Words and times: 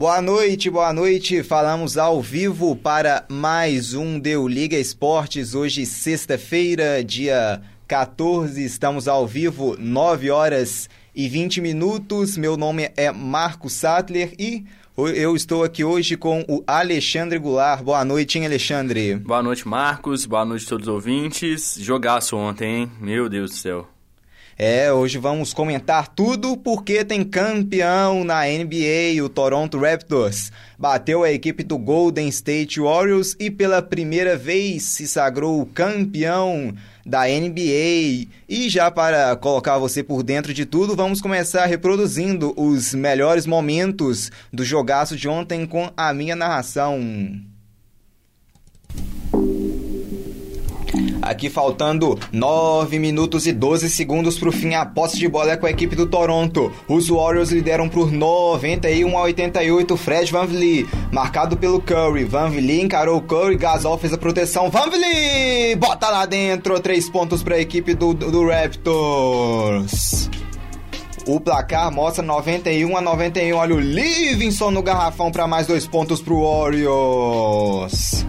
Boa 0.00 0.22
noite, 0.22 0.70
boa 0.70 0.94
noite. 0.94 1.42
Falamos 1.42 1.98
ao 1.98 2.22
vivo 2.22 2.74
para 2.74 3.26
mais 3.28 3.92
um 3.92 4.18
Deu 4.18 4.48
Liga 4.48 4.78
Esportes. 4.78 5.54
Hoje, 5.54 5.84
sexta-feira, 5.84 7.04
dia 7.04 7.60
14, 7.86 8.64
estamos 8.64 9.06
ao 9.06 9.26
vivo, 9.26 9.76
9 9.78 10.30
horas 10.30 10.88
e 11.14 11.28
20 11.28 11.60
minutos. 11.60 12.38
Meu 12.38 12.56
nome 12.56 12.90
é 12.96 13.12
Marco 13.12 13.68
Sattler 13.68 14.32
e 14.38 14.64
eu 14.96 15.36
estou 15.36 15.64
aqui 15.64 15.84
hoje 15.84 16.16
com 16.16 16.46
o 16.48 16.64
Alexandre 16.66 17.38
Goulart. 17.38 17.82
Boa 17.82 18.02
noite, 18.02 18.38
hein, 18.38 18.46
Alexandre? 18.46 19.16
Boa 19.16 19.42
noite, 19.42 19.68
Marcos. 19.68 20.24
Boa 20.24 20.46
noite 20.46 20.64
a 20.64 20.68
todos 20.70 20.88
os 20.88 20.94
ouvintes. 20.94 21.76
Jogaço 21.78 22.38
ontem, 22.38 22.84
hein? 22.84 22.92
Meu 22.98 23.28
Deus 23.28 23.50
do 23.50 23.56
céu. 23.58 23.99
É, 24.62 24.92
hoje 24.92 25.16
vamos 25.16 25.54
comentar 25.54 26.08
tudo 26.08 26.54
porque 26.54 27.02
tem 27.02 27.24
campeão 27.24 28.24
na 28.24 28.42
NBA, 28.42 29.24
o 29.24 29.28
Toronto 29.30 29.78
Raptors. 29.78 30.52
Bateu 30.78 31.22
a 31.22 31.32
equipe 31.32 31.64
do 31.64 31.78
Golden 31.78 32.28
State 32.28 32.78
Warriors 32.78 33.34
e 33.40 33.50
pela 33.50 33.80
primeira 33.80 34.36
vez 34.36 34.82
se 34.82 35.08
sagrou 35.08 35.64
campeão 35.64 36.74
da 37.06 37.22
NBA. 37.22 38.28
E 38.46 38.68
já 38.68 38.90
para 38.90 39.34
colocar 39.34 39.78
você 39.78 40.02
por 40.02 40.22
dentro 40.22 40.52
de 40.52 40.66
tudo, 40.66 40.94
vamos 40.94 41.22
começar 41.22 41.64
reproduzindo 41.64 42.52
os 42.54 42.92
melhores 42.92 43.46
momentos 43.46 44.30
do 44.52 44.62
jogaço 44.62 45.16
de 45.16 45.26
ontem 45.26 45.64
com 45.64 45.90
a 45.96 46.12
minha 46.12 46.36
narração. 46.36 47.00
Aqui 51.22 51.50
faltando 51.50 52.18
9 52.32 52.98
minutos 52.98 53.46
e 53.46 53.52
12 53.52 53.90
segundos 53.90 54.38
para 54.38 54.48
o 54.48 54.52
fim. 54.52 54.74
A 54.74 54.86
posse 54.86 55.18
de 55.18 55.28
bola 55.28 55.52
é 55.52 55.56
com 55.56 55.66
a 55.66 55.70
equipe 55.70 55.94
do 55.94 56.06
Toronto. 56.06 56.72
Os 56.88 57.08
Warriors 57.08 57.50
lideram 57.50 57.88
por 57.88 58.10
91 58.10 59.18
a 59.18 59.22
88. 59.22 59.96
Fred 59.96 60.32
Van 60.32 60.46
Vliet, 60.46 60.88
marcado 61.12 61.56
pelo 61.56 61.80
Curry. 61.80 62.24
Van 62.24 62.48
Vliet 62.48 62.84
encarou 62.84 63.18
o 63.18 63.22
Curry. 63.22 63.56
Gasol 63.56 63.98
fez 63.98 64.12
a 64.12 64.18
proteção. 64.18 64.70
Van 64.70 64.88
Vliet 64.88 65.76
bota 65.76 66.08
lá 66.08 66.24
dentro. 66.24 66.80
Três 66.80 67.08
pontos 67.10 67.42
para 67.42 67.56
a 67.56 67.60
equipe 67.60 67.94
do, 67.94 68.14
do, 68.14 68.30
do 68.30 68.48
Raptors. 68.48 70.30
O 71.26 71.38
placar 71.38 71.92
mostra 71.92 72.24
91 72.24 72.96
a 72.96 73.00
91. 73.00 73.56
Olha 73.56 73.74
o 73.74 73.80
Livingston 73.80 74.70
no 74.70 74.82
garrafão 74.82 75.30
para 75.30 75.46
mais 75.46 75.66
dois 75.66 75.86
pontos 75.86 76.22
para 76.22 76.32
o 76.32 76.42
Warriors. 76.42 78.24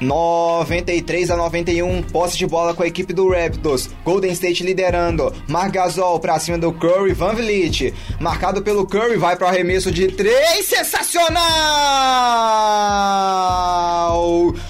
93 0.00 1.30
a 1.30 1.36
91, 1.36 2.02
posse 2.02 2.36
de 2.36 2.46
bola 2.46 2.74
com 2.74 2.82
a 2.82 2.86
equipe 2.86 3.12
do 3.12 3.30
Raptors. 3.30 3.88
Golden 4.04 4.32
State 4.32 4.62
liderando. 4.62 5.32
Margasol 5.48 6.18
pra 6.20 6.38
cima 6.38 6.58
do 6.58 6.72
Curry, 6.72 7.12
Van 7.12 7.34
Vliet. 7.34 7.94
Marcado 8.20 8.62
pelo 8.62 8.86
Curry, 8.86 9.16
vai 9.16 9.36
pro 9.36 9.46
arremesso 9.46 9.90
de 9.90 10.08
3. 10.08 10.64
Sensacional! 10.64 11.40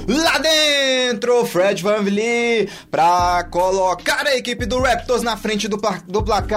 Lá 0.08 0.38
dentro, 0.38 1.44
Fred 1.47 1.82
Van 1.82 2.02
Vliet 2.02 2.70
pra 2.91 3.44
colocar 3.50 4.27
a 4.27 4.36
equipe 4.36 4.66
do 4.66 4.80
Raptors 4.80 5.22
na 5.22 5.36
frente 5.36 5.69
do, 5.69 5.80
do 6.06 6.22
placar. 6.22 6.56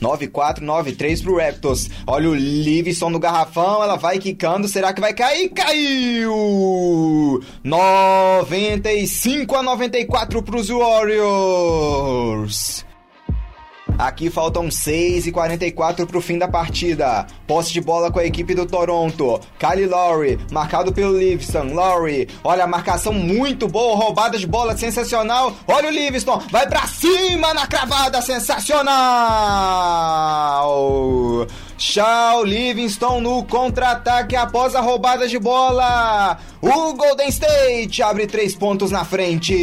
9-4, 0.00 0.60
9-3 0.60 1.22
pro 1.22 1.36
Raptors. 1.36 1.90
Olha 2.06 2.30
o 2.30 2.34
Livingston 2.34 3.10
no 3.10 3.18
garrafão, 3.18 3.82
ela 3.82 3.96
vai 3.96 4.18
quicando, 4.18 4.68
será 4.68 4.92
que 4.92 5.00
vai 5.00 5.12
cair? 5.12 5.48
Caiu! 5.50 7.42
95 7.64 9.56
a 9.56 9.62
94 9.62 10.42
pros 10.42 10.68
Warriors. 10.68 11.66
Aqui 13.98 14.28
faltam 14.28 14.70
6 14.70 15.26
e 15.26 15.32
44 15.32 16.06
para 16.06 16.18
o 16.18 16.20
fim 16.20 16.36
da 16.38 16.46
partida. 16.46 17.26
Posse 17.46 17.72
de 17.72 17.80
bola 17.80 18.10
com 18.10 18.18
a 18.18 18.24
equipe 18.26 18.54
do 18.54 18.66
Toronto. 18.66 19.40
Kyle 19.58 19.86
Lowry, 19.86 20.38
marcado 20.52 20.92
pelo 20.92 21.18
Livingston. 21.18 21.72
Lowry, 21.72 22.28
olha 22.44 22.64
a 22.64 22.66
marcação 22.66 23.12
muito 23.12 23.66
boa, 23.66 23.96
roubada 23.96 24.38
de 24.38 24.46
bola 24.46 24.76
sensacional. 24.76 25.54
Olha 25.66 25.88
o 25.88 25.92
Livingston, 25.92 26.42
vai 26.50 26.68
para 26.68 26.86
cima 26.86 27.54
na 27.54 27.66
cravada 27.66 28.20
sensacional. 28.20 28.86
Shaw 31.78 32.44
Livingston 32.44 33.20
no 33.20 33.44
contra-ataque 33.44 34.36
após 34.36 34.74
a 34.74 34.80
roubada 34.80 35.26
de 35.26 35.38
bola. 35.38 36.38
O 36.60 36.92
Golden 36.94 37.28
State 37.28 38.02
abre 38.02 38.26
três 38.26 38.54
pontos 38.54 38.90
na 38.90 39.04
frente. 39.04 39.54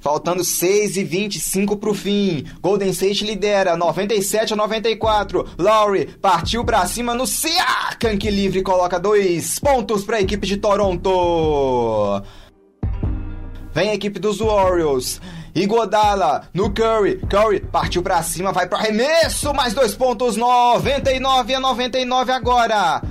Faltando 0.00 0.42
6 0.42 0.96
e 0.96 1.04
25 1.04 1.76
pro 1.76 1.94
fim. 1.94 2.44
Golden 2.60 2.88
State 2.90 3.24
lidera 3.24 3.76
97 3.76 4.54
a 4.54 4.56
94. 4.56 5.46
Lowry 5.58 6.06
partiu 6.20 6.64
para 6.64 6.86
cima 6.86 7.14
no 7.14 7.26
Siakam 7.26 8.16
que 8.16 8.30
livre 8.30 8.62
coloca 8.62 8.98
dois 8.98 9.58
pontos 9.58 10.02
para 10.02 10.16
a 10.16 10.20
equipe 10.22 10.46
de 10.46 10.56
Toronto. 10.56 12.22
Vem 13.72 13.90
a 13.90 13.94
equipe 13.94 14.18
dos 14.18 14.40
Warriors. 14.40 15.20
Igodala 15.54 16.48
no 16.54 16.70
Curry. 16.70 17.20
Curry 17.28 17.60
partiu 17.60 18.02
para 18.02 18.22
cima, 18.22 18.52
vai 18.52 18.66
pro 18.66 18.78
arremesso. 18.78 19.52
Mais 19.52 19.74
dois 19.74 19.94
pontos, 19.94 20.36
99 20.36 21.54
a 21.54 21.60
99 21.60 22.32
agora. 22.32 23.02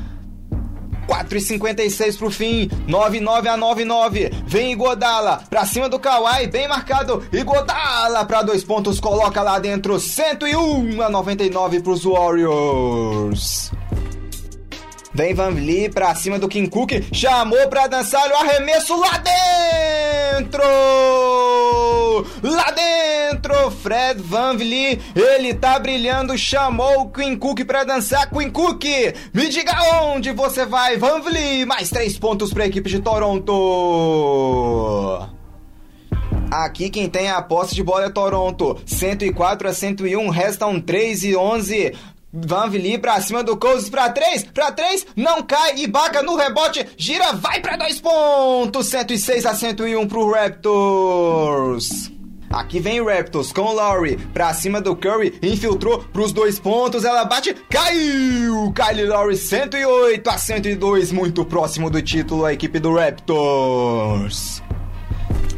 4 1.10 1.38
e 1.40 1.42
56 1.42 2.18
pro 2.18 2.30
fim. 2.30 2.70
9-9 2.88 3.48
a 3.48 3.58
9-9. 3.58 4.32
Vem 4.46 4.74
Igodala 4.74 5.42
pra 5.50 5.66
cima 5.66 5.90
do 5.90 6.00
Kawhi. 6.00 6.46
Bem 6.46 6.68
marcado. 6.68 7.26
Igodala 7.34 8.24
pra 8.26 8.44
dois 8.44 8.64
pontos. 8.64 9.00
Coloca 9.00 9.42
lá 9.42 9.58
dentro. 9.58 10.00
101 10.00 11.02
a 11.02 11.10
99 11.10 11.82
pros 11.82 12.06
Warriors. 12.06 13.72
Vem 15.14 15.34
Van 15.34 15.52
Vliet 15.52 15.92
pra 15.94 16.14
cima 16.16 16.38
do 16.38 16.48
Kim 16.48 16.68
Cook. 16.68 16.92
Chamou 17.12 17.68
pra 17.68 17.88
dançar 17.88 18.30
o 18.30 18.36
arremesso 18.36 18.96
lá 19.00 19.18
dentro! 20.38 20.64
Lá 22.44 22.72
dentro! 22.72 23.72
Fred 23.72 24.22
Van 24.22 24.56
Vliet, 24.56 25.02
ele 25.16 25.54
tá 25.54 25.80
brilhando. 25.80 26.38
Chamou 26.38 27.02
o 27.02 27.10
Queen 27.10 27.36
Cook 27.36 27.64
pra 27.66 27.84
dançar. 27.84 28.30
Queen 28.30 28.50
Cook, 28.50 28.86
me 29.34 29.50
diga 29.50 29.74
onde 30.04 30.32
você 30.32 30.66
vai, 30.66 30.98
Van 30.98 31.22
Vliet. 31.22 31.66
Mais 31.66 31.90
três 31.90 32.18
pontos 32.18 32.54
pra 32.54 32.68
equipe 32.68 32.90
de 32.90 33.00
Toronto. 33.00 33.50
Aqui 36.52 36.90
quem 36.90 37.08
tem 37.08 37.30
a 37.30 37.42
posse 37.42 37.76
de 37.76 37.84
bola 37.84 38.06
é 38.06 38.10
Toronto. 38.10 38.78
104 38.86 39.70
a 39.70 39.74
101, 39.74 40.30
restam 40.30 40.80
3 40.80 41.24
e 41.24 41.36
11. 41.36 41.94
Van 42.32 42.70
Vliet 42.70 43.00
pra 43.00 43.20
cima 43.22 43.44
do 43.44 43.58
Cousins 43.58 43.90
pra 43.90 44.10
3, 44.10 44.44
pra 44.54 44.72
3, 44.72 45.08
não 45.16 45.42
cai, 45.42 45.80
Ibaka 45.80 46.22
no 46.22 46.36
rebote, 46.36 46.86
gira, 46.96 47.34
vai 47.34 47.60
pra 47.60 47.76
2 47.76 48.00
pontos, 48.00 48.88
106 48.88 49.46
a 49.46 49.56
101 49.56 50.08
pro 50.08 50.32
Raptors. 50.32 52.12
Aqui 52.52 52.80
vem 52.80 53.00
o 53.00 53.08
Raptors 53.08 53.52
com 53.52 53.62
o 53.62 53.74
Lowry 53.74 54.18
pra 54.34 54.54
cima 54.54 54.80
do 54.82 54.96
Curry, 54.96 55.38
infiltrou 55.42 56.00
pros 56.12 56.32
dois 56.32 56.60
pontos, 56.60 57.04
ela 57.04 57.26
bate, 57.26 57.54
caiu! 57.70 58.74
Kyle 58.74 59.06
Lowry 59.06 59.38
108 59.38 60.28
a 60.30 60.38
102, 60.38 61.12
muito 61.12 61.46
próximo 61.46 61.90
do 61.90 62.02
título 62.02 62.46
a 62.46 62.54
equipe 62.54 62.80
do 62.80 62.96
Raptors. 62.96 64.64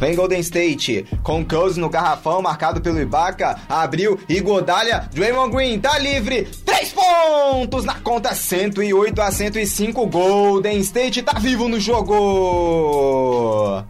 Vem 0.01 0.15
Golden 0.15 0.39
State, 0.39 1.05
com 1.21 1.45
Cousins 1.45 1.77
no 1.77 1.87
garrafão, 1.87 2.41
marcado 2.41 2.81
pelo 2.81 2.99
Ibaka, 2.99 3.59
abriu 3.69 4.19
e 4.27 4.39
Godalha, 4.39 5.07
Draymond 5.13 5.55
Green 5.55 5.79
tá 5.79 5.99
livre, 5.99 6.47
três 6.65 6.91
pontos 6.91 7.85
na 7.85 7.93
conta, 7.99 8.33
108 8.33 9.21
a 9.21 9.31
105, 9.31 10.07
Golden 10.07 10.79
State 10.79 11.21
tá 11.21 11.37
vivo 11.37 11.67
no 11.67 11.79
jogo. 11.79 13.85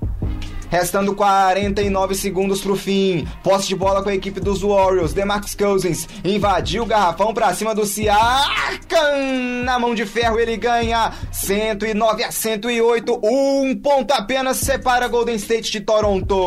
Restando 0.72 1.14
49 1.14 2.16
segundos 2.16 2.62
pro 2.62 2.78
fim. 2.78 3.28
Posse 3.44 3.68
de 3.68 3.76
bola 3.76 4.02
com 4.02 4.08
a 4.08 4.16
equipe 4.16 4.40
dos 4.40 4.62
Warriors. 4.62 5.12
DeMarcus 5.12 5.54
Cousins 5.54 6.08
invadiu 6.24 6.84
o 6.84 6.86
garrafão 6.86 7.34
pra 7.34 7.54
cima 7.54 7.76
do 7.76 7.86
Siakam. 7.86 9.66
Na 9.66 9.78
mão 9.78 9.94
de 9.94 10.06
ferro 10.06 10.40
ele 10.40 10.56
ganha 10.56 11.12
109 11.30 12.24
a 12.24 12.32
108. 12.32 13.20
Um 13.22 13.76
ponto 13.76 14.12
apenas 14.14 14.58
separa 14.58 15.10
Golden 15.10 15.36
State 15.36 15.74
de 15.74 15.82
Toronto. 15.82 16.40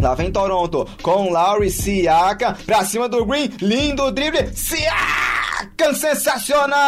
Lá 0.00 0.14
vem 0.14 0.30
Toronto 0.30 0.86
com 1.02 1.28
Lowry 1.30 1.70
Siaka 1.70 2.56
pra 2.64 2.84
cima 2.84 3.08
do 3.08 3.24
Green. 3.24 3.50
Lindo 3.60 4.12
drible. 4.12 4.54
Siaka 4.54 5.92
sensacional! 5.92 6.78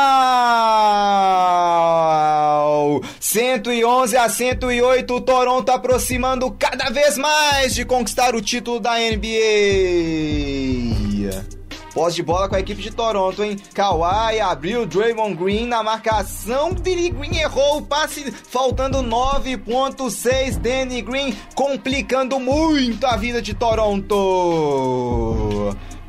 111 3.19 4.17
a 4.17 4.29
108. 4.29 5.21
Toronto 5.23 5.71
aproximando 5.71 6.53
cada 6.53 6.89
vez 6.91 7.19
mais 7.19 7.75
de 7.75 7.85
conquistar 7.85 8.37
o 8.37 8.41
título 8.41 8.79
da 8.79 8.93
NBA. 8.97 9.31
Posse 11.93 12.17
de 12.17 12.23
bola 12.23 12.49
com 12.49 12.55
a 12.55 12.61
equipe 12.61 12.81
de 12.81 12.91
Toronto, 12.91 13.43
hein? 13.43 13.57
Kawhi 13.75 14.41
abriu 14.41 14.87
Draymond 14.87 15.35
Green 15.35 15.67
na 15.67 15.83
marcação. 15.83 16.73
Danny 16.73 17.11
Green 17.11 17.37
errou 17.37 17.79
o 17.79 17.83
passe, 17.83 18.31
faltando 18.31 18.99
9.6. 18.99 20.59
Danny 20.59 21.03
Green 21.03 21.37
complicando 21.55 22.39
muito 22.39 23.05
a 23.07 23.17
vida 23.17 23.43
de 23.43 23.55
Toronto. 23.55 24.17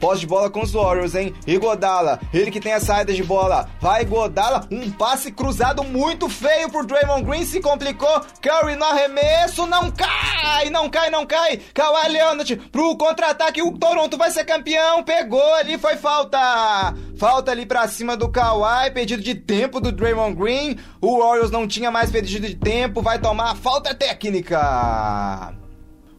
Posse 0.02 0.22
de 0.22 0.28
bola 0.28 0.50
com 0.50 0.64
os 0.64 0.72
Warriors, 0.72 1.14
hein? 1.14 1.32
E 1.46 1.60
Godala, 1.60 2.20
ele 2.34 2.50
que 2.50 2.60
tem 2.60 2.74
a 2.74 2.80
saída 2.80 3.14
de 3.14 3.24
bola. 3.24 3.70
Vai 3.80 4.04
Godala, 4.04 4.68
um 4.72 4.90
passe 4.90 5.32
cruzado 5.32 5.84
muito 5.84 6.28
feio 6.28 6.72
por 6.72 6.88
Draymond 6.88 7.24
Green, 7.24 7.46
se 7.46 7.62
complicou. 7.62 8.20
Curry 8.42 8.76
no 8.76 8.84
arremesso, 8.84 9.68
não 9.68 9.92
cai, 9.92 10.72
não 10.72 10.90
cai, 10.90 11.12
não 11.12 11.24
cai. 11.24 11.58
Kawhi 11.72 12.10
Leonard 12.14 12.56
pro 12.72 12.98
contra-ataque, 12.98 13.62
o 13.62 13.78
Toronto 13.78 14.18
vai 14.18 14.32
ser 14.32 14.44
campeão. 14.44 15.04
Pegou 15.04 15.54
ali, 15.54 15.78
foi 15.78 15.96
falta. 15.98 16.96
Falta 17.16 17.52
ali 17.52 17.68
pra 17.68 17.88
cima 17.88 18.18
do 18.18 18.28
Kawhi, 18.28 18.90
pedido 18.92 19.22
de 19.22 19.36
tempo 19.36 19.80
do 19.80 19.92
Draymond 19.92 20.36
Green. 20.36 20.80
O 21.00 21.20
Warriors 21.20 21.52
não 21.52 21.68
tinha 21.68 21.92
mais 21.92 22.10
pedido 22.10 22.48
de 22.48 22.56
tempo, 22.56 23.04
vai 23.04 23.20
tomar 23.20 23.56
falta 23.56 23.94
técnica. 23.94 25.61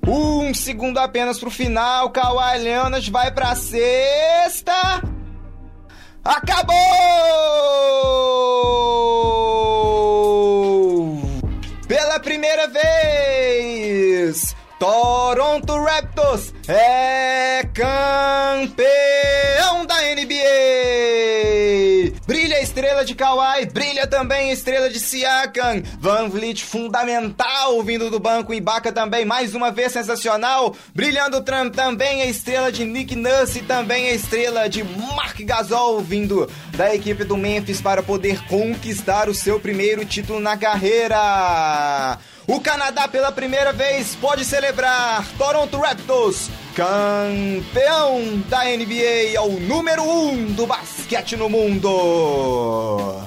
Um 0.06 0.52
segundo 0.52 0.98
apenas 0.98 1.38
pro 1.38 1.50
final. 1.50 2.10
Kawhi 2.10 2.58
Leonard 2.58 3.10
vai 3.10 3.30
pra 3.30 3.54
sexta. 3.54 5.02
Acabou! 6.24 6.72
Pela 11.86 12.18
primeira 12.20 12.68
vez, 12.68 14.54
Toronto 14.78 15.78
Raptors 15.82 16.54
é 16.68 17.62
campeão 17.74 19.01
estrela 23.02 23.04
de 23.04 23.14
Kawhi, 23.14 23.66
brilha 23.66 24.06
também 24.06 24.50
a 24.50 24.52
estrela 24.52 24.88
de 24.88 24.98
Siakam. 25.00 25.82
Van 25.98 26.28
Vliet 26.28 26.64
fundamental 26.64 27.82
vindo 27.82 28.10
do 28.10 28.18
banco. 28.18 28.54
Ibaka 28.54 28.92
também 28.92 29.24
mais 29.24 29.54
uma 29.54 29.70
vez 29.70 29.92
sensacional. 29.92 30.74
Brilhando 30.94 31.42
também 31.42 32.22
a 32.22 32.26
estrela 32.26 32.70
de 32.70 32.84
Nick 32.84 33.14
Nurse 33.16 33.62
também 33.62 34.08
a 34.08 34.12
estrela 34.12 34.68
de 34.68 34.84
Mark 34.84 35.40
Gasol 35.40 36.00
vindo 36.00 36.48
da 36.76 36.94
equipe 36.94 37.24
do 37.24 37.36
Memphis 37.36 37.80
para 37.80 38.02
poder 38.02 38.44
conquistar 38.46 39.28
o 39.28 39.34
seu 39.34 39.58
primeiro 39.58 40.04
título 40.04 40.40
na 40.40 40.56
carreira. 40.56 42.18
O 42.46 42.60
Canadá 42.60 43.08
pela 43.08 43.32
primeira 43.32 43.72
vez 43.72 44.14
pode 44.16 44.44
celebrar 44.44 45.24
Toronto 45.38 45.78
Raptors 45.78 46.50
campeão 46.74 48.40
da 48.48 48.64
NBA, 48.64 49.34
é 49.34 49.40
o 49.40 49.60
número 49.60 50.02
um 50.02 50.46
do 50.52 50.66
basquete 50.66 51.36
no 51.36 51.48
mundo. 51.48 53.20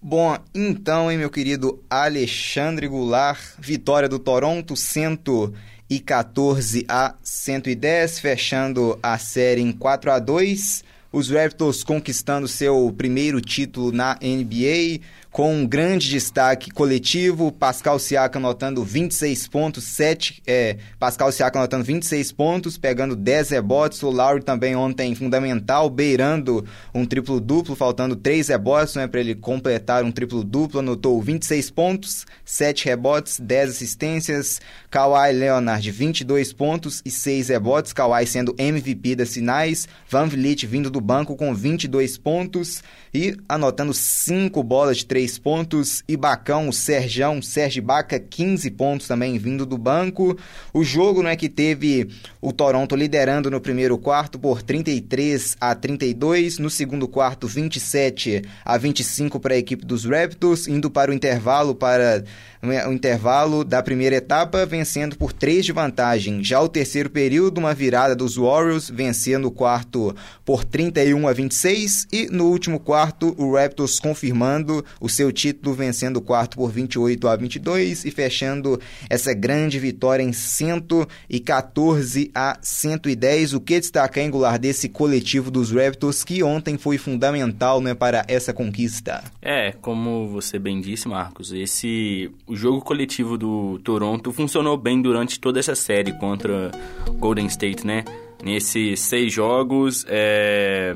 Bom, 0.00 0.36
então, 0.52 1.10
hein, 1.10 1.18
meu 1.18 1.30
querido 1.30 1.82
Alexandre 1.88 2.88
Goulart, 2.88 3.40
vitória 3.58 4.08
do 4.08 4.18
Toronto, 4.18 4.74
114 4.74 6.84
a 6.88 7.14
110, 7.22 8.18
fechando 8.18 8.98
a 9.00 9.16
série 9.18 9.62
em 9.62 9.70
4 9.70 10.10
a 10.10 10.18
2 10.18 10.82
os 11.12 11.28
Raptors 11.28 11.84
conquistando 11.84 12.48
seu 12.48 12.92
primeiro 12.96 13.40
título 13.40 13.92
na 13.92 14.18
NBA 14.22 15.00
com 15.32 15.50
um 15.50 15.66
grande 15.66 16.10
destaque 16.10 16.70
coletivo, 16.70 17.50
Pascal 17.50 17.98
Siakam 17.98 18.38
anotando 18.38 18.84
26 18.84 19.48
pontos, 19.48 19.84
7, 19.84 20.42
é, 20.46 20.76
Pascal 20.98 21.32
Siakam 21.32 21.62
anotando 21.62 21.84
26 21.84 22.32
pontos, 22.32 22.76
pegando 22.76 23.16
10 23.16 23.48
rebotes, 23.48 24.02
o 24.02 24.10
Lowry 24.10 24.44
também 24.44 24.76
ontem 24.76 25.14
fundamental, 25.14 25.88
beirando 25.88 26.66
um 26.94 27.06
triplo-duplo, 27.06 27.74
faltando 27.74 28.14
3 28.14 28.48
rebotes, 28.48 28.94
né, 28.94 29.06
para 29.06 29.20
ele 29.20 29.34
completar 29.34 30.04
um 30.04 30.12
triplo-duplo, 30.12 30.80
anotou 30.80 31.20
26 31.22 31.70
pontos, 31.70 32.26
7 32.44 32.84
rebotes, 32.84 33.40
10 33.40 33.70
assistências, 33.70 34.60
Kawhi 34.90 35.32
Leonard 35.32 35.90
22 35.90 36.52
pontos 36.52 37.00
e 37.06 37.10
6 37.10 37.48
rebotes, 37.48 37.94
Kawhi 37.94 38.26
sendo 38.26 38.54
MVP 38.58 39.16
das 39.16 39.32
finais, 39.32 39.88
Van 40.10 40.26
Vliet 40.26 40.66
vindo 40.66 40.90
do 40.90 41.00
banco 41.00 41.34
com 41.36 41.54
22 41.54 42.18
pontos 42.18 42.82
e 43.14 43.34
anotando 43.48 43.94
5 43.94 44.62
bolas 44.62 44.98
de 44.98 45.06
3 45.06 45.21
3 45.22 45.38
pontos. 45.38 46.02
Ibacão, 46.08 46.68
o 46.68 46.72
Serjão, 46.72 47.40
Sérgio 47.40 47.82
Baca, 47.82 48.18
15 48.18 48.70
pontos 48.72 49.06
também 49.06 49.38
vindo 49.38 49.64
do 49.64 49.78
banco. 49.78 50.36
O 50.72 50.82
jogo 50.82 51.24
é 51.26 51.36
que 51.36 51.48
teve 51.48 52.08
o 52.40 52.52
Toronto 52.52 52.96
liderando 52.96 53.50
no 53.50 53.60
primeiro 53.60 53.96
quarto 53.96 54.38
por 54.38 54.62
33 54.62 55.56
a 55.60 55.74
32. 55.74 56.58
No 56.58 56.68
segundo 56.68 57.06
quarto, 57.06 57.46
27 57.46 58.42
a 58.64 58.76
25 58.76 59.38
para 59.38 59.54
a 59.54 59.58
equipe 59.58 59.86
dos 59.86 60.04
Raptors, 60.04 60.66
indo 60.66 60.90
para 60.90 61.10
o 61.12 61.14
intervalo 61.14 61.74
para 61.74 62.24
o 62.62 62.92
intervalo 62.92 63.64
da 63.64 63.82
primeira 63.82 64.14
etapa, 64.14 64.64
vencendo 64.64 65.16
por 65.16 65.32
3 65.32 65.64
de 65.64 65.72
vantagem. 65.72 66.44
Já 66.44 66.60
o 66.60 66.68
terceiro 66.68 67.10
período, 67.10 67.58
uma 67.58 67.74
virada 67.74 68.14
dos 68.14 68.36
Warriors, 68.36 68.88
vencendo 68.88 69.46
o 69.46 69.50
quarto 69.50 70.14
por 70.44 70.64
31 70.64 71.26
a 71.26 71.32
26. 71.32 72.06
E 72.12 72.28
no 72.28 72.44
último 72.46 72.78
quarto, 72.78 73.34
o 73.36 73.56
Raptors 73.56 73.98
confirmando 73.98 74.84
o 75.00 75.08
seu 75.08 75.32
título, 75.32 75.74
vencendo 75.74 76.18
o 76.18 76.20
quarto 76.20 76.56
por 76.56 76.70
28 76.70 77.26
a 77.26 77.34
22 77.34 78.04
e 78.04 78.12
fechando 78.12 78.80
essa 79.10 79.34
grande 79.34 79.80
vitória 79.80 80.22
em 80.22 80.32
114 80.32 82.30
a 82.32 82.56
110. 82.62 83.54
O 83.54 83.60
que 83.60 83.80
destacar, 83.80 84.24
Angular, 84.24 84.56
desse 84.56 84.88
coletivo 84.88 85.50
dos 85.50 85.72
Raptors 85.72 86.22
que 86.22 86.44
ontem 86.44 86.78
foi 86.78 86.96
fundamental 86.96 87.80
né, 87.80 87.92
para 87.92 88.24
essa 88.28 88.52
conquista? 88.52 89.24
É, 89.40 89.72
como 89.72 90.28
você 90.28 90.60
bem 90.60 90.80
disse, 90.80 91.08
Marcos, 91.08 91.52
esse 91.52 92.30
o 92.52 92.56
jogo 92.56 92.82
coletivo 92.82 93.38
do 93.38 93.78
Toronto 93.82 94.30
funcionou 94.30 94.76
bem 94.76 95.00
durante 95.00 95.40
toda 95.40 95.58
essa 95.58 95.74
série 95.74 96.12
contra 96.18 96.70
Golden 97.18 97.46
State, 97.46 97.86
né? 97.86 98.04
Nesses 98.44 99.00
seis 99.00 99.32
jogos, 99.32 100.04
é 100.06 100.94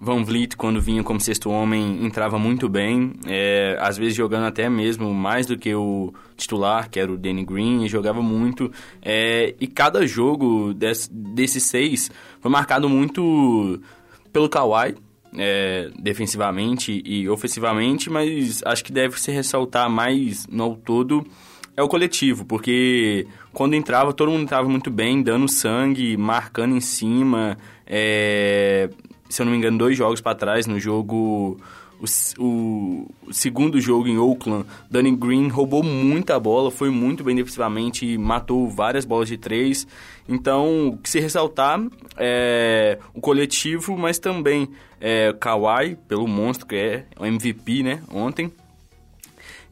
Van 0.00 0.24
Vliet, 0.24 0.56
quando 0.56 0.80
vinha 0.80 1.02
como 1.02 1.20
sexto 1.20 1.50
homem, 1.50 2.02
entrava 2.04 2.38
muito 2.38 2.70
bem, 2.70 3.12
é, 3.26 3.76
às 3.80 3.98
vezes 3.98 4.14
jogando 4.14 4.44
até 4.44 4.68
mesmo 4.70 5.12
mais 5.12 5.46
do 5.46 5.58
que 5.58 5.74
o 5.74 6.14
titular, 6.38 6.88
que 6.88 6.98
era 6.98 7.12
o 7.12 7.18
Danny 7.18 7.44
Green, 7.44 7.86
jogava 7.86 8.22
muito. 8.22 8.72
É, 9.02 9.54
e 9.60 9.66
cada 9.66 10.06
jogo 10.06 10.72
desse, 10.72 11.12
desses 11.12 11.64
seis 11.64 12.10
foi 12.40 12.50
marcado 12.50 12.88
muito 12.88 13.78
pelo 14.32 14.48
Kawhi, 14.48 14.94
é, 15.36 15.90
defensivamente 15.98 17.02
e 17.04 17.28
ofensivamente, 17.28 18.08
mas 18.10 18.62
acho 18.64 18.84
que 18.84 18.92
deve 18.92 19.20
se 19.20 19.30
ressaltar 19.30 19.88
mais 19.90 20.46
no 20.46 20.76
todo 20.76 21.26
é 21.76 21.82
o 21.82 21.88
coletivo, 21.88 22.44
porque 22.44 23.26
quando 23.52 23.74
entrava, 23.74 24.12
todo 24.12 24.30
mundo 24.30 24.42
entrava 24.42 24.68
muito 24.68 24.90
bem, 24.90 25.22
dando 25.22 25.48
sangue, 25.48 26.16
marcando 26.16 26.76
em 26.76 26.80
cima, 26.80 27.58
é, 27.86 28.88
se 29.28 29.42
eu 29.42 29.46
não 29.46 29.52
me 29.52 29.58
engano, 29.58 29.78
dois 29.78 29.96
jogos 29.96 30.20
para 30.20 30.36
trás, 30.36 30.66
no 30.66 30.78
jogo. 30.78 31.58
O, 32.38 33.06
o, 33.26 33.32
segundo 33.32 33.80
jogo 33.80 34.08
em 34.08 34.18
Oakland, 34.18 34.66
Danny 34.90 35.14
Green 35.14 35.48
roubou 35.48 35.82
muita 35.82 36.38
bola, 36.38 36.70
foi 36.70 36.90
muito 36.90 37.24
bem 37.24 37.34
defensivamente, 37.34 38.16
matou 38.18 38.68
várias 38.68 39.04
bolas 39.04 39.28
de 39.28 39.36
três. 39.36 39.86
Então, 40.28 40.88
o 40.88 40.98
que 40.98 41.08
se 41.08 41.20
ressaltar 41.20 41.80
é 42.16 42.98
o 43.12 43.20
coletivo, 43.20 43.96
mas 43.96 44.18
também 44.18 44.68
é, 45.00 45.32
Kawhi, 45.38 45.96
pelo 46.08 46.26
monstro 46.26 46.66
que 46.66 46.76
é, 46.76 47.04
o 47.18 47.26
MVP, 47.26 47.82
né, 47.82 48.02
ontem. 48.12 48.52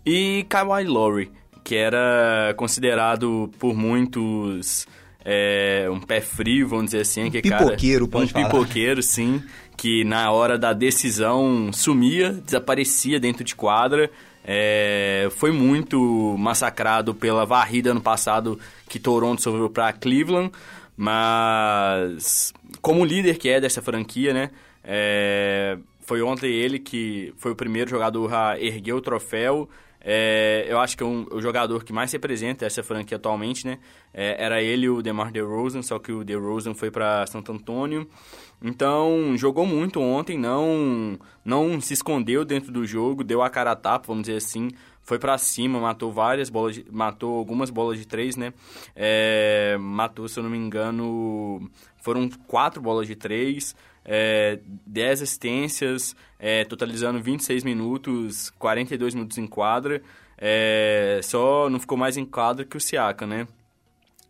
E 0.04 0.44
Kawhi 0.48 0.84
Lowry, 0.84 1.30
que 1.62 1.76
era 1.76 2.54
considerado 2.56 3.50
por 3.58 3.74
muitos 3.74 4.86
é, 5.24 5.88
um 5.90 6.00
pé 6.00 6.20
frio, 6.20 6.68
vamos 6.68 6.86
dizer 6.86 7.00
assim. 7.00 7.30
Que, 7.30 7.40
pipoqueiro, 7.42 8.08
cara, 8.08 8.10
pode 8.10 8.30
Um 8.30 8.34
falar. 8.34 8.50
pipoqueiro, 8.50 9.02
sim. 9.02 9.42
Que 9.82 10.04
na 10.04 10.30
hora 10.30 10.56
da 10.56 10.72
decisão 10.72 11.72
sumia, 11.72 12.30
desaparecia 12.30 13.18
dentro 13.18 13.42
de 13.42 13.56
quadra. 13.56 14.08
É, 14.44 15.26
foi 15.32 15.50
muito 15.50 16.36
massacrado 16.38 17.12
pela 17.12 17.44
varrida 17.44 17.90
ano 17.90 18.00
passado 18.00 18.60
que 18.88 19.00
Toronto 19.00 19.42
sofreu 19.42 19.68
para 19.68 19.92
Cleveland. 19.92 20.52
Mas, 20.96 22.54
como 22.80 23.04
líder 23.04 23.38
que 23.38 23.48
é 23.48 23.60
dessa 23.60 23.82
franquia, 23.82 24.32
né? 24.32 24.50
É, 24.84 25.76
foi 26.02 26.22
ontem 26.22 26.52
ele 26.52 26.78
que 26.78 27.34
foi 27.36 27.50
o 27.50 27.56
primeiro 27.56 27.90
jogador 27.90 28.32
a 28.32 28.60
erguer 28.60 28.92
o 28.92 29.00
troféu. 29.00 29.68
É, 30.04 30.66
eu 30.68 30.80
acho 30.80 30.96
que 30.96 31.04
um, 31.04 31.26
o 31.30 31.40
jogador 31.40 31.84
que 31.84 31.92
mais 31.92 32.12
representa 32.12 32.66
essa 32.66 32.82
franquia 32.82 33.16
atualmente, 33.16 33.64
né? 33.64 33.78
É, 34.12 34.42
era 34.42 34.60
ele 34.60 34.88
o 34.88 35.00
DeMar 35.00 35.30
DeRozan, 35.30 35.82
só 35.82 35.98
que 35.98 36.10
o 36.10 36.24
DeRozan 36.24 36.74
foi 36.74 36.90
para 36.90 37.24
Santo 37.26 37.52
Antônio. 37.52 38.08
Então, 38.60 39.34
jogou 39.36 39.64
muito 39.64 40.00
ontem, 40.00 40.36
não 40.36 41.18
não 41.44 41.80
se 41.80 41.94
escondeu 41.94 42.44
dentro 42.44 42.72
do 42.72 42.86
jogo, 42.86 43.24
deu 43.24 43.42
a 43.42 43.50
cara 43.50 43.72
a 43.72 43.76
tapa, 43.76 44.06
vamos 44.08 44.22
dizer 44.22 44.38
assim, 44.38 44.70
foi 45.02 45.18
para 45.18 45.36
cima, 45.38 45.80
matou 45.80 46.12
várias 46.12 46.48
bolas, 46.48 46.76
de, 46.76 46.84
matou 46.90 47.36
algumas 47.36 47.70
bolas 47.70 47.98
de 47.98 48.06
três, 48.06 48.36
né? 48.36 48.52
É, 48.94 49.76
matou, 49.80 50.28
se 50.28 50.38
eu 50.38 50.42
não 50.42 50.50
me 50.50 50.58
engano, 50.58 51.70
foram 51.98 52.28
quatro 52.46 52.80
bolas 52.80 53.06
de 53.06 53.16
três, 53.16 53.74
é, 54.04 54.58
10 54.86 55.22
assistências, 55.22 56.16
é, 56.38 56.64
totalizando 56.64 57.20
26 57.20 57.64
minutos, 57.64 58.50
42 58.58 59.14
minutos 59.14 59.38
em 59.38 59.46
quadra. 59.46 60.02
É, 60.38 61.20
só 61.22 61.70
não 61.70 61.78
ficou 61.78 61.96
mais 61.96 62.16
em 62.16 62.24
quadra 62.24 62.64
que 62.64 62.76
o 62.76 62.80
Siaka, 62.80 63.26
né? 63.26 63.46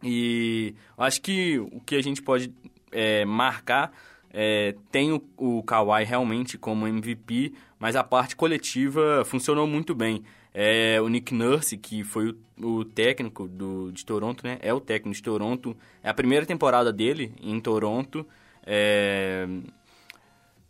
E 0.02 0.74
acho 0.98 1.22
que 1.22 1.58
o 1.58 1.80
que 1.80 1.94
a 1.94 2.02
gente 2.02 2.20
pode 2.20 2.52
é, 2.90 3.24
marcar 3.24 3.92
é, 4.32 4.74
tem 4.90 5.12
o, 5.12 5.22
o 5.36 5.62
Kawhi 5.62 6.04
realmente 6.04 6.58
como 6.58 6.86
MVP, 6.86 7.52
mas 7.78 7.94
a 7.94 8.02
parte 8.02 8.34
coletiva 8.34 9.24
funcionou 9.24 9.66
muito 9.66 9.94
bem. 9.94 10.22
É, 10.54 11.00
o 11.00 11.08
Nick 11.08 11.34
Nurse, 11.34 11.78
que 11.78 12.04
foi 12.04 12.30
o, 12.58 12.78
o, 12.78 12.84
técnico 12.84 13.48
do, 13.48 13.90
de 13.90 14.04
Toronto, 14.04 14.44
né? 14.44 14.58
É 14.60 14.72
o 14.72 14.80
técnico 14.80 15.16
de 15.16 15.22
Toronto. 15.22 15.76
É 16.02 16.10
a 16.10 16.14
primeira 16.14 16.44
temporada 16.44 16.92
dele 16.92 17.32
em 17.40 17.58
Toronto. 17.60 18.26
É, 18.64 19.46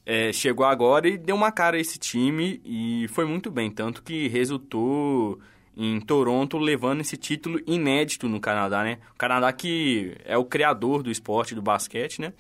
é, 0.04 0.32
chegou 0.32 0.66
agora 0.66 1.08
e 1.08 1.16
deu 1.16 1.36
uma 1.36 1.52
cara 1.52 1.76
a 1.76 1.80
esse 1.80 1.98
time 1.98 2.60
e 2.64 3.06
foi 3.08 3.24
muito 3.24 3.50
bem. 3.50 3.70
Tanto 3.70 4.02
que 4.02 4.28
resultou 4.28 5.38
em 5.76 6.00
Toronto 6.00 6.58
levando 6.58 7.00
esse 7.00 7.16
título 7.16 7.60
inédito 7.66 8.28
no 8.28 8.40
Canadá, 8.40 8.82
né? 8.82 8.98
O 9.14 9.16
Canadá 9.16 9.52
que 9.52 10.16
é 10.24 10.36
o 10.36 10.44
criador 10.44 11.02
do 11.02 11.10
esporte 11.10 11.54
do 11.54 11.62
basquete, 11.62 12.20
né? 12.20 12.32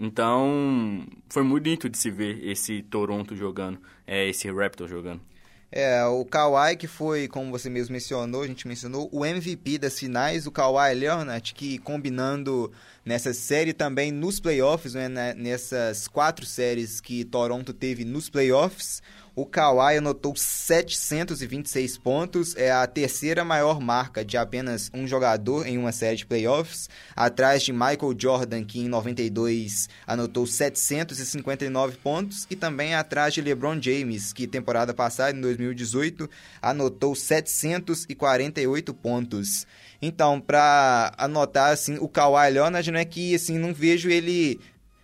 Então, 0.00 1.04
foi 1.28 1.42
muito 1.42 1.64
bonito 1.64 1.88
de 1.88 1.98
se 1.98 2.10
ver 2.10 2.44
esse 2.46 2.82
Toronto 2.82 3.34
jogando, 3.34 3.78
é, 4.06 4.28
esse 4.28 4.50
Raptor 4.50 4.88
jogando. 4.88 5.20
É, 5.72 6.04
o 6.04 6.24
Kawhi, 6.24 6.76
que 6.76 6.88
foi, 6.88 7.28
como 7.28 7.52
você 7.52 7.70
mesmo 7.70 7.92
mencionou, 7.92 8.42
a 8.42 8.46
gente 8.46 8.66
mencionou, 8.66 9.08
o 9.12 9.24
MVP 9.24 9.78
das 9.78 9.96
finais, 9.96 10.44
o 10.46 10.50
Kawhi 10.50 10.94
Leonard, 10.94 11.54
que 11.54 11.78
combinando 11.78 12.72
nessa 13.04 13.32
série 13.32 13.72
também 13.72 14.10
nos 14.10 14.40
playoffs, 14.40 14.94
né, 14.94 15.34
nessas 15.34 16.08
quatro 16.08 16.44
séries 16.44 17.00
que 17.00 17.24
Toronto 17.24 17.72
teve 17.72 18.04
nos 18.04 18.28
playoffs, 18.28 19.00
o 19.34 19.46
Kawhi 19.46 19.96
anotou 19.96 20.34
726 20.36 21.98
pontos, 21.98 22.56
é 22.56 22.70
a 22.70 22.86
terceira 22.86 23.44
maior 23.44 23.80
marca 23.80 24.24
de 24.24 24.36
apenas 24.36 24.90
um 24.92 25.06
jogador 25.06 25.66
em 25.66 25.78
uma 25.78 25.92
série 25.92 26.16
de 26.16 26.26
playoffs, 26.26 26.88
atrás 27.14 27.62
de 27.62 27.72
Michael 27.72 28.14
Jordan, 28.18 28.64
que 28.64 28.80
em 28.80 28.88
92 28.88 29.88
anotou 30.06 30.46
759 30.46 31.96
pontos, 31.98 32.46
e 32.50 32.56
também 32.56 32.94
atrás 32.94 33.34
de 33.34 33.40
LeBron 33.40 33.80
James, 33.80 34.32
que 34.32 34.46
temporada 34.46 34.92
passada, 34.92 35.36
em 35.36 35.40
2018, 35.40 36.28
anotou 36.60 37.14
748 37.14 38.94
pontos. 38.94 39.66
Então, 40.02 40.40
para 40.40 41.12
anotar 41.18 41.72
assim, 41.72 41.98
o 42.00 42.08
Kawhi 42.08 42.50
Leonard, 42.50 42.90
não 42.90 42.98
é 42.98 43.04
que 43.04 43.34
assim, 43.34 43.58
não 43.58 43.74
vejo 43.74 44.08
ele 44.08 44.58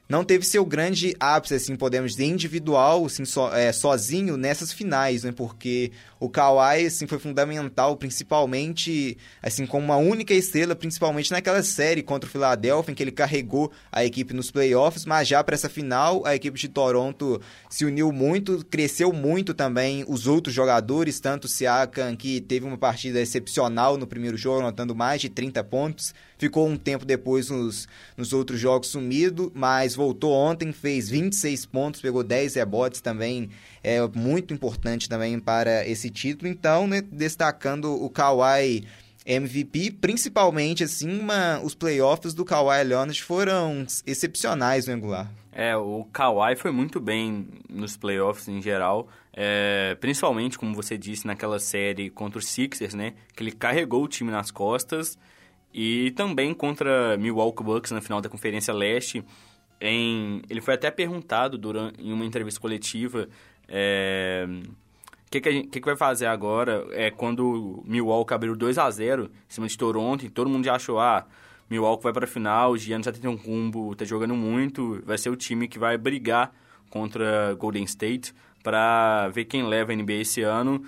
não 0.09 0.25
teve 0.25 0.45
seu 0.45 0.65
grande 0.65 1.17
ápice, 1.19 1.55
assim, 1.55 1.75
podemos 1.75 2.13
dizer, 2.13 2.27
individual, 2.27 3.05
assim, 3.07 3.25
so, 3.25 3.49
é, 3.53 3.73
sozinho 3.73 4.37
nessas 4.37 4.73
finais, 4.73 5.25
né? 5.25 5.33
Porque 5.33 5.91
o 6.21 6.29
Kawhi, 6.29 6.87
assim, 6.87 7.07
foi 7.07 7.19
fundamental, 7.19 7.97
principalmente, 7.97 9.19
assim, 9.43 9.67
como 9.67 9.85
uma 9.85 9.97
única 9.97 10.33
estrela, 10.33 10.77
principalmente 10.77 11.33
naquela 11.33 11.63
série 11.63 12.03
contra 12.03 12.29
o 12.29 12.31
Philadelphia, 12.31 12.93
em 12.93 12.95
que 12.95 13.03
ele 13.03 13.11
carregou 13.11 13.73
a 13.91 14.05
equipe 14.05 14.33
nos 14.33 14.51
playoffs, 14.51 15.05
mas 15.05 15.27
já 15.27 15.43
para 15.43 15.55
essa 15.55 15.69
final, 15.69 16.25
a 16.25 16.35
equipe 16.35 16.59
de 16.59 16.69
Toronto 16.69 17.41
se 17.69 17.85
uniu 17.85 18.13
muito, 18.13 18.65
cresceu 18.65 19.13
muito 19.13 19.55
também 19.55 20.05
os 20.07 20.27
outros 20.27 20.55
jogadores, 20.55 21.19
tanto 21.19 21.47
o 21.47 21.49
Siakam, 21.49 22.17
que 22.17 22.41
teve 22.41 22.65
uma 22.65 22.79
partida 22.79 23.21
excepcional 23.21 23.97
no 23.97 24.07
primeiro 24.07 24.37
jogo, 24.37 24.61
anotando 24.61 24.95
mais 24.95 25.21
de 25.21 25.29
30 25.29 25.65
pontos, 25.65 26.15
ficou 26.39 26.69
um 26.69 26.77
tempo 26.77 27.05
depois 27.05 27.51
nos, 27.51 27.89
nos 28.17 28.33
outros 28.33 28.61
jogos 28.61 28.89
sumido, 28.89 29.51
mas 29.55 29.95
voltou 29.95 30.33
ontem, 30.33 30.73
fez 30.73 31.09
26 31.09 31.67
pontos, 31.67 32.01
pegou 32.01 32.23
10 32.23 32.55
rebotes 32.55 33.01
também, 33.01 33.51
é 33.83 34.01
muito 34.15 34.53
importante 34.53 35.09
também 35.09 35.39
para 35.39 35.87
esse 35.87 36.11
título. 36.11 36.51
Então, 36.51 36.87
né, 36.87 37.01
destacando 37.01 37.93
o 37.93 38.11
Kawhi 38.11 38.87
MVP, 39.27 39.91
principalmente 40.01 40.85
assim, 40.85 41.19
uma, 41.19 41.61
os 41.61 41.75
playoffs 41.75 42.33
do 42.33 42.45
Kawhi 42.45 42.85
Leonard 42.85 43.21
foram 43.23 43.85
excepcionais 44.07 44.87
no 44.87 44.95
Angular. 44.95 45.31
É, 45.51 45.77
o 45.77 46.05
Kawhi 46.13 46.55
foi 46.55 46.71
muito 46.71 47.01
bem 47.01 47.49
nos 47.69 47.97
playoffs 47.97 48.47
em 48.47 48.61
geral, 48.63 49.09
é, 49.33 49.97
principalmente, 50.01 50.59
como 50.59 50.75
você 50.75 50.97
disse, 50.97 51.27
naquela 51.27 51.59
série 51.59 52.09
contra 52.09 52.39
os 52.39 52.47
Sixers, 52.47 52.95
né? 52.95 53.15
Que 53.35 53.43
ele 53.43 53.53
carregou 53.53 54.05
o 54.05 54.09
time 54.09 54.31
nas 54.31 54.51
costas 54.51 55.19
e 55.79 56.11
também 56.13 56.55
contra 56.55 57.19
Milwaukee 57.19 57.63
Bucks 57.63 57.91
na 57.91 58.01
final 58.01 58.23
da 58.23 58.31
Conferência 58.31 58.73
Leste. 58.73 59.23
Em, 59.79 60.41
ele 60.49 60.63
foi 60.63 60.73
até 60.73 60.91
perguntado 60.91 61.59
durante, 61.59 62.03
em 62.03 62.15
uma 62.15 62.25
entrevista 62.25 62.59
coletiva 62.59 63.29
é, 63.69 64.47
o 65.27 65.31
que, 65.31 65.39
que, 65.39 65.63
que, 65.65 65.81
que, 65.81 65.85
vai 65.85 65.95
fazer 65.95 66.25
agora 66.25 66.87
é 66.93 67.11
quando 67.11 67.83
Milwaukee 67.85 68.33
abriu 68.33 68.57
2 68.57 68.79
a 68.79 68.91
0 68.91 69.25
em 69.25 69.31
cima 69.49 69.67
de 69.67 69.77
Toronto 69.77 70.25
e 70.25 70.31
todo 70.31 70.49
mundo 70.49 70.65
já 70.65 70.77
achou, 70.77 70.99
ah, 70.99 71.27
Milwaukee 71.69 72.05
vai 72.05 72.13
para 72.15 72.25
a 72.25 72.29
final, 72.29 72.71
o 72.71 72.79
Giannis 72.79 73.05
já 73.05 73.13
tem 73.13 73.29
um 73.29 73.37
cumbo, 73.37 73.95
tá 73.95 74.07
jogando 74.07 74.35
muito, 74.35 75.03
vai 75.05 75.19
ser 75.19 75.29
o 75.29 75.37
time 75.37 75.69
que 75.69 75.79
vai 75.79 75.99
brigar 75.99 76.55
contra 76.89 77.55
Golden 77.55 77.85
State 77.85 78.33
para 78.63 79.29
ver 79.29 79.45
quem 79.45 79.67
leva 79.67 79.93
a 79.93 79.97
NBA 79.97 80.15
esse 80.15 80.41
ano. 80.41 80.83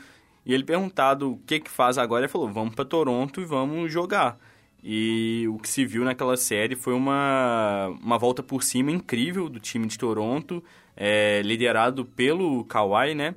E 0.47 0.54
ele 0.54 0.64
perguntado 0.64 1.33
o 1.33 1.38
que 1.38 1.61
que 1.61 1.71
faz 1.71 1.99
agora, 1.99 2.23
ele 2.23 2.33
falou, 2.33 2.49
vamos 2.49 2.75
para 2.75 2.87
Toronto 2.87 3.40
e 3.40 3.45
vamos 3.45 3.92
jogar. 3.92 4.38
E 4.82 5.47
o 5.49 5.58
que 5.58 5.68
se 5.68 5.85
viu 5.85 6.04
naquela 6.04 6.37
série 6.37 6.76
foi 6.76 6.94
uma, 6.94 7.88
uma 8.00 8.16
volta 8.16 8.42
por 8.42 8.62
cima 8.62 8.90
incrível 8.90 9.49
do 9.49 9.58
time 9.58 9.87
de 9.87 9.99
Toronto, 9.99 10.62
é, 10.97 11.42
liderado 11.42 12.04
pelo 12.04 12.64
Kawhi, 12.64 13.14
né? 13.14 13.35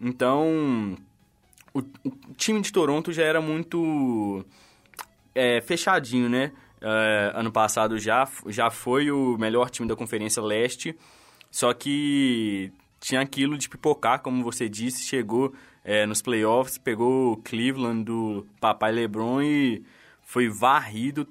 Então, 0.00 0.96
o, 1.74 1.80
o, 1.80 2.34
time 2.36 2.60
de 2.60 2.72
Toronto 2.72 3.12
já 3.12 3.24
era 3.24 3.40
muito 3.40 4.44
é, 5.34 5.60
fechadinho, 5.60 6.28
né? 6.28 6.52
É, 6.80 7.32
ano 7.34 7.50
passado 7.50 7.98
já, 7.98 8.26
já 8.46 8.70
foi 8.70 9.10
o 9.10 9.36
melhor 9.36 9.68
time 9.68 9.88
da 9.88 9.96
Conferência 9.96 10.42
Leste, 10.42 10.96
só 11.50 11.74
que 11.74 12.72
tinha 13.00 13.20
aquilo 13.20 13.58
de 13.58 13.68
pipocar, 13.68 14.20
como 14.20 14.42
você 14.42 14.68
disse, 14.68 15.04
chegou 15.04 15.52
é, 15.84 16.06
nos 16.06 16.22
playoffs, 16.22 16.78
pegou 16.78 17.32
o 17.32 17.36
Cleveland 17.36 18.04
do 18.04 18.46
papai 18.60 18.92
LeBron 18.92 19.42
e 19.42 19.82
foi 20.28 20.46
varrido, 20.46 21.26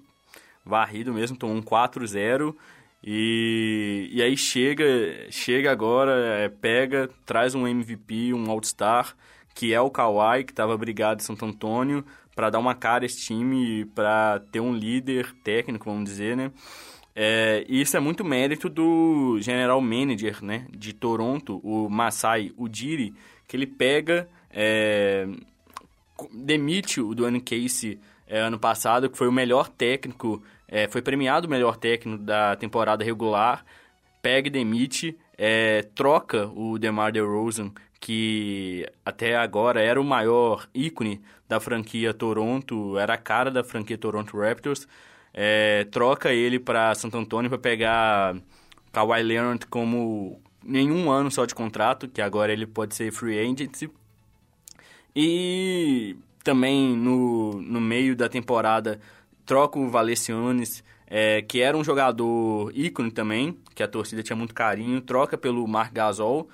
varrido 0.66 1.14
mesmo, 1.14 1.38
tomou 1.38 1.56
um 1.56 1.62
4-0. 1.62 2.56
E, 3.04 4.10
e 4.12 4.24
aí 4.24 4.36
chega, 4.36 4.84
chega 5.30 5.72
agora, 5.72 6.12
é, 6.40 6.50
pega, 6.50 7.08
traz 7.24 7.54
um 7.54 7.68
MVP, 7.68 8.34
um 8.34 8.50
All-Star, 8.50 9.16
que 9.54 9.72
é 9.72 9.80
o 9.80 9.92
Kawhi, 9.92 10.44
que 10.44 10.52
estava 10.52 10.76
brigado 10.76 11.22
em 11.22 11.24
Santo 11.24 11.46
Antônio, 11.46 12.04
para 12.36 12.50
dar 12.50 12.58
uma 12.58 12.74
cara 12.74 13.04
a 13.04 13.06
esse 13.06 13.22
time, 13.22 13.86
para 13.86 14.40
ter 14.52 14.62
um 14.62 14.74
líder 14.74 15.32
técnico, 15.44 15.86
vamos 15.86 16.10
dizer, 16.10 16.36
né? 16.36 16.52
É, 17.16 17.64
isso 17.70 17.96
é 17.96 18.00
muito 18.00 18.26
mérito 18.26 18.68
do 18.68 19.38
general 19.42 19.80
manager 19.80 20.44
né, 20.44 20.66
de 20.72 20.92
Toronto, 20.92 21.62
o 21.64 21.88
Masai 21.88 22.52
Ujiri, 22.58 23.14
que 23.48 23.56
ele 23.56 23.68
pega, 23.68 24.28
é, 24.52 25.28
demite 26.34 27.00
o 27.00 27.14
Dwayne 27.14 27.42
Casey 27.42 28.00
é, 28.28 28.40
ano 28.40 28.60
passado, 28.60 29.10
que 29.10 29.18
foi 29.18 29.28
o 29.28 29.32
melhor 29.32 29.70
técnico, 29.70 30.44
é, 30.68 30.88
foi 30.88 31.02
premiado 31.02 31.48
o 31.48 31.50
melhor 31.50 31.78
técnico 31.78 32.22
da 32.24 32.56
temporada 32.56 33.04
regular, 33.04 33.66
pega 34.22 34.48
e 34.48 34.52
demite, 34.52 35.18
é, 35.38 35.84
troca 35.96 36.48
o 36.48 36.78
DeMar 36.78 37.12
DeRozan, 37.12 37.72
que 38.00 38.86
até 39.06 39.36
agora 39.36 39.82
era 39.82 40.00
o 40.00 40.04
maior 40.04 40.68
ícone 40.74 41.22
da 41.48 41.60
franquia 41.60 42.14
Toronto, 42.14 42.98
era 42.98 43.14
a 43.14 43.18
cara 43.18 43.50
da 43.50 43.64
franquia 43.64 43.98
Toronto 43.98 44.38
Raptors, 44.38 44.88
é, 45.34 45.86
troca 45.86 46.34
ele 46.34 46.60
para 46.60 46.94
Santo 46.96 47.18
Antônio 47.18 47.50
para 47.50 47.60
pegar 47.60 48.36
Kawhi 48.92 49.22
Leonard 49.24 49.66
como 49.68 50.42
nenhum 50.64 51.10
ano 51.12 51.32
só 51.32 51.46
de 51.46 51.56
contrato, 51.56 52.08
que 52.08 52.22
agora 52.22 52.52
ele 52.52 52.66
pode 52.66 52.96
ser 52.96 53.12
free 53.12 53.40
agent. 53.40 53.90
E 55.16 56.16
também 56.48 56.96
no, 56.96 57.62
no 57.62 57.82
meio 57.82 58.16
da 58.16 58.30
temporada 58.30 59.02
troca 59.46 59.78
o 59.78 59.90
Valencianes, 59.90 60.82
é, 61.06 61.42
que 61.42 61.60
era 61.60 61.76
um 61.76 61.84
jogador 61.84 62.72
ícone 62.74 63.12
também, 63.12 63.58
que 63.76 63.84
a 63.84 63.88
torcida 63.88 64.24
tinha 64.24 64.36
muito 64.38 64.54
carinho, 64.54 65.02
troca 65.02 65.38
pelo 65.38 65.68
Marc 65.68 65.92
Gasol 65.94 66.48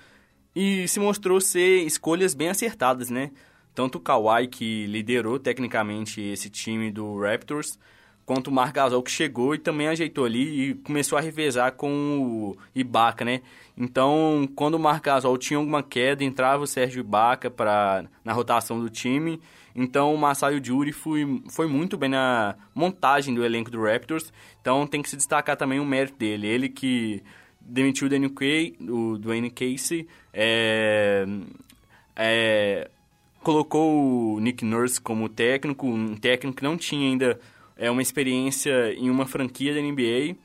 e 0.55 0.87
se 0.87 0.99
mostrou 0.99 1.39
ser 1.39 1.83
escolhas 1.85 2.33
bem 2.33 2.49
acertadas, 2.49 3.11
né? 3.11 3.29
Tanto 3.75 3.99
o 3.99 4.01
Kawhi, 4.01 4.47
que 4.47 4.87
liderou 4.87 5.37
tecnicamente 5.37 6.19
esse 6.19 6.49
time 6.49 6.89
do 6.91 7.19
Raptors, 7.19 7.77
quanto 8.25 8.47
o 8.47 8.51
Marc 8.51 8.73
Gasol 8.73 9.03
que 9.03 9.11
chegou 9.11 9.53
e 9.53 9.59
também 9.59 9.89
ajeitou 9.89 10.25
ali 10.25 10.71
e 10.71 10.73
começou 10.73 11.19
a 11.19 11.21
revezar 11.21 11.73
com 11.73 12.19
o 12.19 12.57
Ibaka, 12.73 13.23
né? 13.23 13.41
Então, 13.77 14.49
quando 14.55 14.73
o 14.73 14.79
Marc 14.79 15.03
Gasol 15.05 15.37
tinha 15.37 15.59
alguma 15.59 15.83
queda, 15.83 16.23
entrava 16.23 16.63
o 16.63 16.67
Sérgio 16.67 17.01
Ibaka 17.01 17.51
para 17.51 18.05
na 18.25 18.33
rotação 18.33 18.79
do 18.79 18.89
time. 18.89 19.39
Então, 19.75 20.13
o 20.13 20.17
Masai 20.17 20.59
Ujiri 20.59 20.91
foi, 20.91 21.41
foi 21.49 21.67
muito 21.67 21.97
bem 21.97 22.09
na 22.09 22.55
montagem 22.75 23.33
do 23.33 23.43
elenco 23.43 23.71
do 23.71 23.81
Raptors. 23.83 24.31
Então, 24.61 24.85
tem 24.85 25.01
que 25.01 25.09
se 25.09 25.17
destacar 25.17 25.57
também 25.57 25.79
o 25.79 25.85
mérito 25.85 26.17
dele. 26.17 26.47
Ele 26.47 26.69
que 26.69 27.23
demitiu 27.59 28.07
o 28.07 28.09
Dwayne, 28.09 28.29
Kay, 28.29 28.75
o 28.81 29.17
Dwayne 29.17 29.49
Casey, 29.49 30.07
é, 30.31 31.25
é, 32.15 32.89
colocou 33.41 34.35
o 34.35 34.39
Nick 34.39 34.63
Nurse 34.63 35.01
como 35.01 35.27
técnico, 35.27 35.87
um 35.87 36.15
técnico 36.15 36.57
que 36.57 36.63
não 36.63 36.77
tinha 36.77 37.09
ainda 37.09 37.39
é, 37.75 37.89
uma 37.89 38.01
experiência 38.01 38.93
em 38.93 39.09
uma 39.09 39.25
franquia 39.25 39.73
da 39.73 39.81
NBA. 39.81 40.35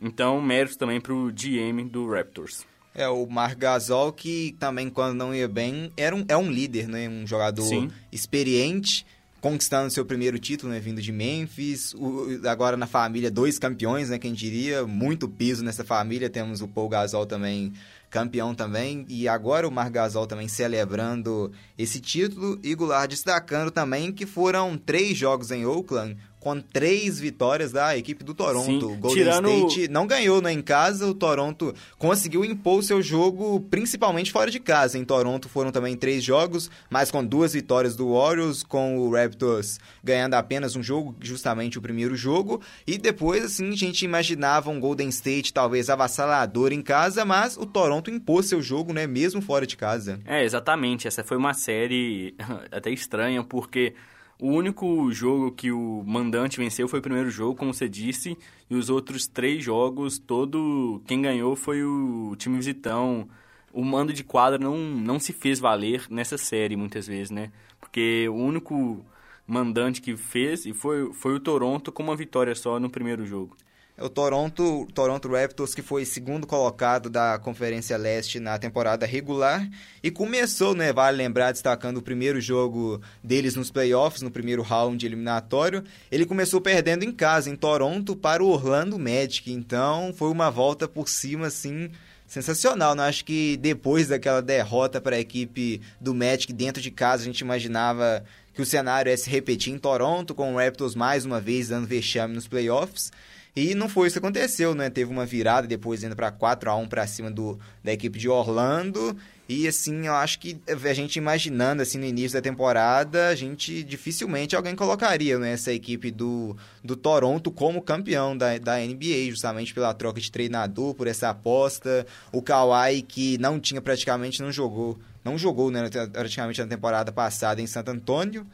Então, 0.00 0.40
mérito 0.40 0.78
também 0.78 1.00
para 1.00 1.12
o 1.12 1.32
GM 1.32 1.88
do 1.90 2.08
Raptors. 2.08 2.66
É, 2.96 3.06
o 3.08 3.26
Marc 3.26 3.58
Gasol, 3.58 4.10
que 4.10 4.56
também, 4.58 4.88
quando 4.88 5.14
não 5.14 5.34
ia 5.34 5.46
bem, 5.46 5.92
era 5.98 6.16
um, 6.16 6.24
é 6.26 6.36
um 6.36 6.50
líder, 6.50 6.88
né? 6.88 7.06
Um 7.06 7.26
jogador 7.26 7.66
Sim. 7.66 7.90
experiente, 8.10 9.04
conquistando 9.38 9.90
seu 9.90 10.02
primeiro 10.04 10.38
título, 10.38 10.72
né? 10.72 10.80
Vindo 10.80 11.02
de 11.02 11.12
Memphis. 11.12 11.92
O, 11.92 12.40
agora 12.48 12.74
na 12.74 12.86
família, 12.86 13.30
dois 13.30 13.58
campeões, 13.58 14.08
né? 14.08 14.18
Quem 14.18 14.32
diria? 14.32 14.86
Muito 14.86 15.28
piso 15.28 15.62
nessa 15.62 15.84
família. 15.84 16.30
Temos 16.30 16.62
o 16.62 16.68
Paul 16.68 16.88
Gasol 16.88 17.26
também 17.26 17.74
campeão 18.16 18.54
também. 18.54 19.04
E 19.10 19.28
agora 19.28 19.68
o 19.68 19.70
Marc 19.70 19.92
Gasol 19.92 20.26
também 20.26 20.48
celebrando 20.48 21.52
esse 21.76 22.00
título. 22.00 22.58
E 22.62 22.74
Goulart 22.74 23.10
destacando 23.10 23.70
também 23.70 24.10
que 24.10 24.24
foram 24.24 24.78
três 24.78 25.18
jogos 25.18 25.50
em 25.50 25.66
Oakland 25.66 26.16
com 26.46 26.60
três 26.60 27.18
vitórias 27.18 27.72
da 27.72 27.98
equipe 27.98 28.22
do 28.22 28.32
Toronto. 28.32 28.66
Sim, 28.66 28.76
o 28.76 28.96
Golden 28.98 29.24
tirando... 29.24 29.48
State 29.48 29.88
não 29.88 30.06
ganhou 30.06 30.40
né, 30.40 30.52
em 30.52 30.62
casa, 30.62 31.04
o 31.04 31.12
Toronto 31.12 31.74
conseguiu 31.98 32.44
impor 32.44 32.78
o 32.78 32.82
seu 32.84 33.02
jogo 33.02 33.58
principalmente 33.68 34.30
fora 34.30 34.48
de 34.48 34.60
casa. 34.60 34.96
Em 34.96 35.04
Toronto 35.04 35.48
foram 35.48 35.72
também 35.72 35.96
três 35.96 36.22
jogos, 36.22 36.70
mas 36.88 37.10
com 37.10 37.24
duas 37.24 37.52
vitórias 37.52 37.96
do 37.96 38.12
Warriors, 38.12 38.62
com 38.62 38.96
o 38.96 39.12
Raptors 39.12 39.80
ganhando 40.04 40.34
apenas 40.34 40.76
um 40.76 40.84
jogo, 40.84 41.16
justamente 41.20 41.78
o 41.78 41.82
primeiro 41.82 42.14
jogo. 42.14 42.62
E 42.86 42.96
depois, 42.96 43.44
assim, 43.44 43.70
a 43.70 43.76
gente 43.76 44.04
imaginava 44.04 44.70
um 44.70 44.78
Golden 44.78 45.08
State 45.08 45.52
talvez 45.52 45.90
avassalador 45.90 46.72
em 46.72 46.80
casa, 46.80 47.24
mas 47.24 47.56
o 47.56 47.66
Toronto 47.66 48.05
impôs 48.10 48.46
seu 48.46 48.62
jogo, 48.62 48.92
né, 48.92 49.06
mesmo 49.06 49.40
fora 49.40 49.66
de 49.66 49.76
casa. 49.76 50.20
É, 50.24 50.44
exatamente. 50.44 51.06
Essa 51.08 51.24
foi 51.24 51.36
uma 51.36 51.54
série 51.54 52.34
até 52.70 52.90
estranha, 52.90 53.42
porque 53.42 53.94
o 54.38 54.48
único 54.48 55.10
jogo 55.12 55.50
que 55.52 55.72
o 55.72 56.02
mandante 56.06 56.58
venceu 56.58 56.86
foi 56.86 56.98
o 56.98 57.02
primeiro 57.02 57.30
jogo, 57.30 57.58
como 57.58 57.72
você 57.72 57.88
disse, 57.88 58.36
e 58.68 58.74
os 58.74 58.90
outros 58.90 59.26
três 59.26 59.64
jogos, 59.64 60.18
todo 60.18 61.02
quem 61.06 61.22
ganhou 61.22 61.56
foi 61.56 61.82
o 61.82 62.34
time 62.36 62.56
visitão. 62.56 63.28
O 63.72 63.84
mando 63.84 64.12
de 64.12 64.22
quadra 64.24 64.58
não, 64.58 64.76
não 64.76 65.18
se 65.18 65.32
fez 65.32 65.58
valer 65.58 66.04
nessa 66.10 66.36
série, 66.36 66.76
muitas 66.76 67.06
vezes, 67.06 67.30
né? 67.30 67.50
Porque 67.80 68.28
o 68.28 68.34
único 68.34 69.04
mandante 69.46 70.02
que 70.02 70.16
fez 70.16 70.66
e 70.66 70.74
foi, 70.74 71.12
foi 71.12 71.34
o 71.34 71.40
Toronto 71.40 71.92
com 71.92 72.02
uma 72.02 72.16
vitória 72.16 72.54
só 72.54 72.80
no 72.80 72.90
primeiro 72.90 73.24
jogo. 73.24 73.56
O 73.98 74.10
Toronto, 74.10 74.86
Toronto 74.92 75.26
Raptors, 75.26 75.74
que 75.74 75.80
foi 75.80 76.04
segundo 76.04 76.46
colocado 76.46 77.08
da 77.08 77.38
Conferência 77.38 77.96
Leste 77.96 78.38
na 78.38 78.58
temporada 78.58 79.06
regular 79.06 79.66
e 80.02 80.10
começou, 80.10 80.74
né, 80.74 80.92
vale 80.92 81.16
lembrar, 81.16 81.50
destacando 81.50 81.96
o 81.96 82.02
primeiro 82.02 82.38
jogo 82.38 83.00
deles 83.24 83.54
nos 83.54 83.70
playoffs, 83.70 84.20
no 84.20 84.30
primeiro 84.30 84.60
round 84.60 85.04
eliminatório. 85.06 85.82
Ele 86.12 86.26
começou 86.26 86.60
perdendo 86.60 87.04
em 87.06 87.10
casa, 87.10 87.48
em 87.48 87.56
Toronto, 87.56 88.14
para 88.14 88.44
o 88.44 88.48
Orlando 88.48 88.98
Magic. 88.98 89.50
Então, 89.50 90.12
foi 90.14 90.28
uma 90.28 90.50
volta 90.50 90.86
por 90.86 91.08
cima, 91.08 91.46
assim, 91.46 91.90
sensacional. 92.26 92.94
Né? 92.94 93.04
Acho 93.04 93.24
que 93.24 93.56
depois 93.56 94.08
daquela 94.08 94.42
derrota 94.42 95.00
para 95.00 95.16
a 95.16 95.20
equipe 95.20 95.80
do 95.98 96.14
Magic 96.14 96.52
dentro 96.52 96.82
de 96.82 96.90
casa, 96.90 97.22
a 97.22 97.26
gente 97.26 97.40
imaginava 97.40 98.22
que 98.52 98.60
o 98.60 98.66
cenário 98.66 99.08
ia 99.08 99.16
se 99.16 99.30
repetir 99.30 99.72
em 99.72 99.78
Toronto, 99.78 100.34
com 100.34 100.52
o 100.52 100.58
Raptors 100.58 100.94
mais 100.94 101.24
uma 101.24 101.40
vez 101.40 101.68
dando 101.68 101.86
vexame 101.86 102.34
nos 102.34 102.46
playoffs. 102.46 103.10
E 103.56 103.74
não 103.74 103.88
foi 103.88 104.06
isso 104.06 104.14
que 104.14 104.18
aconteceu, 104.18 104.74
né? 104.74 104.90
Teve 104.90 105.10
uma 105.10 105.24
virada 105.24 105.66
depois 105.66 106.04
indo 106.04 106.14
para 106.14 106.30
4 106.30 106.70
a 106.70 106.76
1 106.76 106.88
para 106.88 107.06
cima 107.06 107.30
do, 107.30 107.58
da 107.82 107.90
equipe 107.90 108.18
de 108.18 108.28
Orlando. 108.28 109.16
E 109.48 109.66
assim, 109.66 110.06
eu 110.06 110.14
acho 110.14 110.38
que 110.40 110.60
a 110.68 110.92
gente 110.92 111.16
imaginando 111.16 111.80
assim 111.80 111.96
no 111.96 112.04
início 112.04 112.36
da 112.36 112.42
temporada, 112.42 113.28
a 113.28 113.34
gente 113.34 113.82
dificilmente 113.82 114.54
alguém 114.54 114.76
colocaria 114.76 115.38
né, 115.38 115.52
essa 115.52 115.72
equipe 115.72 116.10
do, 116.10 116.54
do 116.84 116.94
Toronto 116.96 117.50
como 117.50 117.80
campeão 117.80 118.36
da, 118.36 118.58
da 118.58 118.76
NBA, 118.76 119.30
justamente 119.30 119.72
pela 119.72 119.94
troca 119.94 120.20
de 120.20 120.30
treinador, 120.30 120.92
por 120.92 121.06
essa 121.06 121.30
aposta. 121.30 122.06
O 122.30 122.42
Kawhi, 122.42 123.00
que 123.00 123.38
não 123.38 123.58
tinha 123.58 123.80
praticamente, 123.80 124.42
não 124.42 124.52
jogou, 124.52 124.98
não 125.24 125.38
jogou 125.38 125.70
né, 125.70 125.88
praticamente 126.12 126.60
na 126.60 126.66
temporada 126.66 127.10
passada 127.10 127.62
em 127.62 127.66
Santo 127.66 127.90
Antônio. 127.90 128.46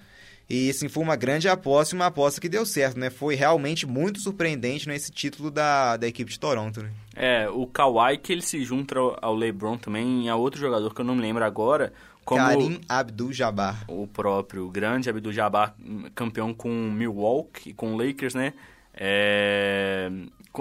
E 0.48 0.68
assim, 0.68 0.88
foi 0.88 1.02
uma 1.02 1.16
grande 1.16 1.48
aposta 1.48 1.94
e 1.94 1.98
uma 1.98 2.06
aposta 2.06 2.40
que 2.40 2.48
deu 2.48 2.66
certo, 2.66 2.98
né? 2.98 3.10
Foi 3.10 3.34
realmente 3.34 3.86
muito 3.86 4.20
surpreendente 4.20 4.88
nesse 4.88 5.10
título 5.10 5.50
da, 5.50 5.96
da 5.96 6.06
equipe 6.06 6.30
de 6.30 6.38
Toronto, 6.38 6.82
né? 6.82 6.90
É, 7.14 7.48
o 7.48 7.66
Kawhi 7.66 8.18
que 8.18 8.32
ele 8.32 8.42
se 8.42 8.62
junta 8.64 8.98
ao 9.20 9.34
LeBron 9.34 9.78
também, 9.78 10.26
e 10.26 10.28
a 10.28 10.36
outro 10.36 10.60
jogador 10.60 10.94
que 10.94 11.00
eu 11.00 11.04
não 11.04 11.14
me 11.14 11.22
lembro 11.22 11.44
agora, 11.44 11.92
como 12.24 12.40
Karim 12.40 12.80
Abdul-Jabbar. 12.88 13.84
O 13.88 14.06
próprio 14.06 14.68
grande 14.68 15.10
Abdul-Jabbar, 15.10 15.74
campeão 16.14 16.54
com 16.54 16.68
Milwaukee 16.68 17.70
e 17.70 17.72
com 17.72 17.96
Lakers, 17.96 18.34
né? 18.34 18.52
É... 18.94 20.10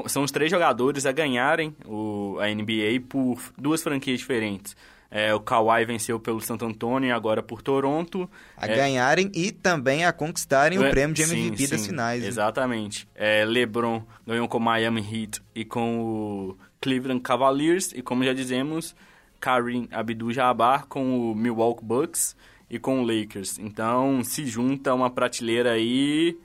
São 0.07 0.23
os 0.23 0.31
três 0.31 0.49
jogadores 0.49 1.05
a 1.05 1.11
ganharem 1.11 1.75
o, 1.85 2.37
a 2.39 2.47
NBA 2.47 3.05
por 3.09 3.41
duas 3.57 3.83
franquias 3.83 4.19
diferentes. 4.19 4.75
É, 5.13 5.35
o 5.35 5.41
Kawhi 5.41 5.83
venceu 5.83 6.17
pelo 6.21 6.39
Santo 6.39 6.63
Antônio 6.63 7.09
e 7.09 7.11
agora 7.11 7.43
por 7.43 7.61
Toronto. 7.61 8.29
A 8.55 8.65
é, 8.65 8.75
ganharem 8.75 9.29
e 9.35 9.51
também 9.51 10.05
a 10.05 10.13
conquistarem 10.13 10.79
o 10.79 10.85
é, 10.85 10.89
prêmio 10.89 11.13
de 11.13 11.23
MVP 11.23 11.57
sim, 11.57 11.69
das 11.69 11.81
sim, 11.81 11.89
finais. 11.89 12.23
Exatamente. 12.23 13.05
É, 13.13 13.43
LeBron 13.43 14.01
ganhou 14.25 14.47
com 14.47 14.57
o 14.57 14.61
Miami 14.61 15.01
Heat 15.01 15.41
e 15.53 15.65
com 15.65 15.99
o 15.99 16.57
Cleveland 16.79 17.21
Cavaliers. 17.21 17.91
E 17.91 18.01
como 18.01 18.23
já 18.23 18.31
dizemos, 18.31 18.95
Karim 19.41 19.89
Abdul-Jabbar 19.91 20.87
com 20.87 21.31
o 21.31 21.35
Milwaukee 21.35 21.83
Bucks 21.83 22.37
e 22.69 22.79
com 22.79 23.01
o 23.01 23.05
Lakers. 23.05 23.59
Então 23.59 24.23
se 24.23 24.45
junta 24.45 24.93
uma 24.93 25.09
prateleira 25.09 25.73
aí 25.73 26.39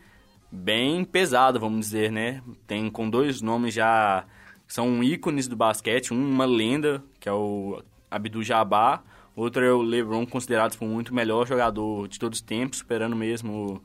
bem 0.50 1.04
pesada, 1.04 1.56
vamos 1.56 1.86
dizer, 1.86 2.10
né? 2.10 2.42
Tem 2.66 2.90
com 2.90 3.08
dois 3.08 3.40
nomes 3.40 3.72
já 3.74 4.24
são 4.66 5.04
ícones 5.04 5.46
do 5.46 5.54
basquete, 5.54 6.12
uma 6.12 6.44
lenda, 6.44 7.00
que 7.20 7.28
é 7.28 7.32
o 7.32 7.80
Abdul-Jabbar, 8.16 9.04
outro 9.34 9.64
é 9.64 9.72
o 9.72 9.82
LeBron, 9.82 10.26
considerado 10.26 10.76
por 10.76 10.86
muito 10.88 11.14
melhor 11.14 11.46
jogador 11.46 12.08
de 12.08 12.18
todos 12.18 12.38
os 12.38 12.44
tempos, 12.44 12.78
superando 12.78 13.16
mesmo 13.16 13.82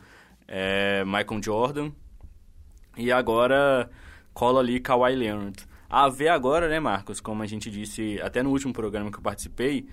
é, 0.48 1.04
Michael 1.06 1.44
Jordan. 1.44 1.92
E 2.98 3.12
agora 3.12 3.90
cola 4.34 4.60
ali 4.60 4.80
Kawhi 4.80 5.16
Leonard. 5.16 5.66
A 5.90 6.08
ver 6.10 6.30
agora, 6.30 6.70
né, 6.70 6.80
Marcos, 6.80 7.20
como 7.20 7.44
a 7.44 7.48
gente 7.48 7.70
disse 7.70 8.20
até 8.22 8.42
no 8.42 8.50
último 8.50 8.74
programa 8.74 9.12
que 9.12 9.18
eu 9.18 9.22
participei, 9.22 9.88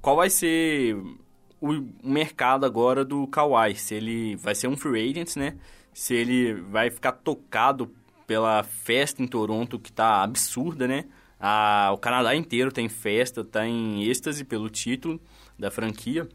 qual 0.00 0.16
vai 0.16 0.30
ser 0.30 0.96
o 1.60 1.72
mercado 2.02 2.64
agora 2.64 3.04
do 3.04 3.26
Kawhi? 3.26 3.74
Se 3.74 3.94
ele 3.94 4.36
vai 4.36 4.54
ser 4.54 4.68
um 4.68 4.76
free 4.76 5.10
agent, 5.10 5.36
né? 5.36 5.56
Se 5.92 6.14
ele 6.14 6.54
vai 6.54 6.90
ficar 6.90 7.12
tocado 7.12 7.92
pela 8.26 8.62
festa 8.62 9.22
em 9.22 9.26
Toronto 9.26 9.78
que 9.78 9.92
tá 9.92 10.22
absurda, 10.22 10.86
né? 10.86 11.06
A, 11.40 11.90
o 11.92 11.98
Canadá 11.98 12.34
inteiro 12.34 12.70
tem 12.70 12.88
festa, 12.88 13.42
tá 13.42 13.66
em 13.66 14.04
êxtase 14.04 14.44
pelo 14.44 14.68
título 14.68 15.20
da 15.58 15.70
franquia. 15.70 16.28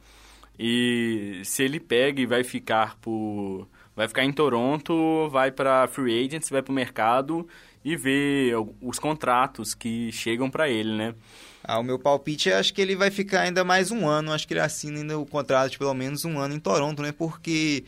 E 0.58 1.42
se 1.44 1.64
ele 1.64 1.80
pega 1.80 2.22
e 2.22 2.26
vai 2.26 2.44
ficar 2.44 2.98
por 2.98 3.68
vai 3.96 4.08
ficar 4.08 4.26
em 4.26 4.32
Toronto, 4.34 5.30
vai 5.30 5.52
para 5.52 5.88
free 5.88 6.26
agents, 6.26 6.50
vai 6.50 6.62
para 6.62 6.72
o 6.72 6.76
mercado 6.76 7.48
e 7.84 7.96
vê 7.96 8.52
os 8.82 9.00
contratos 9.00 9.74
que 9.74 10.12
chegam 10.12 10.50
para 10.50 10.70
ele, 10.70 10.92
né? 10.92 11.16
Ah, 11.64 11.80
o 11.80 11.84
meu 11.84 11.98
palpite 11.98 12.50
é 12.50 12.56
acho 12.56 12.74
que 12.74 12.82
ele 12.82 12.96
vai 12.96 13.10
ficar 13.10 13.42
ainda 13.42 13.64
mais 13.64 13.92
um 13.92 14.08
ano, 14.08 14.34
acho 14.34 14.48
que 14.48 14.54
ele 14.54 14.60
assina 14.60 15.00
ainda 15.00 15.18
o 15.18 15.26
contrato 15.26 15.72
de 15.72 15.78
pelo 15.78 15.94
menos 15.94 16.26
um 16.26 16.38
ano 16.40 16.54
em 16.54 16.60
Toronto, 16.60 17.02
né? 17.02 17.12
Porque 17.12 17.86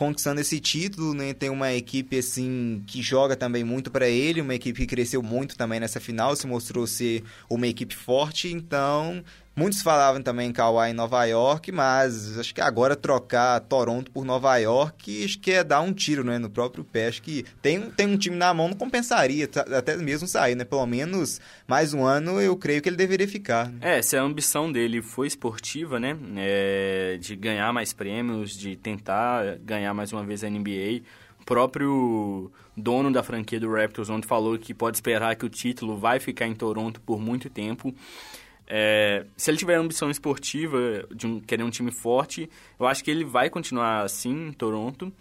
conquistando 0.00 0.40
esse 0.40 0.58
título, 0.58 1.12
né? 1.12 1.34
Tem 1.34 1.50
uma 1.50 1.74
equipe 1.74 2.16
assim 2.16 2.82
que 2.86 3.02
joga 3.02 3.36
também 3.36 3.62
muito 3.62 3.90
para 3.90 4.08
ele, 4.08 4.40
uma 4.40 4.54
equipe 4.54 4.80
que 4.80 4.86
cresceu 4.86 5.22
muito 5.22 5.58
também 5.58 5.78
nessa 5.78 6.00
final, 6.00 6.34
se 6.34 6.46
mostrou 6.46 6.86
ser 6.86 7.22
uma 7.50 7.66
equipe 7.66 7.94
forte, 7.94 8.50
então 8.50 9.22
Muitos 9.54 9.82
falavam 9.82 10.22
também 10.22 10.48
em 10.48 10.52
Kawhi 10.52 10.90
em 10.90 10.94
Nova 10.94 11.24
York, 11.24 11.72
mas 11.72 12.38
acho 12.38 12.54
que 12.54 12.60
agora 12.60 12.94
trocar 12.94 13.60
Toronto 13.60 14.10
por 14.10 14.24
Nova 14.24 14.56
York, 14.56 15.24
acho 15.24 15.38
que 15.38 15.50
é 15.50 15.64
dar 15.64 15.80
um 15.80 15.92
tiro 15.92 16.22
né, 16.22 16.38
no 16.38 16.48
próprio 16.48 16.84
pé. 16.84 17.08
Acho 17.08 17.20
que 17.20 17.44
tem, 17.60 17.90
tem 17.90 18.06
um 18.06 18.16
time 18.16 18.36
na 18.36 18.54
mão, 18.54 18.68
não 18.68 18.76
compensaria, 18.76 19.48
até 19.76 19.96
mesmo 19.96 20.28
sair, 20.28 20.54
né? 20.54 20.64
Pelo 20.64 20.86
menos 20.86 21.40
mais 21.66 21.92
um 21.92 22.04
ano 22.04 22.40
eu 22.40 22.56
creio 22.56 22.80
que 22.80 22.88
ele 22.88 22.96
deveria 22.96 23.26
ficar. 23.26 23.68
Né? 23.68 23.98
É, 23.98 24.02
se 24.02 24.16
a 24.16 24.22
ambição 24.22 24.70
dele 24.70 25.02
foi 25.02 25.26
esportiva, 25.26 25.98
né? 25.98 26.16
É, 26.36 27.18
de 27.20 27.34
ganhar 27.34 27.72
mais 27.72 27.92
prêmios, 27.92 28.56
de 28.56 28.76
tentar 28.76 29.56
ganhar 29.58 29.92
mais 29.92 30.12
uma 30.12 30.24
vez 30.24 30.44
a 30.44 30.48
NBA. 30.48 31.02
O 31.40 31.44
próprio 31.44 32.52
dono 32.76 33.12
da 33.12 33.22
franquia 33.22 33.58
do 33.58 33.72
Raptors 33.72 34.10
ontem 34.10 34.26
falou 34.26 34.58
que 34.58 34.72
pode 34.72 34.96
esperar 34.96 35.36
que 35.36 35.44
o 35.44 35.48
título 35.48 35.96
vai 35.96 36.20
ficar 36.20 36.46
em 36.46 36.54
Toronto 36.54 37.00
por 37.00 37.20
muito 37.20 37.50
tempo. 37.50 37.94
É, 38.72 39.26
se 39.36 39.50
ele 39.50 39.58
tiver 39.58 39.74
ambição 39.74 40.08
esportiva 40.08 40.78
de 41.12 41.26
um, 41.26 41.40
querer 41.40 41.64
um 41.64 41.70
time 41.70 41.90
forte, 41.90 42.48
eu 42.78 42.86
acho 42.86 43.02
que 43.02 43.10
ele 43.10 43.24
vai 43.24 43.50
continuar 43.50 44.02
assim 44.02 44.48
em 44.48 44.52
Toronto. 44.52 45.12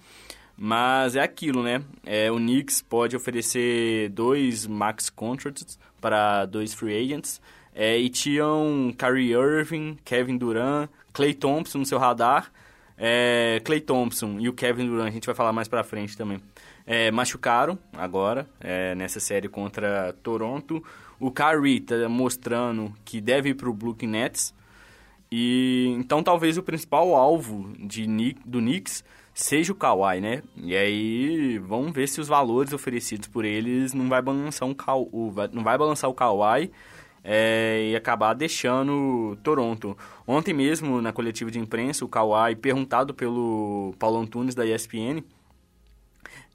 Mas 0.56 1.16
é 1.16 1.22
aquilo, 1.22 1.64
né? 1.64 1.82
É, 2.06 2.30
o 2.32 2.36
Knicks 2.36 2.82
pode 2.82 3.16
oferecer 3.16 4.10
dois 4.10 4.68
max 4.68 5.10
contracts 5.10 5.80
para 6.00 6.46
dois 6.46 6.76
free 6.76 6.96
agents. 6.96 7.42
É, 7.74 7.98
e 7.98 8.10
tinham 8.10 8.94
Kyrie 8.96 9.32
Irving, 9.32 9.98
Kevin 10.06 10.38
Durant, 10.38 10.90
Clay 11.12 11.34
Thompson 11.34 11.80
no 11.80 11.86
seu 11.86 11.98
radar. 11.98 12.52
É, 12.98 13.62
Clay 13.64 13.80
Thompson 13.80 14.38
e 14.40 14.48
o 14.48 14.54
Kevin 14.54 14.86
Durant, 14.86 15.08
a 15.08 15.12
gente 15.12 15.26
vai 15.26 15.34
falar 15.34 15.54
mais 15.54 15.68
pra 15.68 15.84
frente 15.84 16.16
também. 16.16 16.40
É, 16.86 17.10
machucaram 17.10 17.80
agora, 17.94 18.48
é, 18.60 18.94
nessa 18.94 19.20
série 19.20 19.48
contra 19.48 20.14
Toronto. 20.22 20.84
O 21.20 21.32
Kyrie 21.32 21.82
tá 21.82 22.08
mostrando 22.08 22.94
que 23.04 23.20
deve 23.20 23.50
ir 23.50 23.56
pro 23.56 23.74
Brooklyn 23.74 24.10
Nets. 24.10 24.54
E 25.32 25.94
então 25.98 26.24
talvez 26.24 26.58
o 26.58 26.64
principal 26.64 27.16
alvo 27.16 27.72
de, 27.78 28.08
do 28.46 28.60
Knicks 28.60 29.04
seja 29.34 29.72
o 29.72 29.76
Kawhi, 29.76 30.20
né? 30.20 30.42
E 30.58 30.76
aí 30.76 31.60
vamos 31.60 31.92
ver 31.92 32.08
se 32.08 32.20
os 32.20 32.28
valores 32.28 32.74
oferecidos 32.74 33.28
por 33.28 33.46
eles 33.46 33.94
não 33.94 34.10
vai 34.10 34.22
balançar 34.22 34.68
um 34.68 34.76
o, 35.12 35.34
não 35.52 35.64
vai 35.64 35.78
balançar 35.78 36.10
o 36.10 36.14
Kawhi 36.14 36.72
é, 37.24 37.90
e 37.92 37.96
acabar 37.96 38.34
deixando 38.34 39.38
Toronto. 39.44 39.96
Ontem 40.26 40.54
mesmo 40.54 41.02
na 41.02 41.14
coletiva 41.14 41.52
de 41.52 41.60
imprensa 41.60 42.04
o 42.04 42.08
Kawhi 42.08 42.56
perguntado 42.56 43.14
pelo 43.14 43.94
Paulo 44.00 44.20
Antunes 44.20 44.56
da 44.56 44.66
ESPN 44.66 45.24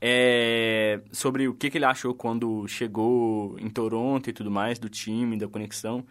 é, 0.00 1.00
sobre 1.12 1.48
o 1.48 1.54
que, 1.54 1.70
que 1.70 1.78
ele 1.78 1.84
achou 1.84 2.14
quando 2.14 2.66
chegou 2.68 3.58
em 3.58 3.68
Toronto 3.70 4.28
e 4.28 4.32
tudo 4.32 4.50
mais, 4.50 4.78
do 4.78 4.88
time, 4.88 5.36
da 5.36 5.48
conexão. 5.48 6.04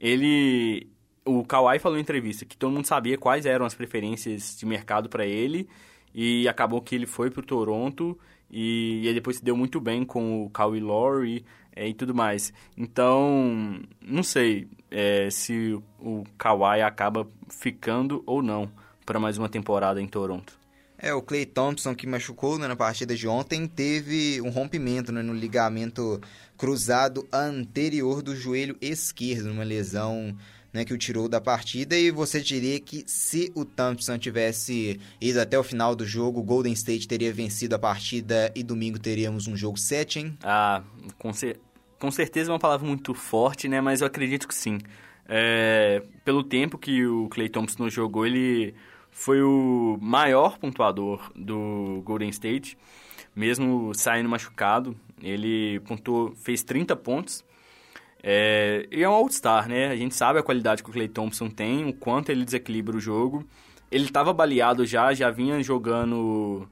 Ele. 0.00 0.88
O 1.24 1.44
Kawhi 1.44 1.80
falou 1.80 1.98
em 1.98 2.02
entrevista 2.02 2.44
que 2.44 2.56
todo 2.56 2.72
mundo 2.72 2.86
sabia 2.86 3.18
quais 3.18 3.46
eram 3.46 3.66
as 3.66 3.74
preferências 3.74 4.56
de 4.56 4.64
mercado 4.64 5.08
para 5.08 5.26
ele 5.26 5.68
e 6.14 6.48
acabou 6.48 6.80
que 6.80 6.94
ele 6.94 7.04
foi 7.04 7.30
para 7.30 7.40
o 7.40 7.44
Toronto 7.44 8.16
e, 8.50 9.02
e 9.04 9.12
depois 9.12 9.38
se 9.38 9.44
deu 9.44 9.56
muito 9.56 9.80
bem 9.80 10.04
com 10.04 10.44
o 10.44 10.50
Kawhi 10.50 10.78
Lowry 10.78 11.44
é, 11.74 11.88
e 11.88 11.94
tudo 11.94 12.14
mais. 12.14 12.52
Então, 12.76 13.80
não 14.00 14.22
sei 14.22 14.68
é, 14.90 15.28
se 15.30 15.78
o 16.00 16.24
Kawhi 16.38 16.80
acaba 16.80 17.28
ficando 17.50 18.22
ou 18.24 18.40
não 18.40 18.70
para 19.04 19.20
mais 19.20 19.36
uma 19.36 19.48
temporada 19.48 20.00
em 20.00 20.08
Toronto. 20.08 20.58
É, 20.98 21.12
o 21.12 21.20
Clay 21.20 21.44
Thompson, 21.44 21.94
que 21.94 22.06
machucou 22.06 22.58
né, 22.58 22.66
na 22.66 22.76
partida 22.76 23.14
de 23.14 23.28
ontem, 23.28 23.66
teve 23.66 24.40
um 24.40 24.48
rompimento 24.48 25.12
né, 25.12 25.22
no 25.22 25.34
ligamento 25.34 26.20
cruzado 26.56 27.28
anterior 27.32 28.22
do 28.22 28.34
joelho 28.34 28.76
esquerdo, 28.80 29.50
uma 29.50 29.62
lesão 29.62 30.34
né, 30.72 30.84
que 30.84 30.94
o 30.94 30.98
tirou 30.98 31.28
da 31.28 31.40
partida. 31.40 31.96
E 31.96 32.10
você 32.10 32.40
diria 32.40 32.78
que 32.80 33.04
se 33.06 33.50
o 33.54 33.64
Thompson 33.64 34.18
tivesse 34.18 35.00
ido 35.20 35.40
até 35.40 35.58
o 35.58 35.62
final 35.62 35.94
do 35.94 36.06
jogo, 36.06 36.40
o 36.40 36.42
Golden 36.42 36.72
State 36.72 37.08
teria 37.08 37.32
vencido 37.32 37.74
a 37.74 37.78
partida 37.78 38.52
e 38.54 38.62
domingo 38.62 38.98
teríamos 38.98 39.46
um 39.46 39.56
jogo 39.56 39.78
7, 39.78 40.18
hein? 40.18 40.38
Ah, 40.42 40.82
com, 41.18 41.32
cer 41.32 41.58
com 41.98 42.10
certeza 42.10 42.50
é 42.50 42.52
uma 42.52 42.58
palavra 42.58 42.86
muito 42.86 43.14
forte, 43.14 43.68
né? 43.68 43.80
Mas 43.80 44.00
eu 44.00 44.06
acredito 44.06 44.46
que 44.46 44.54
sim. 44.54 44.78
É, 45.28 46.02
pelo 46.24 46.44
tempo 46.44 46.78
que 46.78 47.06
o 47.06 47.28
Clay 47.28 47.48
Thompson 47.48 47.88
jogou, 47.88 48.26
ele 48.26 48.74
foi 49.16 49.42
o 49.42 49.98
maior 49.98 50.58
pontuador 50.58 51.32
do 51.34 52.02
Golden 52.04 52.28
State, 52.28 52.76
mesmo 53.34 53.94
saindo 53.94 54.28
machucado. 54.28 54.94
Ele 55.22 55.80
pontuou, 55.80 56.34
fez 56.36 56.62
30 56.62 56.94
pontos. 56.96 57.42
É, 58.22 58.86
e 58.92 59.02
é 59.02 59.08
um 59.08 59.12
All-Star, 59.12 59.68
né? 59.70 59.88
A 59.88 59.96
gente 59.96 60.14
sabe 60.14 60.38
a 60.38 60.42
qualidade 60.42 60.82
que 60.82 60.90
o 60.90 60.92
Clay 60.92 61.08
Thompson 61.08 61.48
tem, 61.48 61.88
o 61.88 61.94
quanto 61.94 62.28
ele 62.30 62.44
desequilibra 62.44 62.94
o 62.94 63.00
jogo. 63.00 63.42
Ele 63.90 64.04
estava 64.04 64.34
baleado 64.34 64.84
já, 64.84 65.14
já 65.14 65.30
vinha 65.30 65.62
jogando 65.62 66.68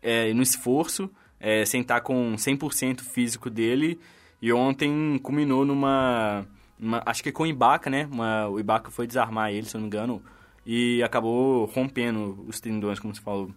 é, 0.00 0.32
no 0.32 0.42
esforço, 0.44 1.10
é, 1.40 1.64
sem 1.64 1.80
estar 1.80 2.02
com 2.02 2.36
100% 2.36 3.00
físico 3.00 3.50
dele. 3.50 3.98
E 4.40 4.52
ontem 4.52 5.18
culminou 5.20 5.64
numa, 5.64 6.46
numa, 6.78 7.02
Acho 7.04 7.20
que 7.20 7.32
com 7.32 7.42
o 7.42 7.46
Ibaka, 7.48 7.90
né? 7.90 8.08
Uma, 8.12 8.46
o 8.46 8.60
Ibaka 8.60 8.92
foi 8.92 9.08
desarmar 9.08 9.50
ele, 9.50 9.66
se 9.66 9.76
eu 9.76 9.80
não 9.80 9.88
me 9.88 9.88
engano 9.88 10.22
e 10.66 11.02
acabou 11.02 11.66
rompendo 11.66 12.44
os 12.48 12.60
tendões, 12.60 12.98
como 12.98 13.14
você 13.14 13.20
falou. 13.20 13.50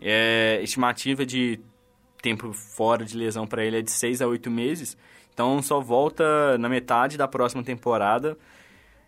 É, 0.00 0.60
estimativa 0.62 1.24
de 1.24 1.60
tempo 2.20 2.52
fora 2.52 3.04
de 3.04 3.16
lesão 3.16 3.46
para 3.46 3.64
ele 3.64 3.78
é 3.78 3.82
de 3.82 3.90
6 3.90 4.20
a 4.22 4.26
8 4.26 4.50
meses, 4.50 4.96
então 5.32 5.62
só 5.62 5.80
volta 5.80 6.58
na 6.58 6.68
metade 6.68 7.16
da 7.16 7.28
próxima 7.28 7.62
temporada. 7.62 8.36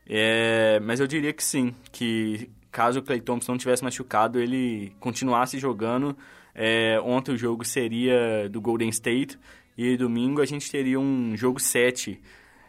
É, 0.07 0.81
mas 0.81 1.01
eu 1.01 1.07
diria 1.07 1.33
que 1.33 1.43
sim, 1.43 1.75
que 1.93 2.49
caso 2.71 3.01
o 3.01 3.03
Clay 3.03 3.21
Thompson 3.21 3.53
não 3.53 3.59
tivesse 3.59 3.83
machucado, 3.83 4.41
ele 4.41 4.93
continuasse 5.01 5.59
jogando. 5.59 6.17
É, 6.55 7.01
ontem 7.05 7.33
o 7.33 7.37
jogo 7.37 7.65
seria 7.65 8.49
do 8.49 8.61
Golden 8.61 8.89
State 8.89 9.39
e 9.77 9.97
domingo 9.97 10.43
a 10.43 10.47
gente 10.47 10.71
teria 10.71 10.99
um 10.99 11.37
jogo 11.37 11.61
7 11.61 12.21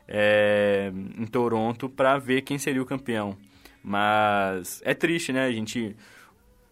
é, 0.08 0.92
em 1.18 1.26
Toronto 1.26 1.90
para 1.90 2.18
ver 2.18 2.42
quem 2.42 2.58
seria 2.58 2.82
o 2.82 2.86
campeão. 2.86 3.38
Mas 3.84 4.82
é 4.86 4.94
triste, 4.94 5.34
né? 5.34 5.46
A 5.46 5.52
gente 5.52 5.96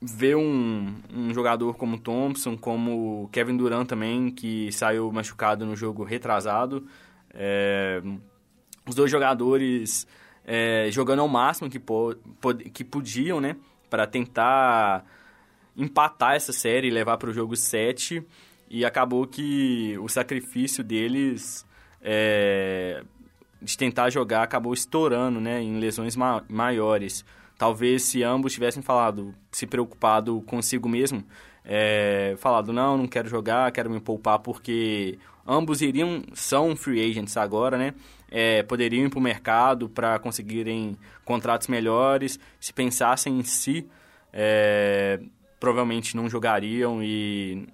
vê 0.02 0.36
um, 0.36 0.95
um 1.13 1.34
jogador 1.34 1.76
como 1.76 2.00
Thompson, 2.00 2.58
como 2.58 3.30
Kevin 3.32 3.58
Durant 3.58 3.88
também, 3.88 4.32
que 4.32 4.72
saiu 4.72 5.12
machucado 5.12 5.65
no 5.65 5.76
jogo 5.76 6.04
retrasado. 6.04 6.88
É, 7.34 8.02
os 8.88 8.95
dois 8.95 9.12
jogadores 9.12 10.08
é, 10.45 10.89
jogando 10.91 11.19
ao 11.19 11.28
máximo 11.28 11.69
que, 11.69 11.80
po, 11.80 12.15
que 12.74 12.84
podiam, 12.84 13.41
né? 13.41 13.56
Para 13.89 14.08
tentar 14.08 15.06
empatar 15.76 16.36
essa 16.36 16.52
série 16.52 16.88
e 16.88 16.91
levar 16.91 17.17
para 17.17 17.30
o 17.30 17.34
jogo 17.34 17.56
7. 17.56 18.24
E 18.69 18.86
acabou 18.86 19.26
que 19.26 19.98
o 20.00 20.08
sacrifício 20.08 20.84
deles 20.84 21.65
é, 22.02 23.04
de 23.62 23.78
tentar 23.78 24.10
jogar 24.10 24.43
acabou 24.43 24.74
estourando, 24.74 25.39
né, 25.39 25.62
em 25.62 25.80
lesões 25.80 26.15
ma 26.15 26.43
maiores. 26.48 27.26
Talvez 27.58 28.04
se 28.04 28.24
ambos 28.24 28.54
tivessem 28.54 28.82
falado, 28.82 29.36
se 29.52 29.67
preocupado 29.67 30.41
consigo 30.48 30.88
mesmo, 30.88 31.24
é, 31.65 32.36
falado, 32.38 32.72
não, 32.72 32.98
não 32.98 33.08
quero 33.08 33.28
jogar, 33.28 33.72
quero 33.72 33.89
me 33.89 34.00
poupar, 34.00 34.39
porque 34.39 35.19
ambos 35.45 35.82
iriam, 35.82 36.24
são 36.34 36.76
free 36.76 37.12
agents 37.12 37.36
agora, 37.36 37.78
né? 37.78 37.93
É, 38.32 38.63
poderiam 38.63 39.06
ir 39.06 39.10
para 39.10 39.19
o 39.19 39.22
mercado 39.22 39.89
para 39.89 40.19
conseguirem 40.19 40.98
contratos 41.26 41.67
melhores. 41.67 42.39
Se 42.60 42.72
pensassem 42.72 43.39
em 43.39 43.43
si, 43.43 43.86
é, 44.32 45.19
provavelmente 45.60 46.15
não 46.15 46.30
jogariam 46.30 47.04
e 47.04 47.67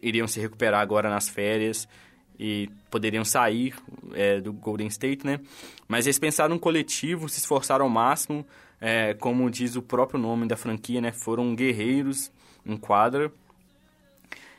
iriam 0.00 0.26
se 0.26 0.40
recuperar 0.40 0.80
agora 0.80 1.10
nas 1.10 1.28
férias 1.28 1.88
e 2.38 2.70
poderiam 2.90 3.24
sair 3.24 3.74
é, 4.14 4.40
do 4.40 4.52
Golden 4.52 4.86
State, 4.86 5.26
né? 5.26 5.40
Mas 5.88 6.06
eles 6.06 6.18
pensaram 6.18 6.54
no 6.54 6.60
coletivo, 6.60 7.28
se 7.28 7.40
esforçaram 7.40 7.84
ao 7.84 7.90
máximo, 7.90 8.46
é, 8.80 9.14
como 9.14 9.50
diz 9.50 9.74
o 9.74 9.82
próprio 9.82 10.20
nome 10.20 10.46
da 10.46 10.56
franquia, 10.56 11.00
né? 11.00 11.10
Foram 11.12 11.54
guerreiros 11.54 12.30
em 12.64 12.76
quadra. 12.76 13.32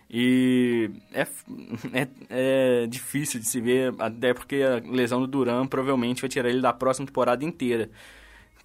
E 0.09 0.89
é, 1.13 1.21
é, 1.93 2.07
é, 2.29 2.87
difícil 2.87 3.39
de 3.39 3.47
se 3.47 3.61
ver, 3.61 3.93
até 3.99 4.33
porque 4.33 4.57
a 4.63 4.81
lesão 4.91 5.21
do 5.21 5.27
Duran 5.27 5.67
provavelmente 5.67 6.21
vai 6.21 6.29
tirar 6.29 6.49
ele 6.49 6.61
da 6.61 6.73
próxima 6.73 7.07
temporada 7.07 7.45
inteira. 7.45 7.89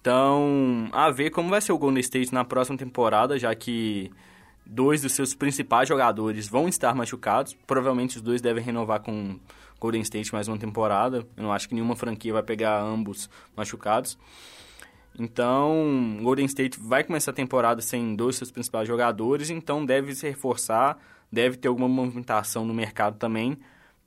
Então, 0.01 0.87
a 0.91 1.09
ver 1.09 1.29
como 1.31 1.49
vai 1.49 1.61
ser 1.61 1.71
o 1.71 1.77
Golden 1.77 1.99
State 2.01 2.33
na 2.33 2.43
próxima 2.43 2.77
temporada, 2.77 3.39
já 3.39 3.55
que 3.55 4.11
dois 4.65 5.01
dos 5.01 5.13
seus 5.13 5.33
principais 5.33 5.87
jogadores 5.87 6.47
vão 6.47 6.67
estar 6.67 6.95
machucados. 6.95 7.55
Provavelmente 7.67 8.17
os 8.17 8.21
dois 8.21 8.41
devem 8.41 8.63
renovar 8.63 9.01
com 9.01 9.39
Golden 9.79 10.01
State 10.01 10.33
mais 10.33 10.47
uma 10.47 10.57
temporada. 10.57 11.25
Eu 11.37 11.43
não 11.43 11.53
acho 11.53 11.67
que 11.69 11.75
nenhuma 11.75 11.95
franquia 11.95 12.33
vai 12.33 12.43
pegar 12.43 12.81
ambos 12.81 13.29
machucados. 13.55 14.17
Então, 15.17 16.17
Golden 16.21 16.45
State 16.45 16.77
vai 16.79 17.03
começar 17.03 17.31
a 17.31 17.33
temporada 17.33 17.81
sem 17.81 18.15
dois 18.15 18.33
dos 18.33 18.37
seus 18.39 18.51
principais 18.51 18.85
jogadores, 18.87 19.49
então 19.49 19.85
deve 19.85 20.13
se 20.13 20.27
reforçar, 20.27 20.97
deve 21.31 21.55
ter 21.55 21.69
alguma 21.69 21.87
movimentação 21.87 22.65
no 22.65 22.73
mercado 22.73 23.17
também 23.17 23.57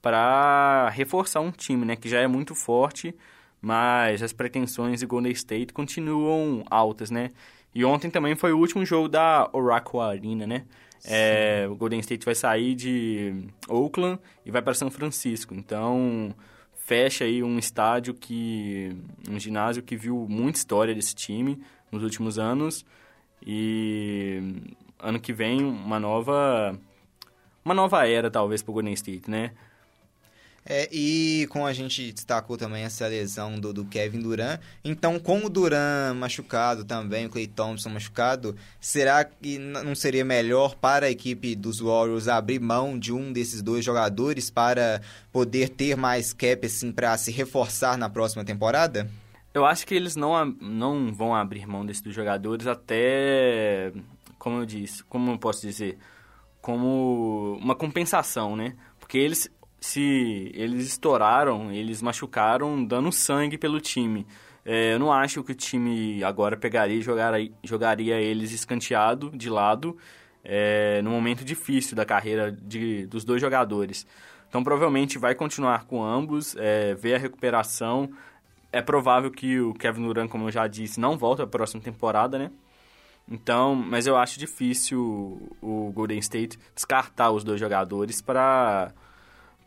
para 0.03 0.91
reforçar 0.91 1.41
um 1.41 1.51
time, 1.51 1.85
né, 1.85 1.97
que 1.97 2.09
já 2.09 2.21
é 2.21 2.27
muito 2.27 2.55
forte, 2.55 3.15
mas 3.61 4.23
as 4.23 4.33
pretensões 4.33 5.01
de 5.01 5.07
Golden 5.07 5.33
State 5.33 5.73
continuam 5.73 6.63
altas, 6.71 7.11
né? 7.11 7.33
E 7.79 7.85
ontem 7.85 8.11
também 8.11 8.35
foi 8.35 8.53
o 8.53 8.59
último 8.59 8.85
jogo 8.85 9.09
da 9.09 9.49
Oracle 9.53 10.01
Arena, 10.01 10.49
né? 10.49 10.65
É, 11.05 11.65
o 11.71 11.77
Golden 11.77 12.01
State 12.01 12.25
vai 12.25 12.35
sair 12.35 12.75
de 12.75 13.45
Oakland 13.69 14.19
e 14.45 14.51
vai 14.51 14.61
para 14.61 14.75
São 14.75 14.91
Francisco. 14.91 15.55
Então, 15.55 16.35
fecha 16.75 17.23
aí 17.23 17.41
um 17.41 17.57
estádio 17.57 18.15
que... 18.15 18.97
um 19.31 19.39
ginásio 19.39 19.81
que 19.81 19.95
viu 19.95 20.27
muita 20.29 20.59
história 20.59 20.93
desse 20.93 21.15
time 21.15 21.63
nos 21.93 22.03
últimos 22.03 22.37
anos. 22.37 22.85
E 23.47 24.43
ano 24.99 25.21
que 25.21 25.33
vem 25.33 25.63
uma 25.63 26.01
nova... 26.01 26.77
uma 27.65 27.75
nova 27.75 28.09
era, 28.09 28.29
talvez, 28.29 28.61
para 28.61 28.73
o 28.73 28.75
Golden 28.75 28.95
State, 28.95 29.31
né? 29.31 29.53
É, 30.71 30.87
e 30.93 31.47
como 31.49 31.65
a 31.65 31.73
gente 31.73 32.13
destacou 32.13 32.59
também 32.59 32.85
essa 32.85 33.07
lesão 33.07 33.59
do, 33.59 33.73
do, 33.73 33.87
Kevin 33.87 34.21
Durant, 34.21 34.61
então 34.85 35.19
com 35.19 35.47
o 35.47 35.49
Durant 35.49 36.15
machucado 36.15 36.85
também, 36.85 37.25
o 37.25 37.31
Clay 37.31 37.47
Thompson 37.47 37.89
machucado, 37.89 38.55
será 38.79 39.25
que 39.25 39.57
não 39.57 39.95
seria 39.95 40.27
melhor 40.27 40.75
para 40.75 41.07
a 41.07 41.11
equipe 41.11 41.55
dos 41.55 41.81
Warriors 41.81 42.29
abrir 42.29 42.61
mão 42.61 42.99
de 42.99 43.15
um 43.15 43.33
desses 43.33 43.63
dois 43.63 43.83
jogadores 43.83 44.51
para 44.51 45.01
poder 45.33 45.71
ter 45.71 45.97
mais 45.97 46.35
cap 46.35 46.67
assim 46.67 46.93
para 46.93 47.17
se 47.17 47.33
reforçar 47.33 47.97
na 47.97 48.11
próxima 48.11 48.45
temporada? 48.45 49.11
Eu 49.55 49.65
acho 49.65 49.87
que 49.87 49.95
eles 49.95 50.17
não, 50.17 50.45
não 50.61 51.15
vão 51.15 51.35
abrir 51.35 51.67
mão 51.67 51.87
desses 51.87 52.03
dois 52.03 52.15
jogadores 52.15 52.67
até, 52.67 53.91
como 54.39 54.59
eu 54.59 54.67
disse, 54.67 55.03
como 55.05 55.31
eu 55.31 55.39
posso 55.39 55.63
dizer, 55.63 55.97
como 56.61 57.59
uma 57.59 57.75
compensação, 57.75 58.55
né? 58.55 58.77
Porque 59.01 59.17
eles 59.17 59.51
se 59.81 60.51
eles 60.55 60.87
estouraram, 60.87 61.73
eles 61.73 62.03
machucaram 62.03 62.85
dando 62.85 63.13
sangue 63.13 63.57
pelo 63.57 63.81
time. 63.81 64.27
É, 64.65 64.95
eu 64.95 64.99
não 64.99 65.13
acho 65.13 65.43
que 65.43 65.53
o 65.53 65.55
time 65.55 66.23
agora 66.23 66.57
pegaria 66.57 66.99
e 66.99 67.03
jogaria, 67.03 67.51
jogaria 67.63 68.21
eles 68.21 68.53
escanteado 68.53 69.31
de 69.31 69.49
lado 69.49 69.97
é, 70.45 71.01
no 71.03 71.11
momento 71.11 71.45
difícil 71.45 71.97
da 71.97 72.05
carreira 72.05 72.53
de, 72.53 73.07
dos 73.07 73.25
dois 73.25 73.41
jogadores. 73.41 74.07
Então 74.49 74.65
provavelmente 74.65 75.19
vai 75.19 75.35
continuar 75.35 75.85
com 75.85 76.03
ambos, 76.03 76.57
é, 76.57 76.95
ver 76.95 77.15
a 77.15 77.19
recuperação. 77.19 78.11
É 78.73 78.83
provável 78.83 79.31
que 79.31 79.61
o 79.61 79.73
Kevin 79.75 80.03
Durant, 80.03 80.29
como 80.29 80.49
eu 80.49 80.53
já 80.53 80.67
disse, 80.67 81.01
não 81.01 81.17
volta 81.17 81.39
para 81.39 81.47
a 81.47 81.59
próxima 81.61 81.83
temporada, 81.83 82.39
né? 82.39 82.51
Então, 83.31 83.75
mas 83.75 84.07
eu 84.07 84.17
acho 84.17 84.39
difícil 84.39 85.55
o 85.61 85.93
Golden 85.95 86.19
State 86.19 86.59
descartar 86.75 87.31
os 87.31 87.45
dois 87.45 87.61
jogadores 87.61 88.23
para 88.23 88.93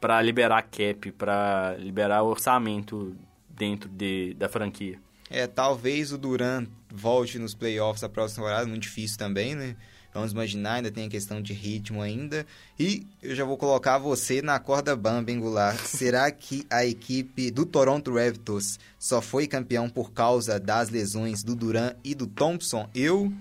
para 0.02 0.22
liberar 0.22 0.64
cap, 0.64 1.12
para 1.12 1.78
liberar 1.78 2.24
orçamento 2.24 3.16
dentro 3.48 3.88
de, 3.88 4.34
da 4.34 4.50
franquia. 4.50 5.00
É, 5.30 5.48
talvez 5.48 6.12
o 6.12 6.18
Duran 6.18 6.66
volte 6.94 7.40
nos 7.40 7.54
playoffs 7.54 8.02
da 8.02 8.10
próxima 8.10 8.44
temporada, 8.44 8.68
muito 8.68 8.82
difícil 8.82 9.18
também, 9.18 9.56
né? 9.56 9.78
Vamos 10.14 10.34
imaginar, 10.34 10.74
ainda 10.74 10.92
tem 10.92 11.06
a 11.06 11.10
questão 11.10 11.42
de 11.42 11.54
ritmo 11.54 12.02
ainda. 12.02 12.46
E 12.78 13.08
eu 13.22 13.34
já 13.34 13.46
vou 13.46 13.58
colocar 13.58 13.98
você 13.98 14.42
na 14.42 14.60
corda 14.60 14.94
bamba, 14.94 15.32
angular. 15.32 15.78
Será 15.88 16.30
que 16.32 16.66
a 16.70 16.86
equipe 16.86 17.50
do 17.50 17.66
Toronto 17.66 18.14
Raptors 18.14 18.78
só 19.00 19.22
foi 19.22 19.48
campeão 19.48 19.90
por 19.90 20.12
causa 20.12 20.60
das 20.60 20.90
lesões 20.90 21.44
do 21.44 21.56
Duran 21.56 21.94
e 22.04 22.14
do 22.14 22.28
Thompson? 22.28 22.90
Eu 22.94 23.32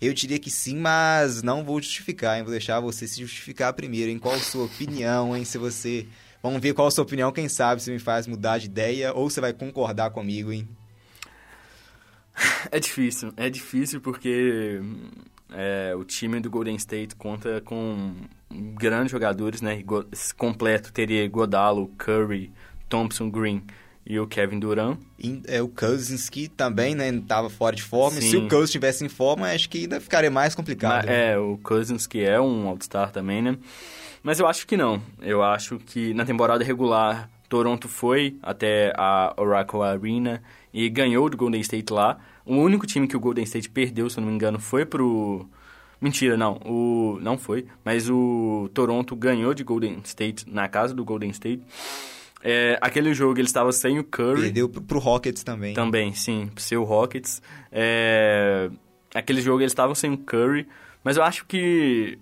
eu 0.00 0.12
diria 0.12 0.38
que 0.38 0.50
sim, 0.50 0.76
mas 0.76 1.42
não 1.42 1.64
vou 1.64 1.80
justificar, 1.80 2.36
hein? 2.36 2.42
Vou 2.42 2.50
deixar 2.50 2.80
você 2.80 3.06
se 3.06 3.20
justificar 3.20 3.72
primeiro, 3.72 4.10
em 4.10 4.18
qual 4.18 4.34
a 4.34 4.38
sua 4.38 4.64
opinião, 4.64 5.36
hein? 5.36 5.44
Se 5.44 5.58
você... 5.58 6.06
Vamos 6.42 6.60
ver 6.60 6.74
qual 6.74 6.88
a 6.88 6.90
sua 6.90 7.04
opinião, 7.04 7.32
quem 7.32 7.48
sabe 7.48 7.82
se 7.82 7.90
me 7.90 7.98
faz 7.98 8.26
mudar 8.26 8.58
de 8.58 8.66
ideia 8.66 9.14
ou 9.14 9.30
você 9.30 9.40
vai 9.40 9.52
concordar 9.52 10.10
comigo, 10.10 10.52
hein? 10.52 10.68
É 12.70 12.80
difícil, 12.80 13.32
é 13.36 13.48
difícil 13.48 14.00
porque 14.00 14.80
é, 15.52 15.94
o 15.96 16.04
time 16.04 16.40
do 16.40 16.50
Golden 16.50 16.76
State 16.76 17.14
conta 17.14 17.60
com 17.60 18.14
grandes 18.50 19.12
jogadores, 19.12 19.62
né? 19.62 19.82
Completo 20.36 20.92
teria 20.92 21.26
Godalo, 21.28 21.88
Curry, 21.96 22.52
Thompson, 22.88 23.30
Green 23.30 23.62
e 24.06 24.18
o 24.18 24.26
Kevin 24.26 24.58
Durant. 24.58 24.98
E, 25.18 25.40
é, 25.46 25.62
o 25.62 25.68
Cousins 25.68 26.28
que 26.28 26.48
também, 26.48 26.94
né, 26.94 27.08
estava 27.08 27.48
fora 27.48 27.74
de 27.74 27.82
forma. 27.82 28.20
Sim. 28.20 28.30
Se 28.30 28.36
o 28.36 28.48
Cousins 28.48 28.70
estivesse 28.70 29.04
em 29.04 29.08
forma, 29.08 29.50
acho 29.50 29.68
que 29.68 29.78
ainda 29.78 30.00
ficaria 30.00 30.30
mais 30.30 30.54
complicado. 30.54 30.96
Mas, 30.96 31.06
né? 31.06 31.32
É, 31.32 31.38
o 31.38 31.58
Cousins 31.62 32.06
que 32.06 32.22
é 32.22 32.40
um 32.40 32.68
All-Star 32.68 33.10
também, 33.10 33.40
né? 33.40 33.56
Mas 34.22 34.40
eu 34.40 34.46
acho 34.46 34.66
que 34.66 34.76
não. 34.76 35.02
Eu 35.20 35.42
acho 35.42 35.78
que 35.78 36.14
na 36.14 36.24
temporada 36.24 36.64
regular, 36.64 37.28
Toronto 37.48 37.88
foi 37.88 38.36
até 38.42 38.92
a 38.96 39.34
Oracle 39.36 39.82
Arena 39.82 40.42
e 40.72 40.88
ganhou 40.88 41.28
do 41.28 41.36
Golden 41.36 41.60
State 41.60 41.92
lá. 41.92 42.18
O 42.44 42.56
único 42.56 42.86
time 42.86 43.06
que 43.06 43.16
o 43.16 43.20
Golden 43.20 43.44
State 43.44 43.70
perdeu, 43.70 44.08
se 44.10 44.18
eu 44.18 44.22
não 44.22 44.28
me 44.28 44.34
engano, 44.34 44.58
foi 44.58 44.84
pro... 44.84 45.46
Mentira, 46.00 46.36
não. 46.36 46.60
O... 46.64 47.18
Não 47.22 47.38
foi. 47.38 47.66
Mas 47.84 48.10
o 48.10 48.68
Toronto 48.74 49.14
ganhou 49.14 49.54
de 49.54 49.62
Golden 49.62 50.00
State 50.04 50.44
na 50.50 50.68
casa 50.68 50.94
do 50.94 51.04
Golden 51.04 51.30
State. 51.30 51.62
É, 52.46 52.78
aquele 52.82 53.14
jogo 53.14 53.38
ele 53.38 53.46
estava 53.46 53.72
sem 53.72 53.98
o 53.98 54.04
Curry. 54.04 54.42
Perdeu 54.42 54.68
pro, 54.68 54.82
pro 54.82 54.98
Rockets 54.98 55.42
também. 55.42 55.72
Também, 55.72 56.12
sim, 56.12 56.50
pro 56.54 56.62
seu 56.62 56.84
Rockets. 56.84 57.40
É, 57.72 58.70
aquele 59.14 59.40
jogo 59.40 59.62
eles 59.62 59.72
estavam 59.72 59.94
sem 59.94 60.12
o 60.12 60.18
Curry, 60.18 60.68
mas 61.02 61.16
eu 61.16 61.22
acho 61.22 61.46
que. 61.46 62.18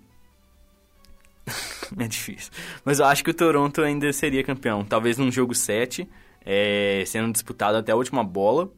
é 1.99 2.07
difícil. 2.07 2.53
Mas 2.85 2.99
eu 2.99 3.05
acho 3.05 3.21
que 3.21 3.31
o 3.31 3.33
Toronto 3.33 3.81
ainda 3.81 4.13
seria 4.13 4.41
campeão. 4.45 4.85
Talvez 4.85 5.17
num 5.17 5.29
jogo 5.29 5.53
7, 5.53 6.07
é, 6.45 7.03
sendo 7.05 7.33
disputado 7.33 7.77
até 7.77 7.91
a 7.91 7.95
última 7.95 8.23
bola. 8.23 8.71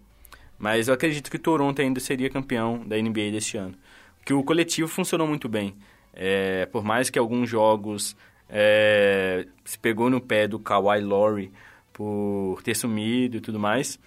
Mas 0.58 0.88
eu 0.88 0.95
acredito 0.95 1.29
que 1.29 1.36
o 1.36 1.39
Toronto 1.39 1.79
ainda 1.79 1.99
seria 1.99 2.27
campeão 2.27 2.84
da 2.88 2.97
NBA 2.97 3.29
deste 3.31 3.55
ano. 3.55 3.75
Porque 4.17 4.34
o 4.34 4.43
coletivo 4.43 4.88
funcionou 4.88 5.27
muito 5.27 5.47
bem. 5.47 5.75
É, 6.12 6.65
por 6.65 6.84
mais 6.84 7.12
que 7.12 7.19
alguns 7.19 7.47
jogos 7.47 8.15
é, 8.49 9.47
se 9.63 9.77
pegou 9.79 10.10
no 10.10 10.21
pé 10.21 10.47
do 10.47 10.60
Kawhi 10.60 11.01
Lowry 11.01 11.51
por 11.91 12.62
ter 12.63 12.75
sumido 12.75 13.38
e 13.38 13.41
tudo 13.41 13.60
mais. 13.60 13.99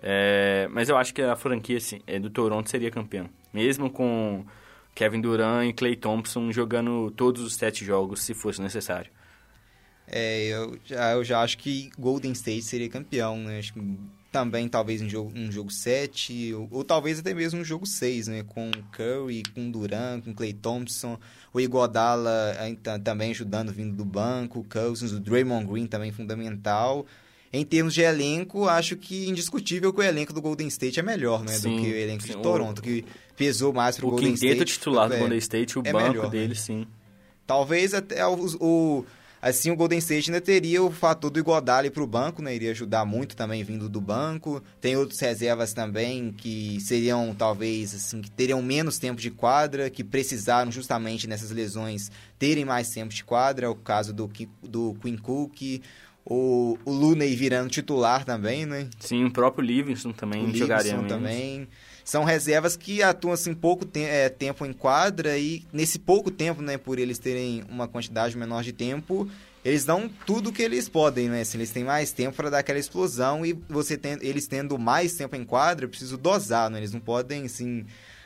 É, 0.00 0.68
mas 0.70 0.88
eu 0.88 0.96
acho 0.96 1.12
que 1.12 1.22
a 1.22 1.36
franquia 1.36 1.78
assim, 1.78 2.00
é, 2.06 2.18
do 2.18 2.30
Toronto 2.30 2.70
seria 2.70 2.90
campeão. 2.90 3.28
Mesmo 3.52 3.90
com 3.90 4.44
Kevin 4.94 5.20
Durant 5.20 5.68
e 5.68 5.72
Clay 5.72 5.96
Thompson 5.96 6.52
jogando 6.52 7.10
todos 7.12 7.42
os 7.42 7.54
sete 7.54 7.84
jogos, 7.84 8.22
se 8.22 8.34
fosse 8.34 8.60
necessário. 8.60 9.10
É, 10.06 10.46
eu 10.48 10.78
já, 10.84 11.12
eu 11.12 11.24
já 11.24 11.40
acho 11.40 11.58
que 11.58 11.90
Golden 11.98 12.32
State 12.32 12.62
seria 12.62 12.88
campeão, 12.88 13.36
né? 13.36 13.58
Acho 13.58 13.74
que 13.74 13.98
também 14.38 14.68
talvez 14.68 15.02
um 15.02 15.08
jogo, 15.08 15.32
um 15.34 15.50
jogo 15.50 15.68
7, 15.68 16.54
ou, 16.54 16.68
ou, 16.70 16.84
talvez 16.84 17.18
até 17.18 17.34
mesmo 17.34 17.60
um 17.60 17.64
jogo 17.64 17.84
6, 17.84 18.28
né? 18.28 18.44
Com 18.46 18.70
Curry, 18.92 19.42
com 19.52 19.68
Duran, 19.68 20.20
com 20.20 20.32
Clay 20.32 20.52
Thompson, 20.52 21.18
o 21.52 21.60
Iguodala 21.60 22.54
também 23.02 23.32
ajudando 23.32 23.72
vindo 23.72 23.96
do 23.96 24.04
banco, 24.04 24.60
o 24.60 24.64
Cousins, 24.64 25.10
o 25.10 25.18
Draymond 25.18 25.66
Green 25.66 25.86
também 25.88 26.12
fundamental. 26.12 27.04
Em 27.52 27.64
termos 27.64 27.94
de 27.94 28.02
elenco, 28.02 28.68
acho 28.68 28.94
que 28.94 29.28
indiscutível 29.28 29.92
que 29.92 30.00
o 30.00 30.02
elenco 30.04 30.32
do 30.32 30.40
Golden 30.40 30.68
State 30.68 31.00
é 31.00 31.02
melhor, 31.02 31.42
né? 31.42 31.54
Sim, 31.54 31.76
do 31.76 31.82
que 31.82 31.90
o 31.90 31.96
elenco 31.96 32.22
sim, 32.22 32.36
de 32.36 32.42
Toronto, 32.42 32.78
o, 32.78 32.82
que 32.82 33.04
pesou 33.36 33.72
mais 33.72 33.96
pro 33.96 34.10
Golden 34.10 34.34
State. 34.34 34.52
O 34.52 34.54
quinteto 34.54 34.70
titular 34.70 35.08
do 35.08 35.14
é, 35.14 35.18
Golden 35.18 35.38
State, 35.38 35.78
o 35.78 35.82
é 35.84 35.92
banco 35.92 36.08
melhor, 36.10 36.30
dele, 36.30 36.48
né? 36.48 36.54
sim. 36.54 36.86
Talvez 37.44 37.92
até 37.92 38.24
o, 38.26 38.46
o 38.60 39.06
Assim, 39.40 39.70
o 39.70 39.76
Golden 39.76 39.98
State 39.98 40.30
ainda 40.30 40.40
teria 40.40 40.82
o 40.82 40.90
fator 40.90 41.30
do 41.30 41.38
Iguodala 41.38 41.90
para 41.90 42.02
o 42.02 42.06
banco, 42.06 42.42
né? 42.42 42.54
Iria 42.54 42.72
ajudar 42.72 43.04
muito 43.04 43.36
também 43.36 43.62
vindo 43.62 43.88
do 43.88 44.00
banco. 44.00 44.62
Tem 44.80 44.96
outras 44.96 45.20
reservas 45.20 45.72
também 45.72 46.32
que 46.32 46.80
seriam, 46.80 47.34
talvez, 47.34 47.94
assim, 47.94 48.20
que 48.20 48.30
teriam 48.30 48.60
menos 48.60 48.98
tempo 48.98 49.20
de 49.20 49.30
quadra, 49.30 49.88
que 49.90 50.02
precisaram 50.02 50.72
justamente 50.72 51.28
nessas 51.28 51.50
lesões 51.50 52.10
terem 52.38 52.64
mais 52.64 52.90
tempo 52.90 53.14
de 53.14 53.22
quadra. 53.22 53.66
É 53.66 53.68
o 53.68 53.76
caso 53.76 54.12
do, 54.12 54.28
do 54.62 54.96
Quinn 55.00 55.16
Cook, 55.16 55.82
o, 56.24 56.76
o 56.84 56.90
Looney 56.90 57.34
virando 57.36 57.70
titular 57.70 58.24
também, 58.24 58.66
né? 58.66 58.88
Sim, 58.98 59.24
o 59.24 59.30
próprio 59.30 59.64
Livingston 59.64 60.12
também 60.12 60.44
o 60.44 60.54
jogaria 60.54 60.92
Livingston 60.92 61.08
também 61.16 61.68
são 62.08 62.24
reservas 62.24 62.74
que 62.74 63.02
atuam 63.02 63.34
assim 63.34 63.52
pouco 63.52 63.84
te 63.84 64.00
é, 64.00 64.30
tempo 64.30 64.64
em 64.64 64.72
quadra 64.72 65.36
e 65.36 65.62
nesse 65.70 65.98
pouco 65.98 66.30
tempo, 66.30 66.62
né, 66.62 66.78
por 66.78 66.98
eles 66.98 67.18
terem 67.18 67.62
uma 67.68 67.86
quantidade 67.86 68.34
menor 68.34 68.62
de 68.62 68.72
tempo, 68.72 69.28
eles 69.62 69.84
dão 69.84 70.08
tudo 70.24 70.50
que 70.50 70.62
eles 70.62 70.88
podem, 70.88 71.28
né? 71.28 71.42
Assim, 71.42 71.58
eles 71.58 71.70
têm 71.70 71.84
mais 71.84 72.10
tempo 72.10 72.34
para 72.34 72.48
dar 72.48 72.60
aquela 72.60 72.78
explosão 72.78 73.44
e 73.44 73.52
você 73.68 73.98
tem, 73.98 74.16
eles 74.22 74.46
tendo 74.46 74.78
mais 74.78 75.16
tempo 75.16 75.36
em 75.36 75.44
quadra, 75.44 75.86
preciso 75.86 76.16
dosar, 76.16 76.70
né? 76.70 76.78
Eles 76.78 76.94
não 76.94 77.00
podem 77.00 77.44
assim 77.44 77.84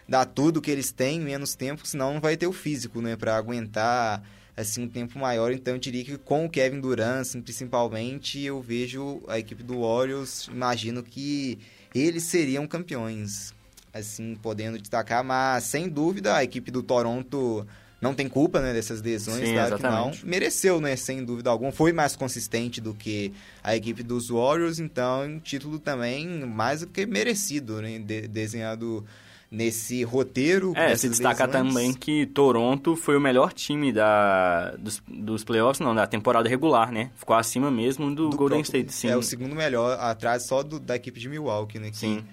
dar 0.09 0.27
tudo 0.27 0.63
que 0.63 0.71
eles 0.71 0.93
têm 0.93 1.19
menos 1.19 1.57
tempo, 1.57 1.85
senão 1.85 2.15
não 2.15 2.21
vai 2.21 2.37
ter 2.37 2.47
o 2.47 2.53
físico, 2.53 3.03
né, 3.03 3.17
para 3.17 3.37
aguentar 3.37 4.23
assim 4.57 4.85
um 4.85 4.89
tempo 4.89 5.19
maior. 5.19 5.51
Então 5.51 5.75
eu 5.75 5.81
diria 5.81 6.05
que 6.05 6.17
com 6.19 6.47
o 6.47 6.49
Kevin 6.49 6.81
Durant, 6.81 7.23
assim, 7.23 7.43
principalmente, 7.43 8.41
eu 8.41 8.63
vejo 8.63 9.21
a 9.27 9.41
equipe 9.41 9.65
do 9.65 9.81
Warriors, 9.81 10.47
imagino 10.47 11.03
que 11.03 11.59
eles 11.93 12.23
seriam 12.23 12.65
campeões 12.65 13.53
assim, 13.93 14.35
podendo 14.37 14.79
destacar, 14.79 15.23
mas 15.25 15.65
sem 15.65 15.89
dúvida 15.89 16.35
a 16.37 16.43
equipe 16.45 16.71
do 16.71 16.83
Toronto 16.83 17.67
não 18.01 18.15
tem 18.15 18.29
culpa, 18.29 18.61
né, 18.61 18.73
dessas 18.73 19.01
lesões, 19.01 19.47
Sim, 19.49 19.55
claro 19.55 19.75
exatamente. 19.77 20.19
que 20.21 20.25
não. 20.25 20.31
Mereceu, 20.31 20.81
né, 20.81 20.97
sem 20.97 21.25
dúvida 21.25 21.51
alguma. 21.51 21.71
Foi 21.71 21.93
mais 21.93 22.17
consistente 22.17 22.81
do 22.81 22.93
que 22.95 23.33
a 23.63 23.77
equipe 23.77 24.03
dos 24.03 24.29
Warriors, 24.29 24.81
então 24.81 25.23
um 25.25 25.39
título 25.39 25.79
também 25.79 26.27
mais 26.47 26.81
do 26.81 26.89
que 26.89 27.07
merecido, 27.07 27.81
né, 27.81 27.99
de- 28.01 28.27
desenhado 28.27 29.05
nesse 29.49 30.03
roteiro. 30.03 30.73
É, 30.75 30.97
se 30.97 31.09
destaca 31.09 31.45
lesões. 31.47 31.69
também 31.69 31.93
que 31.93 32.27
Toronto 32.27 32.97
foi 32.97 33.17
o 33.17 33.21
melhor 33.21 33.53
time 33.53 33.93
da, 33.93 34.71
dos, 34.79 35.01
dos 35.07 35.45
playoffs, 35.45 35.79
não, 35.79 35.95
da 35.95 36.07
temporada 36.07 36.49
regular, 36.49 36.91
né? 36.91 37.11
Ficou 37.15 37.37
acima 37.37 37.71
mesmo 37.71 38.07
do, 38.13 38.31
do 38.31 38.37
Golden 38.37 38.63
próprio- 38.63 38.81
State, 38.81 38.93
sim. 38.95 39.09
É 39.09 39.17
o 39.17 39.23
segundo 39.23 39.55
melhor, 39.55 39.97
atrás 40.01 40.45
só 40.47 40.63
do- 40.63 40.81
da 40.81 40.97
equipe 40.97 41.21
de 41.21 41.29
Milwaukee, 41.29 41.79
né? 41.79 41.91
Que 41.91 41.99
Sim. 41.99 42.25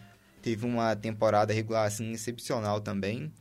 Teve 0.41 0.65
uma 0.65 0.95
temporada 0.95 1.53
regular, 1.53 1.85
assim, 1.87 2.11
excepcional 2.11 2.81
também. 2.81 3.31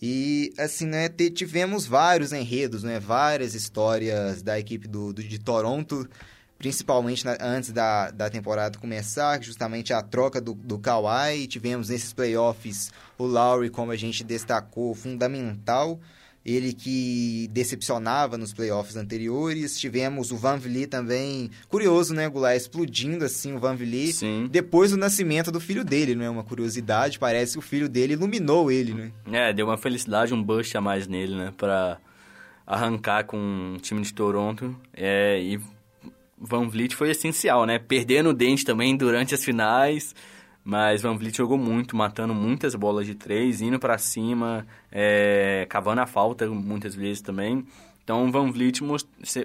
E, 0.00 0.52
assim, 0.58 0.86
né, 0.86 1.08
tivemos 1.08 1.86
vários 1.86 2.32
enredos, 2.32 2.82
né? 2.84 3.00
Várias 3.00 3.54
histórias 3.54 4.42
da 4.42 4.58
equipe 4.58 4.86
do, 4.86 5.12
do- 5.12 5.22
de 5.22 5.38
Toronto, 5.38 6.08
principalmente 6.56 7.24
na- 7.24 7.36
antes 7.40 7.72
da, 7.72 8.10
da 8.10 8.30
temporada 8.30 8.78
começar, 8.78 9.42
justamente 9.42 9.92
a 9.92 10.00
troca 10.00 10.40
do, 10.40 10.54
do 10.54 10.78
Kawhi. 10.78 11.48
Tivemos 11.48 11.88
nesses 11.88 12.12
playoffs 12.12 12.92
o 13.16 13.24
Lowry, 13.26 13.70
como 13.70 13.90
a 13.90 13.96
gente 13.96 14.22
destacou, 14.22 14.94
fundamental. 14.94 15.98
Ele 16.48 16.72
que 16.72 17.46
decepcionava 17.52 18.38
nos 18.38 18.54
playoffs 18.54 18.96
anteriores. 18.96 19.78
Tivemos 19.78 20.30
o 20.32 20.36
Van 20.36 20.56
Vliet 20.56 20.88
também. 20.88 21.50
Curioso, 21.68 22.14
né, 22.14 22.26
Goulart? 22.26 22.56
Explodindo 22.56 23.24
assim 23.24 23.52
o 23.52 23.58
Van 23.58 23.76
Vliet. 23.76 24.14
Sim. 24.14 24.48
Depois 24.50 24.90
do 24.92 24.96
nascimento 24.96 25.52
do 25.52 25.60
filho 25.60 25.84
dele, 25.84 26.14
não 26.14 26.24
é 26.24 26.30
uma 26.30 26.42
curiosidade. 26.42 27.18
Parece 27.18 27.52
que 27.52 27.58
o 27.58 27.62
filho 27.62 27.88
dele 27.88 28.14
iluminou 28.14 28.72
ele, 28.72 28.94
né? 28.94 29.12
É, 29.30 29.52
deu 29.52 29.66
uma 29.66 29.76
felicidade, 29.76 30.32
um 30.32 30.42
boost 30.42 30.74
a 30.76 30.80
mais 30.80 31.06
nele, 31.06 31.36
né? 31.36 31.52
Pra 31.54 31.98
arrancar 32.66 33.24
com 33.24 33.74
o 33.76 33.80
time 33.80 34.00
de 34.00 34.14
Toronto. 34.14 34.74
É, 34.94 35.38
e 35.40 35.60
Van 36.40 36.66
Vliet 36.66 36.94
foi 36.94 37.10
essencial, 37.10 37.66
né? 37.66 37.78
Perdendo 37.78 38.30
o 38.30 38.34
dente 38.34 38.64
também 38.64 38.96
durante 38.96 39.34
as 39.34 39.44
finais. 39.44 40.14
Mas 40.70 41.00
Van 41.00 41.16
Vliet 41.16 41.34
jogou 41.34 41.56
muito, 41.56 41.96
matando 41.96 42.34
muitas 42.34 42.74
bolas 42.74 43.06
de 43.06 43.14
três, 43.14 43.62
indo 43.62 43.78
pra 43.78 43.96
cima, 43.96 44.66
é, 44.92 45.66
cavando 45.66 46.02
a 46.02 46.06
falta 46.06 46.46
muitas 46.46 46.94
vezes 46.94 47.22
também. 47.22 47.64
Então, 48.04 48.30
Van 48.30 48.52
Vliet 48.52 48.80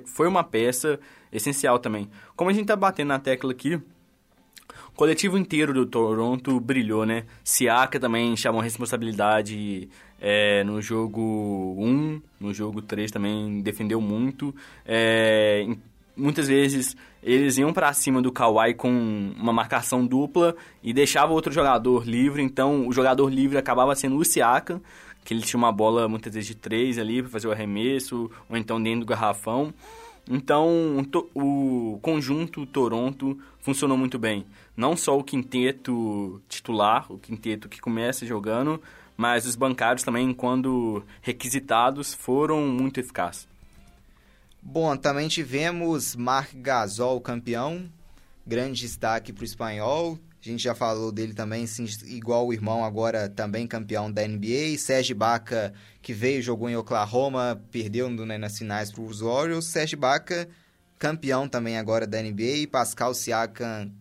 foi 0.05 0.27
uma 0.27 0.43
peça 0.43 0.99
essencial 1.31 1.79
também. 1.79 2.09
Como 2.36 2.49
a 2.49 2.53
gente 2.53 2.65
tá 2.65 2.75
batendo 2.75 3.07
na 3.07 3.19
tecla 3.19 3.53
aqui, 3.53 3.75
o 3.75 4.95
coletivo 4.97 5.38
inteiro 5.38 5.73
do 5.73 5.86
Toronto 5.86 6.59
brilhou, 6.59 7.05
né? 7.05 7.23
Siaka 7.41 7.97
também 8.01 8.36
chamou 8.36 8.59
responsabilidade 8.59 9.88
é, 10.19 10.62
no 10.65 10.81
jogo 10.81 11.21
1, 11.79 12.21
no 12.38 12.53
jogo 12.53 12.81
3 12.81 13.09
também 13.09 13.62
defendeu 13.62 14.01
muito. 14.01 14.53
É, 14.86 15.65
muitas 16.17 16.49
vezes 16.49 16.97
eles 17.23 17.57
iam 17.57 17.73
pra 17.73 17.93
cima 17.93 18.21
do 18.21 18.31
Kawhi 18.31 18.73
com 18.73 18.89
uma 19.38 19.53
marcação 19.53 20.05
dupla 20.05 20.55
e 20.83 20.93
deixava 20.93 21.33
outro 21.33 21.51
jogador 21.51 22.05
livre, 22.07 22.41
então 22.43 22.88
o 22.88 22.93
jogador 22.93 23.29
livre 23.29 23.57
acabava 23.57 23.95
sendo 23.95 24.17
o 24.17 24.25
Siaka, 24.25 24.81
que 25.23 25.33
ele 25.33 25.41
tinha 25.41 25.57
uma 25.57 25.71
bola 25.71 26.07
muitas 26.07 26.33
vezes 26.33 26.47
de 26.47 26.55
3 26.55 26.99
ali 26.99 27.21
para 27.21 27.31
fazer 27.31 27.47
o 27.47 27.51
arremesso, 27.51 28.29
ou 28.49 28.57
então 28.57 28.81
dentro 28.81 29.01
do 29.01 29.05
garrafão. 29.05 29.73
Então, 30.29 31.05
o 31.33 31.99
conjunto 32.01 32.65
Toronto 32.65 33.38
funcionou 33.59 33.97
muito 33.97 34.17
bem. 34.17 34.45
Não 34.75 34.95
só 34.95 35.17
o 35.17 35.23
quinteto 35.23 36.41
titular, 36.47 37.05
o 37.12 37.17
quinteto 37.17 37.67
que 37.67 37.81
começa 37.81 38.25
jogando, 38.25 38.81
mas 39.17 39.45
os 39.45 39.55
bancários 39.55 40.03
também, 40.03 40.33
quando 40.33 41.03
requisitados, 41.21 42.13
foram 42.13 42.62
muito 42.62 42.99
eficazes. 42.99 43.47
Bom, 44.65 44.95
também 44.95 45.28
tivemos 45.28 46.15
Marc 46.15 46.56
Gasol 46.56 47.19
campeão, 47.19 47.91
grande 48.47 48.80
destaque 48.80 49.34
para 49.34 49.41
o 49.41 49.45
espanhol. 49.45 50.17
A 50.41 50.49
gente 50.49 50.63
já 50.63 50.73
falou 50.73 51.12
dele 51.12 51.34
também, 51.34 51.67
sim, 51.67 51.86
igual 52.06 52.47
o 52.47 52.54
irmão, 52.54 52.84
agora 52.84 53.28
também 53.28 53.67
campeão 53.67 54.12
da 54.12 54.26
NBA. 54.26 54.78
Sérgio 54.78 55.15
Baca, 55.17 55.73
que 56.02 56.13
veio, 56.13 56.41
jogou 56.41 56.69
em 56.69 56.78
Oklahoma, 56.78 57.62
perdeu 57.71 58.10
né, 58.10 58.38
nas 58.38 58.58
finais 58.58 58.89
para 58.89 59.04
os 59.04 59.19
Warriors. 59.19 59.65
Sérgio 59.65 59.97
Baca, 59.97 60.47
campeão 60.97 61.47
também 61.47 61.78
agora 61.78 62.08
da 62.08 62.21
NBA. 62.21 62.67
Pascal 62.71 63.13
Siakam, 63.13 63.91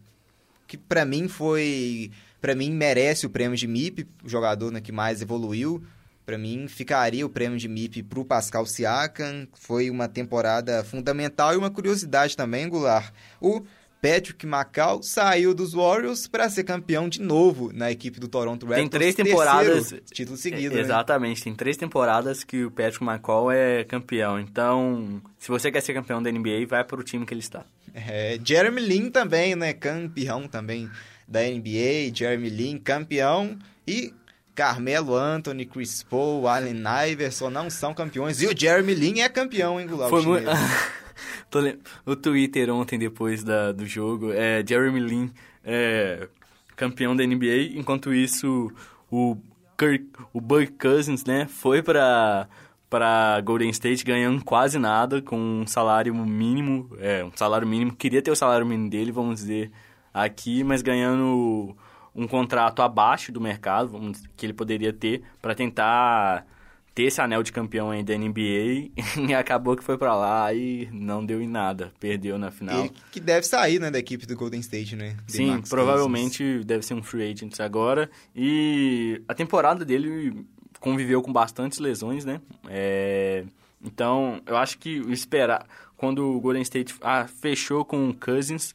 que 0.67 0.79
para 0.79 1.05
mim 1.05 1.27
foi... 1.29 2.13
para 2.41 2.55
mim 2.55 2.71
merece 2.71 3.27
o 3.27 3.31
prêmio 3.31 3.57
de 3.57 3.67
MIP, 3.67 4.09
o 4.25 4.29
jogador 4.29 4.71
né, 4.71 4.81
que 4.81 4.93
mais 4.93 5.21
evoluiu. 5.21 5.85
Para 6.25 6.39
mim, 6.39 6.69
ficaria 6.69 7.27
o 7.27 7.29
prêmio 7.29 7.59
de 7.59 7.69
MIP 7.69 8.03
para 8.03 8.21
o 8.21 8.25
Pascal 8.25 8.65
Siakam. 8.65 9.47
Foi 9.55 9.91
uma 9.91 10.09
temporada 10.09 10.85
fundamental 10.85 11.53
e 11.53 11.57
uma 11.57 11.71
curiosidade 11.71 12.37
também, 12.37 12.69
Goulart. 12.69 13.13
O 13.41 13.63
Patrick 14.03 14.45
Macau 14.45 15.01
saiu 15.01 15.55
dos 15.55 15.75
Warriors 15.75 16.27
para 16.27 16.51
ser 16.51 16.65
campeão 16.65 17.09
de 17.09 17.21
novo 17.23 17.73
na 17.73 17.91
equipe 17.91 18.19
do 18.19 18.27
Toronto 18.27 18.67
Raptors. 18.67 18.81
Tem 18.81 18.89
três 18.89 19.15
temporadas. 19.15 19.95
Título 20.13 20.37
seguido, 20.37 20.75
É, 20.75 20.79
né? 20.79 20.83
Exatamente, 20.83 21.45
tem 21.45 21.55
três 21.55 21.77
temporadas 21.77 22.43
que 22.43 22.65
o 22.65 22.71
Patrick 22.71 23.05
McCall 23.05 23.53
é 23.53 23.85
campeão. 23.85 24.41
Então, 24.41 25.23
se 25.39 25.49
você 25.49 25.71
quer 25.71 25.81
ser 25.83 25.95
campeão 25.95 26.21
da 26.21 26.33
NBA, 26.33 26.67
vai 26.69 26.83
para 26.83 26.99
o 26.99 27.05
time 27.05 27.25
que 27.25 27.33
ele 27.33 27.41
está. 27.41 27.65
É, 27.95 28.41
Jeremy 28.45 28.81
Lin 28.81 29.11
também, 29.11 29.55
né? 29.55 29.73
Campeão 29.73 30.49
também 30.49 30.91
da 31.29 31.41
NBA. 31.41 32.13
Jeremy 32.13 32.51
Lin, 32.51 32.79
campeão. 32.79 33.57
E 33.87 34.13
Carmelo 34.55 35.15
Anthony, 35.15 35.65
Chris 35.65 36.03
Paul, 36.03 36.47
Allen 36.47 36.83
Iverson 37.11 37.51
não 37.51 37.71
são 37.71 37.95
campeões. 37.95 38.43
E 38.43 38.47
o 38.47 38.59
Jeremy 38.59 38.95
Lin 38.95 39.21
é 39.21 39.29
campeão, 39.29 39.81
hein, 39.81 39.87
Goulart? 39.87 40.11
Foi 40.11 40.21
o 40.21 40.29
muito. 40.29 40.49
o 42.07 42.17
Twitter 42.17 42.71
ontem, 42.71 42.99
depois 42.99 43.43
da, 43.43 43.73
do 43.73 43.87
jogo, 43.87 44.33
é 44.33 44.65
Jeremy 44.67 45.01
Lin 45.01 45.33
é, 45.65 46.29
campeão 46.77 47.15
da 47.15 47.25
NBA, 47.25 47.77
enquanto 47.77 48.13
isso 48.13 48.73
o, 49.11 49.37
Kirk, 49.79 50.07
o 50.33 50.41
Buck 50.41 50.73
Cousins, 50.73 51.25
né, 51.25 51.47
foi 51.47 51.83
pra, 51.83 52.49
pra 52.91 53.41
Golden 53.41 53.71
State 53.71 54.05
ganhando 54.05 54.45
quase 54.45 54.79
nada, 54.79 55.23
com 55.23 55.37
um 55.37 55.67
salário 55.67 56.15
mínimo, 56.15 56.91
é, 56.99 57.25
um 57.25 57.33
salário 57.35 57.67
mínimo, 57.67 57.95
queria 57.95 58.23
ter 58.23 58.31
o 58.31 58.37
salário 58.37 58.67
mínimo 58.67 58.91
dele, 58.91 59.13
vamos 59.13 59.41
dizer, 59.41 59.71
aqui, 60.13 60.65
mas 60.65 60.83
ganhando 60.83 61.77
um 62.15 62.27
contrato 62.27 62.83
abaixo 62.83 63.33
do 63.33 63.41
mercado, 63.41 63.89
vamos 63.89 64.13
dizer, 64.13 64.29
que 64.37 64.47
ele 64.47 64.53
poderia 64.53 64.93
ter, 64.93 65.23
para 65.41 65.55
tentar 65.55 66.47
ter 66.95 67.05
esse 67.05 67.21
anel 67.21 67.43
de 67.43 67.53
campeão 67.53 67.91
aí 67.91 68.03
da 68.03 68.17
NBA 68.17 68.91
e 69.29 69.35
acabou 69.35 69.77
que 69.77 69.83
foi 69.83 69.97
pra 69.97 70.15
lá 70.15 70.53
e 70.53 70.89
não 70.93 71.25
deu 71.25 71.41
em 71.41 71.49
nada, 71.49 71.93
perdeu 71.99 72.39
na 72.39 72.51
final. 72.51 72.85
Ele 72.85 72.93
que 73.11 73.21
deve 73.21 73.47
sair, 73.47 73.79
né, 73.79 73.91
da 73.91 73.99
equipe 73.99 74.27
do 74.27 74.37
Golden 74.37 74.61
State, 74.61 74.95
né? 74.95 75.17
Sim, 75.27 75.47
DeMarcus 75.47 75.71
provavelmente 75.71 76.63
deve 76.65 76.85
ser 76.85 76.95
um 76.95 77.03
free 77.03 77.31
agent 77.31 77.61
agora. 77.61 78.11
E 78.37 79.23
a 79.27 79.35
temporada 79.35 79.85
dele 79.85 80.47
conviveu 80.81 81.23
com 81.23 81.33
bastantes 81.33 81.79
lesões, 81.79 82.25
né? 82.25 82.41
É, 82.69 83.45
Então, 83.83 84.43
eu 84.47 84.57
acho 84.57 84.79
que 84.79 84.99
esperar 85.11 85.67
quando 85.97 86.37
o 86.37 86.41
Golden 86.41 86.63
State 86.63 86.95
ah, 87.01 87.27
fechou 87.27 87.85
com 87.85 88.11
o 88.11 88.15
Cousins, 88.15 88.75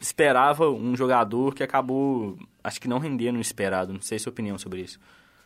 esperava 0.00 0.70
um 0.70 0.96
jogador 0.96 1.54
que 1.54 1.62
acabou, 1.62 2.38
acho 2.62 2.80
que 2.80 2.88
não 2.88 2.98
rendendo 2.98 3.38
o 3.38 3.40
esperado. 3.40 3.92
Não 3.92 4.00
sei 4.00 4.16
a 4.16 4.20
sua 4.20 4.30
opinião 4.30 4.58
sobre 4.58 4.82
isso. 4.82 4.98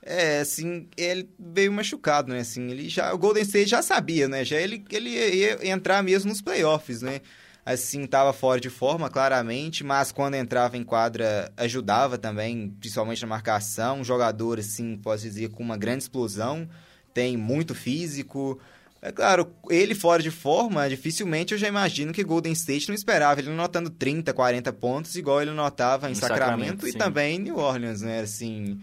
É, 0.02 0.40
assim, 0.40 0.88
ele 0.96 1.28
veio 1.38 1.72
machucado, 1.72 2.32
né? 2.32 2.40
Assim, 2.40 2.70
ele 2.70 2.88
já, 2.88 3.12
o 3.12 3.18
Golden 3.18 3.42
State 3.42 3.70
já 3.70 3.82
sabia, 3.82 4.28
né? 4.28 4.44
Já 4.44 4.56
ele, 4.60 4.84
ele 4.90 5.10
ia 5.10 5.68
entrar 5.68 6.02
mesmo 6.02 6.30
nos 6.30 6.40
playoffs, 6.40 7.02
né? 7.02 7.20
Assim, 7.64 8.06
tava 8.06 8.32
fora 8.32 8.60
de 8.60 8.70
forma, 8.70 9.10
claramente, 9.10 9.82
mas 9.82 10.12
quando 10.12 10.34
entrava 10.34 10.76
em 10.76 10.84
quadra 10.84 11.52
ajudava 11.56 12.16
também, 12.16 12.70
principalmente 12.78 13.22
na 13.22 13.26
marcação. 13.26 13.98
Um 13.98 14.04
jogador, 14.04 14.60
assim, 14.60 14.96
posso 14.96 15.24
dizer, 15.24 15.48
com 15.48 15.64
uma 15.64 15.76
grande 15.76 16.04
explosão, 16.04 16.68
tem 17.12 17.36
muito 17.36 17.74
físico. 17.74 18.60
É 19.06 19.12
claro, 19.12 19.54
ele 19.70 19.94
fora 19.94 20.20
de 20.20 20.32
forma, 20.32 20.88
dificilmente 20.88 21.52
eu 21.52 21.58
já 21.58 21.68
imagino 21.68 22.12
que 22.12 22.24
Golden 22.24 22.52
State 22.52 22.88
não 22.88 22.94
esperava 22.96 23.40
ele 23.40 23.50
anotando 23.50 23.88
30, 23.88 24.34
40 24.34 24.72
pontos, 24.72 25.14
igual 25.14 25.40
ele 25.40 25.52
anotava 25.52 26.08
em 26.08 26.10
Em 26.10 26.14
Sacramento, 26.16 26.80
Sacramento, 26.80 26.88
e 26.88 26.92
também 26.92 27.36
em 27.36 27.38
New 27.38 27.56
Orleans, 27.56 28.00
né? 28.00 28.18
Assim, 28.18 28.80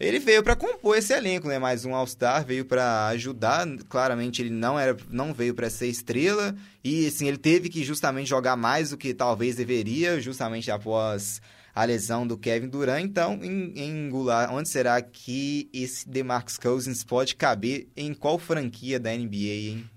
ele 0.00 0.18
veio 0.18 0.42
para 0.42 0.56
compor 0.56 0.96
esse 0.96 1.12
elenco, 1.12 1.46
né? 1.46 1.58
Mais 1.58 1.84
um 1.84 1.94
All-Star 1.94 2.42
veio 2.42 2.64
para 2.64 3.08
ajudar. 3.08 3.68
Claramente 3.86 4.40
ele 4.40 4.48
não 4.48 4.80
era, 4.80 4.96
não 5.10 5.34
veio 5.34 5.52
para 5.52 5.68
ser 5.68 5.88
estrela 5.88 6.56
e 6.82 7.06
assim 7.06 7.28
ele 7.28 7.36
teve 7.36 7.68
que 7.68 7.84
justamente 7.84 8.30
jogar 8.30 8.56
mais 8.56 8.88
do 8.88 8.96
que 8.96 9.12
talvez 9.12 9.56
deveria, 9.56 10.18
justamente 10.22 10.70
após 10.70 11.42
a 11.74 11.84
lesão 11.84 12.26
do 12.26 12.36
Kevin 12.36 12.68
Durant. 12.68 13.04
Então, 13.04 13.38
em, 13.42 13.72
em 13.76 14.08
Goulart, 14.08 14.52
onde 14.52 14.68
será 14.68 15.00
que 15.00 15.68
esse 15.72 16.08
DeMarcus 16.08 16.58
Cousins 16.58 17.04
pode 17.04 17.36
caber 17.36 17.88
em 17.96 18.12
qual 18.14 18.38
franquia 18.38 18.98
da 18.98 19.10
NBA, 19.10 19.36
hein? 19.36 19.90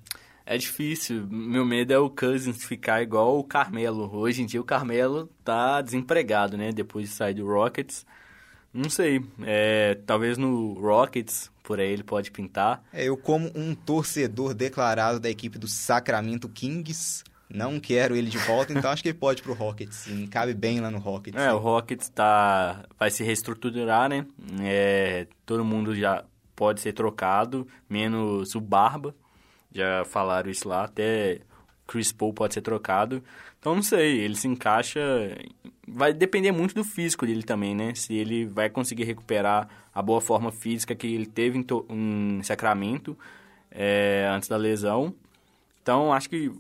É 0.45 0.57
difícil. 0.57 1.25
Meu 1.27 1.65
medo 1.65 1.93
é 1.93 1.97
o 1.97 2.09
Cousins 2.09 2.63
ficar 2.65 3.01
igual 3.01 3.39
o 3.39 3.43
Carmelo. 3.43 4.13
Hoje 4.13 4.41
em 4.41 4.45
dia 4.45 4.59
o 4.59 4.65
Carmelo 4.65 5.29
tá 5.43 5.81
desempregado, 5.81 6.57
né? 6.57 6.71
Depois 6.71 7.09
de 7.09 7.15
sair 7.15 7.33
do 7.33 7.47
Rockets. 7.47 8.05
Não 8.73 8.89
sei. 8.89 9.23
É, 9.43 9.95
talvez 10.05 10.37
no 10.37 10.73
Rockets, 10.73 11.49
por 11.63 11.79
aí 11.79 11.91
ele 11.91 12.03
pode 12.03 12.29
pintar. 12.29 12.83
É, 12.91 13.05
eu, 13.05 13.15
como 13.15 13.49
um 13.55 13.73
torcedor 13.73 14.53
declarado 14.53 15.19
da 15.19 15.29
equipe 15.29 15.57
do 15.57 15.67
Sacramento 15.67 16.49
Kings, 16.49 17.23
não 17.53 17.79
quero 17.79 18.15
ele 18.15 18.29
de 18.29 18.37
volta, 18.39 18.73
então 18.73 18.89
acho 18.89 19.03
que 19.03 19.09
ele 19.09 19.17
pode 19.17 19.41
ir 19.41 19.43
pro 19.43 19.53
Rockets, 19.53 19.95
sim. 19.95 20.25
Cabe 20.25 20.55
bem 20.55 20.81
lá 20.81 20.89
no 20.89 20.97
Rockets. 20.97 21.39
É, 21.39 21.53
o 21.53 21.59
Rockets 21.59 22.09
tá, 22.09 22.83
vai 22.97 23.11
se 23.11 23.23
reestruturar, 23.23 24.09
né? 24.09 24.25
É, 24.61 25.27
todo 25.45 25.63
mundo 25.63 25.95
já 25.95 26.25
pode 26.55 26.81
ser 26.81 26.93
trocado, 26.93 27.67
menos 27.87 28.55
o 28.55 28.59
Barba. 28.59 29.15
Já 29.71 30.03
falaram 30.05 30.49
isso 30.49 30.67
lá, 30.67 30.85
até 30.85 31.41
Chris 31.85 32.11
Paul 32.11 32.33
pode 32.33 32.55
ser 32.55 32.61
trocado. 32.61 33.23
Então 33.59 33.75
não 33.75 33.83
sei, 33.83 34.19
ele 34.21 34.35
se 34.35 34.47
encaixa. 34.47 34.99
Vai 35.87 36.11
depender 36.11 36.51
muito 36.51 36.73
do 36.73 36.83
físico 36.83 37.25
dele 37.25 37.43
também, 37.43 37.75
né? 37.75 37.93
Se 37.93 38.15
ele 38.15 38.45
vai 38.45 38.69
conseguir 38.69 39.03
recuperar 39.03 39.69
a 39.93 40.01
boa 40.01 40.19
forma 40.19 40.51
física 40.51 40.95
que 40.95 41.07
ele 41.07 41.25
teve 41.27 41.57
em, 41.57 41.65
em 41.89 42.43
Sacramento 42.43 43.17
é, 43.69 44.27
antes 44.31 44.49
da 44.49 44.57
lesão. 44.57 45.13
Então 45.81 46.11
acho 46.11 46.29
que 46.29 46.51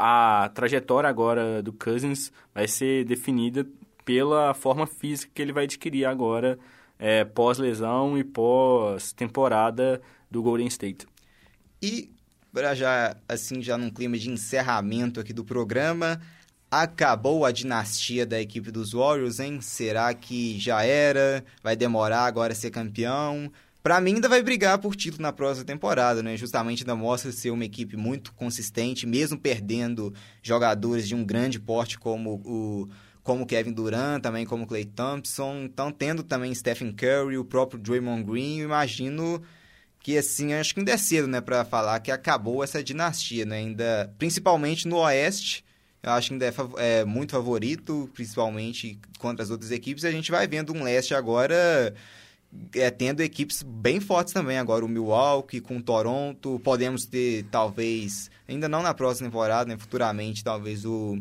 a 0.00 0.48
trajetória 0.48 1.10
agora 1.10 1.62
do 1.62 1.74
Cousins 1.74 2.32
vai 2.54 2.66
ser 2.66 3.04
definida 3.04 3.66
pela 4.02 4.54
forma 4.54 4.86
física 4.86 5.30
que 5.34 5.42
ele 5.42 5.52
vai 5.52 5.64
adquirir 5.64 6.06
agora 6.06 6.58
é, 6.98 7.22
pós-lesão 7.22 8.16
e 8.16 8.24
pós-temporada 8.24 10.00
do 10.30 10.42
Golden 10.42 10.66
State. 10.68 11.06
E 11.82 12.10
para 12.50 12.74
já 12.74 13.14
assim 13.28 13.60
já 13.60 13.76
num 13.76 13.90
clima 13.90 14.16
de 14.16 14.30
encerramento 14.30 15.20
aqui 15.20 15.34
do 15.34 15.44
programa, 15.44 16.18
acabou 16.70 17.44
a 17.44 17.52
dinastia 17.52 18.24
da 18.24 18.40
equipe 18.40 18.70
dos 18.70 18.92
Warriors, 18.92 19.38
hein? 19.38 19.60
Será 19.60 20.14
que 20.14 20.58
já 20.58 20.82
era? 20.82 21.44
Vai 21.62 21.76
demorar 21.76 22.24
agora 22.24 22.54
ser 22.54 22.70
campeão? 22.70 23.52
Para 23.82 24.00
mim, 24.00 24.14
ainda 24.14 24.28
vai 24.28 24.42
brigar 24.42 24.78
por 24.78 24.94
título 24.94 25.22
na 25.22 25.32
próxima 25.32 25.64
temporada, 25.64 26.22
né? 26.22 26.36
Justamente 26.36 26.82
ainda 26.82 26.94
mostra 26.94 27.32
ser 27.32 27.50
uma 27.50 27.64
equipe 27.64 27.96
muito 27.96 28.32
consistente, 28.34 29.06
mesmo 29.06 29.38
perdendo 29.38 30.12
jogadores 30.42 31.08
de 31.08 31.14
um 31.14 31.24
grande 31.24 31.58
porte 31.58 31.98
como 31.98 32.42
o 32.44 32.88
como 33.22 33.46
Kevin 33.46 33.72
Durant, 33.72 34.22
também 34.22 34.46
como 34.46 34.66
Clay 34.66 34.84
Thompson. 34.84 35.62
Então, 35.64 35.92
tendo 35.92 36.22
também 36.22 36.54
Stephen 36.54 36.92
Curry, 36.92 37.38
o 37.38 37.44
próprio 37.44 37.78
Draymond 37.78 38.24
Green, 38.24 38.60
eu 38.60 38.64
imagino 38.64 39.42
que 40.00 40.16
assim, 40.16 40.54
acho 40.54 40.74
que 40.74 40.80
ainda 40.80 40.92
é 40.92 40.96
cedo, 40.96 41.28
né, 41.28 41.40
para 41.40 41.64
falar 41.64 42.00
que 42.00 42.10
acabou 42.10 42.64
essa 42.64 42.82
dinastia, 42.82 43.44
né? 43.44 43.58
Ainda, 43.58 44.12
principalmente 44.18 44.88
no 44.88 44.96
Oeste, 44.96 45.64
eu 46.02 46.10
acho 46.12 46.28
que 46.28 46.34
ainda 46.34 46.46
é, 46.46 47.00
é 47.00 47.04
muito 47.04 47.32
favorito, 47.32 48.10
principalmente 48.14 48.98
contra 49.18 49.42
as 49.42 49.50
outras 49.50 49.70
equipes. 49.70 50.04
A 50.04 50.10
gente 50.10 50.30
vai 50.30 50.48
vendo 50.48 50.72
um 50.72 50.82
Leste 50.82 51.14
agora 51.14 51.94
é, 52.74 52.90
tendo 52.90 53.20
equipes 53.20 53.62
bem 53.62 54.00
fortes 54.00 54.32
também. 54.32 54.58
Agora 54.58 54.84
o 54.84 54.88
Milwaukee 54.88 55.60
com 55.60 55.76
o 55.76 55.82
Toronto. 55.82 56.60
Podemos 56.64 57.04
ter, 57.04 57.44
talvez, 57.50 58.30
ainda 58.48 58.68
não 58.68 58.82
na 58.82 58.94
próxima 58.94 59.28
temporada, 59.28 59.68
né, 59.68 59.78
futuramente, 59.78 60.42
talvez 60.42 60.84
o, 60.84 61.18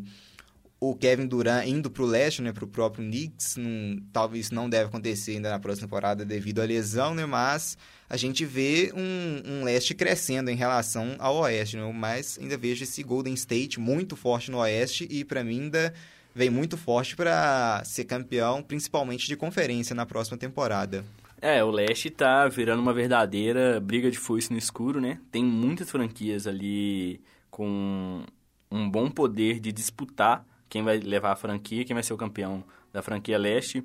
o 0.79 0.95
Kevin 0.95 1.27
Durant 1.27 1.67
indo 1.67 1.89
para 1.89 2.03
o 2.03 2.05
leste, 2.05 2.41
né, 2.41 2.51
para 2.51 2.65
o 2.65 2.67
próprio 2.67 3.05
Knicks. 3.05 3.57
Não, 3.57 4.01
talvez 4.11 4.49
não 4.49 4.69
deve 4.69 4.85
acontecer 4.85 5.33
ainda 5.33 5.49
na 5.49 5.59
próxima 5.59 5.87
temporada 5.87 6.25
devido 6.25 6.61
à 6.61 6.65
lesão, 6.65 7.13
né, 7.13 7.25
mas 7.25 7.77
a 8.09 8.17
gente 8.17 8.43
vê 8.43 8.91
um, 8.95 9.59
um 9.59 9.63
leste 9.63 9.93
crescendo 9.93 10.49
em 10.49 10.55
relação 10.55 11.15
ao 11.19 11.37
oeste. 11.37 11.77
Né, 11.77 11.91
mas 11.93 12.39
ainda 12.41 12.57
vejo 12.57 12.83
esse 12.83 13.03
Golden 13.03 13.33
State 13.35 13.79
muito 13.79 14.15
forte 14.15 14.49
no 14.49 14.57
oeste 14.57 15.07
e 15.09 15.23
para 15.23 15.43
mim 15.43 15.61
ainda 15.61 15.93
vem 16.33 16.49
muito 16.49 16.77
forte 16.77 17.15
para 17.15 17.81
ser 17.83 18.05
campeão, 18.05 18.63
principalmente 18.63 19.27
de 19.27 19.35
conferência 19.35 19.95
na 19.95 20.05
próxima 20.05 20.37
temporada. 20.37 21.03
É, 21.41 21.63
o 21.63 21.71
leste 21.71 22.09
tá 22.09 22.47
virando 22.47 22.81
uma 22.81 22.93
verdadeira 22.93 23.79
briga 23.79 24.11
de 24.11 24.17
foice 24.17 24.51
no 24.51 24.57
escuro, 24.57 24.99
né? 24.99 25.19
Tem 25.31 25.43
muitas 25.43 25.89
franquias 25.89 26.45
ali 26.45 27.21
com 27.49 28.23
um 28.69 28.89
bom 28.89 29.09
poder 29.09 29.59
de 29.59 29.71
disputar 29.71 30.45
quem 30.67 30.83
vai 30.83 30.97
levar 30.99 31.31
a 31.31 31.35
franquia, 31.35 31.83
quem 31.85 31.93
vai 31.93 32.03
ser 32.03 32.13
o 32.13 32.17
campeão 32.17 32.63
da 32.91 33.01
franquia 33.01 33.37
leste. 33.37 33.83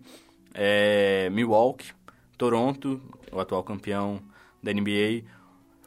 É 0.53 1.31
Milwaukee, 1.31 1.93
Toronto, 2.37 3.01
o 3.33 3.41
atual 3.41 3.63
campeão 3.63 4.21
da 4.63 4.73
NBA, 4.73 5.25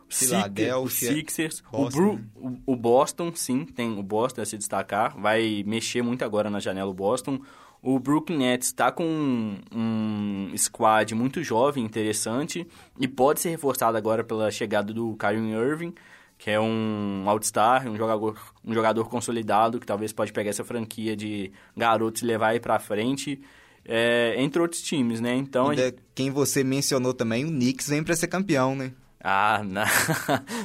Philadelphia, 0.10 0.78
o 0.78 0.90
Sixers, 0.90 1.64
o, 1.72 1.90
Bru, 1.90 2.20
o, 2.36 2.58
o, 2.66 2.76
Boston, 2.76 3.34
sim, 3.36 3.66
tem 3.66 3.98
o 3.98 4.04
Boston 4.04 4.42
a 4.42 4.46
se 4.46 4.58
destacar, 4.58 5.20
vai 5.20 5.64
mexer 5.66 6.02
muito 6.02 6.24
agora 6.24 6.50
na 6.50 6.60
janela 6.60 6.90
o 6.90 6.94
Boston. 6.94 7.40
O 7.82 8.00
Brooklyn 8.00 8.38
Nets 8.40 8.68
está 8.68 8.92
com 8.92 9.04
um, 9.06 9.58
um, 9.72 10.58
squad 10.58 11.14
muito 11.14 11.44
jovem, 11.44 11.86
interessante, 11.86 12.68
e 13.00 13.08
pode 13.08 13.40
ser 13.40 13.50
reforçado 13.50 13.98
agora 13.98 14.24
pela 14.24 14.50
chegada 14.52 14.94
do 14.94 15.16
Kyrie 15.16 15.52
Irving, 15.52 15.94
que 16.38 16.50
é 16.50 16.60
um 16.60 17.24
All-Star, 17.28 17.88
um 17.88 17.96
jogador, 17.96 18.38
um 18.64 18.74
jogador 18.74 19.10
consolidado, 19.10 19.80
que 19.80 19.86
talvez 19.86 20.12
pode 20.12 20.34
pegar 20.34 20.50
essa 20.50 20.64
franquia 20.64 21.16
de 21.16 21.52
garotos 21.76 22.22
e 22.22 22.26
levar 22.26 22.50
aí 22.50 22.60
pra 22.60 22.80
frente. 22.80 23.42
É, 23.86 24.36
entre 24.38 24.62
outros 24.62 24.82
times, 24.82 25.22
né? 25.22 25.34
Então. 25.34 25.70
Ainda, 25.70 25.86
gente... 25.86 25.98
Quem 26.14 26.30
você 26.30 26.64
mencionou 26.64 27.14
também, 27.14 27.46
o 27.46 27.48
Knicks 27.48 27.88
vem 27.88 28.04
para 28.04 28.16
ser 28.16 28.28
campeão, 28.28 28.76
né? 28.76 28.92
Ah, 29.24 29.62
na 29.66 29.86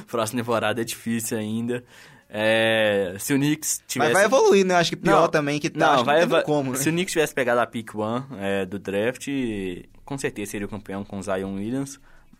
próxima 0.07 0.41
temporada 0.41 0.81
é 0.81 0.83
difícil 0.83 1.37
ainda. 1.37 1.83
É, 2.35 3.15
se 3.19 3.31
o 3.31 3.37
Knicks 3.37 3.83
tivesse... 3.87 4.11
Mas 4.11 4.23
vai 4.23 4.25
evoluir, 4.25 4.65
né? 4.65 4.73
Acho 4.73 4.89
que 4.89 4.95
pior 4.95 5.21
não, 5.21 5.27
também 5.27 5.59
que 5.59 5.69
tá, 5.69 5.97
não, 5.97 6.03
vai, 6.03 6.25
não 6.25 6.41
como, 6.41 6.71
né? 6.71 6.77
Se 6.77 6.89
o 6.89 6.91
Knicks 6.91 7.13
tivesse 7.13 7.31
pegado 7.31 7.61
a 7.61 7.67
pick 7.67 7.93
one 7.93 8.25
é, 8.39 8.65
do 8.65 8.79
draft, 8.79 9.27
com 10.03 10.17
certeza 10.17 10.51
seria 10.51 10.65
o 10.65 10.69
campeão 10.69 11.05
com 11.05 11.19
o 11.19 11.21
Zion 11.21 11.53
Williams. 11.53 11.99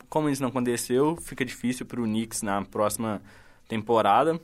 Como 0.10 0.30
isso 0.30 0.42
não 0.42 0.50
aconteceu, 0.50 1.16
fica 1.18 1.46
difícil 1.46 1.86
para 1.86 2.02
o 2.02 2.06
Knicks 2.06 2.42
na 2.42 2.64
próxima 2.66 3.22
temporada. 3.68 4.42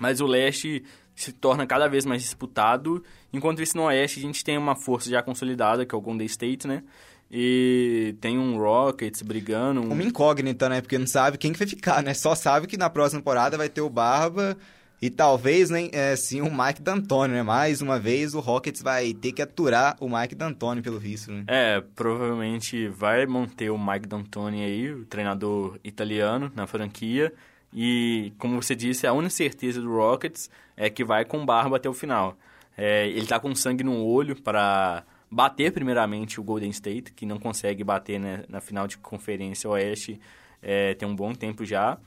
Mas 0.00 0.20
o 0.20 0.26
leste 0.26 0.84
se 1.14 1.32
torna 1.32 1.64
cada 1.64 1.86
vez 1.86 2.04
mais 2.04 2.22
disputado. 2.22 3.04
Enquanto 3.32 3.62
isso 3.62 3.76
no 3.76 3.84
oeste 3.84 4.18
a 4.18 4.22
gente 4.22 4.42
tem 4.42 4.58
uma 4.58 4.74
força 4.74 5.08
já 5.08 5.22
consolidada, 5.22 5.86
que 5.86 5.94
é 5.94 5.98
o 5.98 6.00
Golden 6.00 6.26
State, 6.26 6.66
né? 6.66 6.82
E 7.30 8.14
tem 8.20 8.38
um 8.38 8.56
Rockets 8.58 9.22
brigando. 9.22 9.80
Um... 9.80 9.92
Uma 9.92 10.02
incógnita, 10.02 10.68
né? 10.68 10.80
Porque 10.80 10.98
não 10.98 11.06
sabe 11.06 11.36
quem 11.38 11.52
que 11.52 11.58
vai 11.58 11.68
ficar, 11.68 12.02
né? 12.02 12.14
Só 12.14 12.34
sabe 12.34 12.66
que 12.66 12.76
na 12.76 12.88
próxima 12.88 13.20
temporada 13.20 13.56
vai 13.56 13.68
ter 13.68 13.82
o 13.82 13.90
Barba 13.90 14.56
e 15.00 15.10
talvez, 15.10 15.70
né, 15.70 15.88
é, 15.92 16.16
sim, 16.16 16.40
o 16.40 16.50
Mike 16.50 16.82
D'Antoni, 16.82 17.32
né? 17.32 17.42
Mais 17.42 17.80
uma 17.80 18.00
vez 18.00 18.34
o 18.34 18.40
Rockets 18.40 18.82
vai 18.82 19.14
ter 19.14 19.30
que 19.30 19.40
aturar 19.40 19.96
o 20.00 20.08
Mike 20.08 20.34
D'Antoni 20.34 20.82
pelo 20.82 20.98
visto, 20.98 21.30
né? 21.30 21.44
É, 21.46 21.80
provavelmente 21.94 22.88
vai 22.88 23.24
manter 23.24 23.70
o 23.70 23.78
Mike 23.78 24.08
D'Antoni 24.08 24.64
aí, 24.64 24.92
o 24.92 25.04
treinador 25.04 25.78
italiano, 25.84 26.50
na 26.54 26.66
franquia. 26.66 27.32
E, 27.72 28.32
como 28.38 28.60
você 28.60 28.74
disse, 28.74 29.06
a 29.06 29.12
única 29.12 29.30
certeza 29.30 29.80
do 29.80 29.88
Rockets 29.88 30.50
é 30.76 30.90
que 30.90 31.04
vai 31.04 31.24
com 31.24 31.46
Barba 31.46 31.76
até 31.76 31.88
o 31.88 31.94
final. 31.94 32.36
É, 32.76 33.06
ele 33.08 33.26
tá 33.26 33.38
com 33.38 33.54
sangue 33.54 33.84
no 33.84 34.04
olho 34.04 34.34
para 34.40 35.04
bater 35.30 35.72
primeiramente 35.72 36.40
o 36.40 36.44
Golden 36.44 36.70
State, 36.70 37.12
que 37.12 37.26
não 37.26 37.38
consegue 37.38 37.84
bater 37.84 38.18
né, 38.18 38.44
na 38.48 38.60
final 38.60 38.86
de 38.86 38.98
conferência 38.98 39.68
oeste 39.68 40.20
é, 40.62 40.94
tem 40.94 41.08
um 41.08 41.14
bom 41.14 41.34
tempo 41.34 41.64
já, 41.64 41.98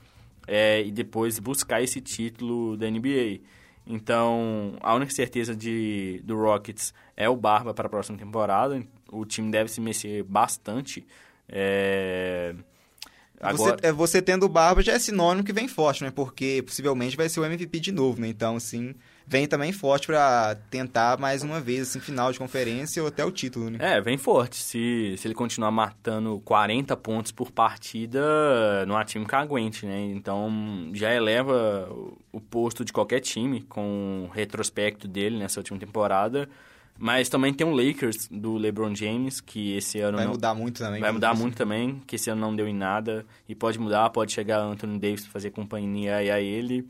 é, 0.46 0.82
e 0.82 0.90
depois 0.90 1.38
buscar 1.38 1.82
esse 1.82 2.00
título 2.00 2.76
da 2.76 2.90
NBA. 2.90 3.40
Então, 3.86 4.76
a 4.80 4.94
única 4.94 5.12
certeza 5.12 5.56
de, 5.56 6.20
do 6.24 6.36
Rockets 6.36 6.94
é 7.16 7.28
o 7.28 7.36
Barba 7.36 7.74
para 7.74 7.86
a 7.86 7.90
próxima 7.90 8.16
temporada. 8.18 8.82
O 9.10 9.24
time 9.24 9.50
deve 9.50 9.70
se 9.70 9.80
mexer 9.80 10.22
bastante. 10.22 11.04
É... 11.48 12.54
Agora... 13.40 13.76
Você, 13.76 13.86
é, 13.86 13.92
você 13.92 14.22
tendo 14.22 14.46
o 14.46 14.48
Barba 14.48 14.82
já 14.82 14.92
é 14.92 14.98
sinônimo 14.98 15.44
que 15.44 15.52
vem 15.52 15.66
forte, 15.66 16.04
né? 16.04 16.12
Porque 16.12 16.62
possivelmente 16.64 17.16
vai 17.16 17.28
ser 17.28 17.40
o 17.40 17.44
MVP 17.44 17.80
de 17.80 17.90
novo, 17.90 18.20
né? 18.20 18.28
Então, 18.28 18.54
assim, 18.56 18.94
vem 19.32 19.46
também 19.46 19.72
forte 19.72 20.08
para 20.08 20.56
tentar 20.68 21.18
mais 21.18 21.42
uma 21.42 21.58
vez, 21.58 21.88
assim, 21.88 22.00
final 22.00 22.30
de 22.30 22.38
conferência 22.38 23.00
ou 23.00 23.08
até 23.08 23.24
o 23.24 23.30
título, 23.30 23.70
né? 23.70 23.78
É, 23.80 23.98
vem 23.98 24.18
forte. 24.18 24.56
Se, 24.56 25.14
se 25.16 25.26
ele 25.26 25.34
continuar 25.34 25.70
matando 25.70 26.38
40 26.44 26.94
pontos 26.98 27.32
por 27.32 27.50
partida, 27.50 28.84
não 28.86 28.94
há 28.94 29.04
time 29.06 29.24
que 29.24 29.34
aguente, 29.34 29.86
né? 29.86 30.04
Então 30.12 30.90
já 30.92 31.14
eleva 31.14 31.88
o 32.30 32.40
posto 32.42 32.84
de 32.84 32.92
qualquer 32.92 33.20
time 33.20 33.62
com 33.62 34.28
o 34.28 34.32
retrospecto 34.34 35.08
dele 35.08 35.38
nessa 35.38 35.60
última 35.60 35.78
temporada. 35.78 36.46
Mas 36.98 37.30
também 37.30 37.54
tem 37.54 37.66
um 37.66 37.74
Lakers 37.74 38.28
do 38.30 38.58
LeBron 38.58 38.94
James, 38.94 39.40
que 39.40 39.74
esse 39.74 39.98
ano. 39.98 40.18
Vai 40.18 40.26
não... 40.26 40.32
mudar 40.32 40.54
muito 40.54 40.78
também. 40.78 41.00
Vai 41.00 41.10
mudar 41.10 41.34
muito 41.34 41.56
também, 41.56 42.02
que 42.06 42.16
esse 42.16 42.28
ano 42.28 42.42
não 42.42 42.54
deu 42.54 42.68
em 42.68 42.74
nada. 42.74 43.24
E 43.48 43.54
pode 43.54 43.78
mudar, 43.78 44.10
pode 44.10 44.30
chegar 44.30 44.58
Anthony 44.58 44.98
Davis 44.98 45.24
fazer 45.26 45.50
companhia 45.52 46.16
a 46.16 46.40
ele. 46.40 46.86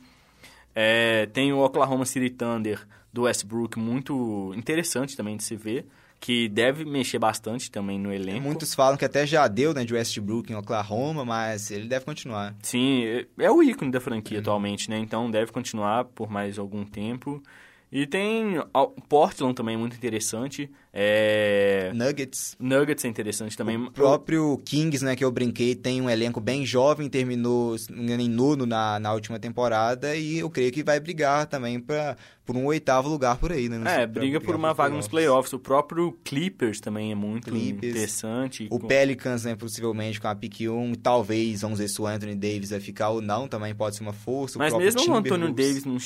É, 0.75 1.27
tem 1.27 1.53
o 1.53 1.59
Oklahoma 1.59 2.05
City 2.05 2.31
Thunder 2.31 2.87
do 3.13 3.23
Westbrook, 3.23 3.79
muito 3.79 4.53
interessante 4.57 5.17
também 5.17 5.37
de 5.37 5.45
se 5.45 5.55
ver, 5.55 5.87
que 6.19 6.49
deve 6.49 6.85
mexer 6.85 7.19
bastante 7.19 7.71
também 7.71 7.99
no 7.99 8.13
elenco. 8.13 8.41
Muitos 8.41 8.75
falam 8.75 8.97
que 8.97 9.05
até 9.05 9.27
já 9.27 9.47
deu 9.49 9.75
né, 9.75 9.85
de 9.85 9.93
Westbrook 9.93 10.51
em 10.53 10.57
Oklahoma, 10.57 11.25
mas 11.25 11.71
ele 11.71 11.89
deve 11.89 12.05
continuar. 12.05 12.55
Sim, 12.63 13.03
é 13.39 13.51
o 13.51 13.63
ícone 13.63 13.91
da 13.91 14.01
franquia 14.01 14.39
uhum. 14.39 14.43
atualmente, 14.43 14.89
né? 14.89 14.99
Então 14.99 15.31
deve 15.31 15.51
continuar 15.51 16.05
por 16.05 16.31
mais 16.31 16.59
algum 16.59 16.85
tempo. 16.85 17.43
E 17.91 18.07
tem 18.07 18.59
o 18.59 18.87
Portland 19.09 19.55
também 19.55 19.77
muito 19.77 19.97
interessante. 19.97 20.71
É... 20.95 21.91
Nuggets. 21.95 22.55
Nuggets 22.61 23.05
é 23.05 23.09
interessante 23.09 23.57
também. 23.57 23.79
O 23.79 23.91
próprio 23.91 24.59
Kings, 24.59 25.03
né, 25.03 25.17
que 25.17 25.25
eu 25.25 25.31
brinquei, 25.31 25.75
tem 25.75 26.03
um 26.03 26.11
elenco 26.11 26.39
bem 26.39 26.67
jovem, 26.67 27.09
terminou 27.09 27.77
em 27.91 28.29
nono 28.29 28.67
na, 28.67 29.01
na 29.01 29.13
última 29.15 29.39
temporada 29.39 30.15
e 30.15 30.39
eu 30.39 30.51
creio 30.51 30.71
que 30.71 30.85
vai 30.85 31.01
brigar 31.01 31.47
também 31.47 31.81
pra, 31.81 32.15
por 32.45 32.57
um 32.57 32.67
oitavo 32.67 33.09
lugar 33.09 33.39
por 33.39 33.53
aí, 33.53 33.71
né? 33.71 34.03
É, 34.03 34.07
briga 34.07 34.39
por 34.39 34.55
uma 34.55 34.75
vaga 34.75 34.95
nos 34.95 35.09
playoffs. 35.09 35.55
O 35.55 35.59
próprio 35.59 36.13
Clippers 36.23 36.79
também 36.79 37.11
é 37.11 37.15
muito 37.15 37.51
Clippers. 37.51 37.91
interessante. 37.91 38.69
O 38.71 38.79
com... 38.79 38.87
Pelicans, 38.87 39.45
né, 39.45 39.55
possivelmente 39.55 40.21
com 40.21 40.29
a 40.29 40.35
pick 40.35 40.61
1, 40.61 40.95
talvez, 40.97 41.63
vamos 41.63 41.79
ver 41.79 41.89
se 41.89 42.03
o 42.03 42.07
Anthony 42.07 42.35
Davis 42.35 42.69
vai 42.69 42.81
ficar 42.81 43.09
ou 43.09 43.23
não, 43.23 43.49
também 43.49 43.75
pode 43.75 43.97
ser 43.97 44.03
uma 44.03 44.13
força. 44.13 44.59
Mas 44.59 44.77
mesmo 44.77 45.11
o 45.11 45.17
Anthony 45.17 45.55
Davis 45.55 45.87
não, 45.87 45.97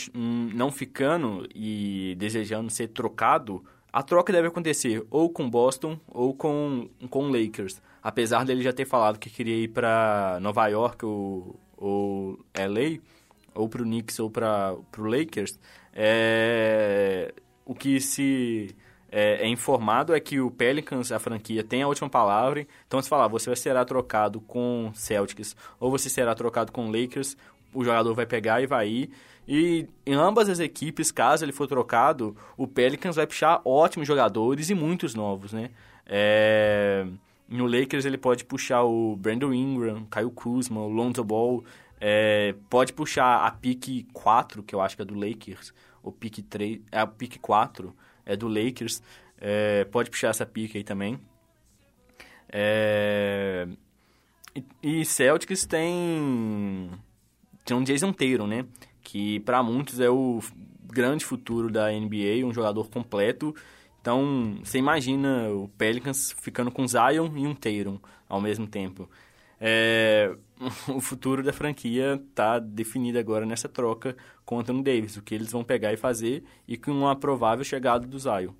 não 0.54 0.70
ficando 0.70 1.44
e 1.52 2.14
desejando 2.16 2.70
ser 2.70 2.88
trocado 2.88 3.64
a 3.96 4.02
troca 4.02 4.30
deve 4.30 4.48
acontecer 4.48 5.02
ou 5.10 5.30
com 5.30 5.48
Boston 5.48 5.98
ou 6.06 6.34
com 6.34 6.86
com 7.08 7.30
Lakers. 7.30 7.80
Apesar 8.02 8.44
dele 8.44 8.62
já 8.62 8.70
ter 8.70 8.84
falado 8.84 9.18
que 9.18 9.30
queria 9.30 9.56
ir 9.56 9.68
para 9.68 10.38
Nova 10.42 10.66
York 10.68 11.06
ou, 11.06 11.58
ou 11.78 12.38
LA, 12.54 13.00
ou 13.54 13.66
para 13.70 13.80
o 13.80 13.86
Knicks 13.86 14.20
ou 14.20 14.30
para 14.30 14.76
o 14.98 15.02
Lakers, 15.02 15.58
é, 15.94 17.32
o 17.64 17.74
que 17.74 17.98
se 17.98 18.76
é, 19.10 19.46
é, 19.46 19.48
informado 19.48 20.14
é 20.14 20.20
que 20.20 20.38
o 20.40 20.50
Pelicans, 20.50 21.10
a 21.10 21.18
franquia, 21.18 21.64
tem 21.64 21.82
a 21.82 21.88
última 21.88 22.10
palavra. 22.10 22.66
Então, 22.86 23.00
se 23.00 23.08
falar, 23.08 23.28
você 23.28 23.56
será 23.56 23.82
trocado 23.82 24.42
com 24.42 24.90
Celtics 24.92 25.56
ou 25.80 25.90
você 25.90 26.10
será 26.10 26.34
trocado 26.34 26.70
com 26.70 26.90
Lakers, 26.90 27.34
o 27.76 27.84
jogador 27.84 28.14
vai 28.14 28.24
pegar 28.24 28.62
e 28.62 28.66
vai 28.66 28.88
ir. 28.88 29.10
E 29.46 29.86
em 30.04 30.14
ambas 30.14 30.48
as 30.48 30.58
equipes, 30.58 31.12
caso 31.12 31.44
ele 31.44 31.52
for 31.52 31.66
trocado, 31.66 32.34
o 32.56 32.66
Pelicans 32.66 33.16
vai 33.16 33.26
puxar 33.26 33.60
ótimos 33.64 34.08
jogadores 34.08 34.70
e 34.70 34.74
muitos 34.74 35.14
novos, 35.14 35.52
né? 35.52 35.70
É... 36.06 37.06
No 37.48 37.66
Lakers 37.66 38.04
ele 38.04 38.18
pode 38.18 38.44
puxar 38.44 38.82
o 38.82 39.14
Brandon 39.14 39.52
Ingram, 39.52 40.06
Kyle 40.06 40.30
Kuzma, 40.30 40.80
o 40.80 40.88
Lonzo 40.88 41.22
Ball, 41.22 41.62
é... 42.00 42.54
pode 42.70 42.92
puxar 42.92 43.46
a 43.46 43.50
pick 43.50 44.06
4, 44.12 44.62
que 44.62 44.74
eu 44.74 44.80
acho 44.80 44.96
que 44.96 45.02
é 45.02 45.04
do 45.04 45.14
Lakers, 45.14 45.72
o 46.02 46.10
pick 46.10 46.38
3, 46.48 46.80
é 46.90 46.98
a 46.98 47.06
pick 47.06 47.38
4 47.38 47.94
é 48.24 48.36
do 48.36 48.48
Lakers, 48.48 49.00
é... 49.38 49.84
pode 49.84 50.10
puxar 50.10 50.28
essa 50.28 50.46
pick 50.46 50.74
aí 50.74 50.82
também. 50.82 51.20
É... 52.48 53.68
E 54.82 55.04
Celtics 55.04 55.66
tem 55.66 56.90
tem 57.66 57.76
um 57.76 57.82
Jason 57.82 58.12
Taylor, 58.12 58.46
né? 58.46 58.64
que 59.06 59.38
para 59.40 59.62
muitos 59.62 60.00
é 60.00 60.10
o 60.10 60.40
grande 60.82 61.24
futuro 61.24 61.70
da 61.70 61.92
NBA, 61.92 62.44
um 62.44 62.52
jogador 62.52 62.90
completo. 62.90 63.54
Então, 64.00 64.58
você 64.64 64.78
imagina 64.78 65.48
o 65.50 65.68
Pelicans 65.78 66.34
ficando 66.40 66.72
com 66.72 66.86
Zion 66.86 67.30
e 67.36 67.46
um 67.46 67.54
Tatum 67.54 68.00
ao 68.28 68.40
mesmo 68.40 68.66
tempo. 68.66 69.08
É, 69.60 70.34
o 70.88 71.00
futuro 71.00 71.40
da 71.44 71.52
franquia 71.52 72.20
está 72.28 72.58
definido 72.58 73.16
agora 73.16 73.46
nessa 73.46 73.68
troca 73.68 74.16
com 74.44 74.58
Anthony 74.58 74.82
Davis, 74.82 75.16
o 75.16 75.22
que 75.22 75.36
eles 75.36 75.52
vão 75.52 75.62
pegar 75.62 75.92
e 75.92 75.96
fazer, 75.96 76.42
e 76.66 76.76
com 76.76 76.90
uma 76.90 77.14
provável 77.14 77.64
chegada 77.64 78.08
do 78.08 78.18
Zion. 78.18 78.52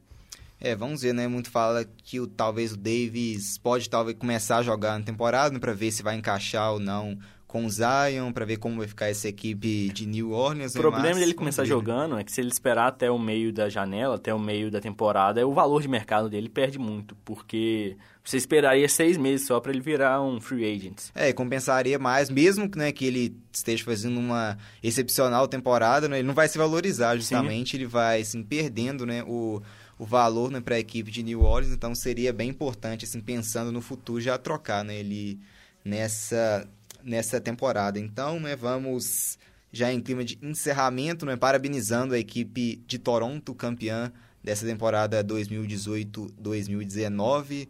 É, 0.61 0.77
vamos 0.77 1.03
ver, 1.03 1.13
né? 1.13 1.27
Muito 1.27 1.51
fala 1.51 1.85
que 1.85 2.21
o, 2.21 2.27
talvez 2.27 2.73
o 2.73 2.77
Davis 2.77 3.59
pode 3.59 3.91
talvez 3.91 4.17
começar 4.17 4.59
a 4.59 4.63
jogar 4.63 4.97
na 4.97 5.05
temporada 5.05 5.53
né, 5.53 5.59
para 5.59 5.75
ver 5.75 5.91
se 5.91 6.05
vai 6.05 6.15
encaixar 6.17 6.73
ou 6.73 6.79
não 6.79 7.19
com 7.47 7.65
o 7.65 7.71
Zion 7.71 8.33
para 8.33 8.45
ver 8.45 8.57
como 8.57 8.79
vai 8.79 8.89
ficar 8.89 9.09
essa 9.09 9.29
equipe 9.29 9.89
de 9.91 10.07
New 10.07 10.33
Orleans. 10.33 10.75
O 10.75 10.81
problema 10.81 11.11
mas, 11.11 11.19
dele 11.19 11.33
começar 11.35 11.65
jogando 11.65 12.19
é 12.19 12.25
que 12.25 12.33
se 12.33 12.41
ele 12.41 12.51
esperar 12.51 12.89
até 12.89 13.11
o 13.11 13.19
meio 13.19 13.53
da 13.53 13.69
janela, 13.69 14.17
até 14.17 14.35
o 14.35 14.39
meio 14.39 14.71
da 14.71 14.81
temporada, 14.81 15.47
o 15.47 15.55
valor 15.55 15.81
de 15.81 15.89
mercado 15.89 16.29
dele 16.29 16.49
perde 16.49 16.79
muito, 16.79 17.17
porque 17.25 17.97
você 18.25 18.37
esperaria 18.37 18.89
seis 18.89 19.17
meses 19.17 19.47
só 19.47 19.61
para 19.61 19.73
ele 19.73 19.81
virar 19.81 20.21
um 20.21 20.41
free 20.41 20.65
agent. 20.65 21.11
É, 21.15 21.33
compensaria 21.33 21.99
mais, 21.99 22.29
mesmo 22.29 22.69
né, 22.75 22.91
que 22.91 23.05
ele 23.05 23.37
esteja 23.53 23.85
fazendo 23.85 24.19
uma 24.19 24.59
excepcional 24.83 25.47
temporada, 25.47 26.09
né, 26.09 26.19
ele 26.19 26.27
não 26.27 26.35
vai 26.35 26.49
se 26.49 26.59
valorizar 26.59 27.17
justamente, 27.17 27.71
Sim. 27.71 27.77
ele 27.77 27.87
vai 27.87 28.21
assim, 28.21 28.43
perdendo 28.43 29.07
né, 29.07 29.23
o 29.23 29.63
o 29.99 30.05
valor 30.05 30.51
né, 30.51 30.61
para 30.61 30.75
a 30.75 30.79
equipe 30.79 31.11
de 31.11 31.23
New 31.23 31.41
Orleans, 31.41 31.73
então 31.73 31.95
seria 31.95 32.33
bem 32.33 32.51
importante, 32.51 33.07
assim, 33.07 33.19
pensando 33.19 33.73
no 33.73 33.81
futuro, 33.81 34.21
já 34.21 34.37
trocar 34.37 34.85
né, 34.85 34.97
ele 34.97 35.41
nessa 35.83 36.69
nessa 37.07 37.41
temporada. 37.41 37.99
Então, 37.99 38.39
né, 38.41 38.55
vamos 38.57 39.39
já 39.73 39.91
em 39.93 40.01
clima 40.01 40.25
de 40.25 40.39
encerramento, 40.43 41.25
né, 41.25 41.37
parabenizando 41.37 42.15
a 42.15 42.19
equipe 42.19 42.83
de 42.87 42.99
Toronto, 42.99 43.55
campeã 43.55 44.13
dessa 44.43 44.67
temporada 44.67 45.23
2018-2019 45.25 47.69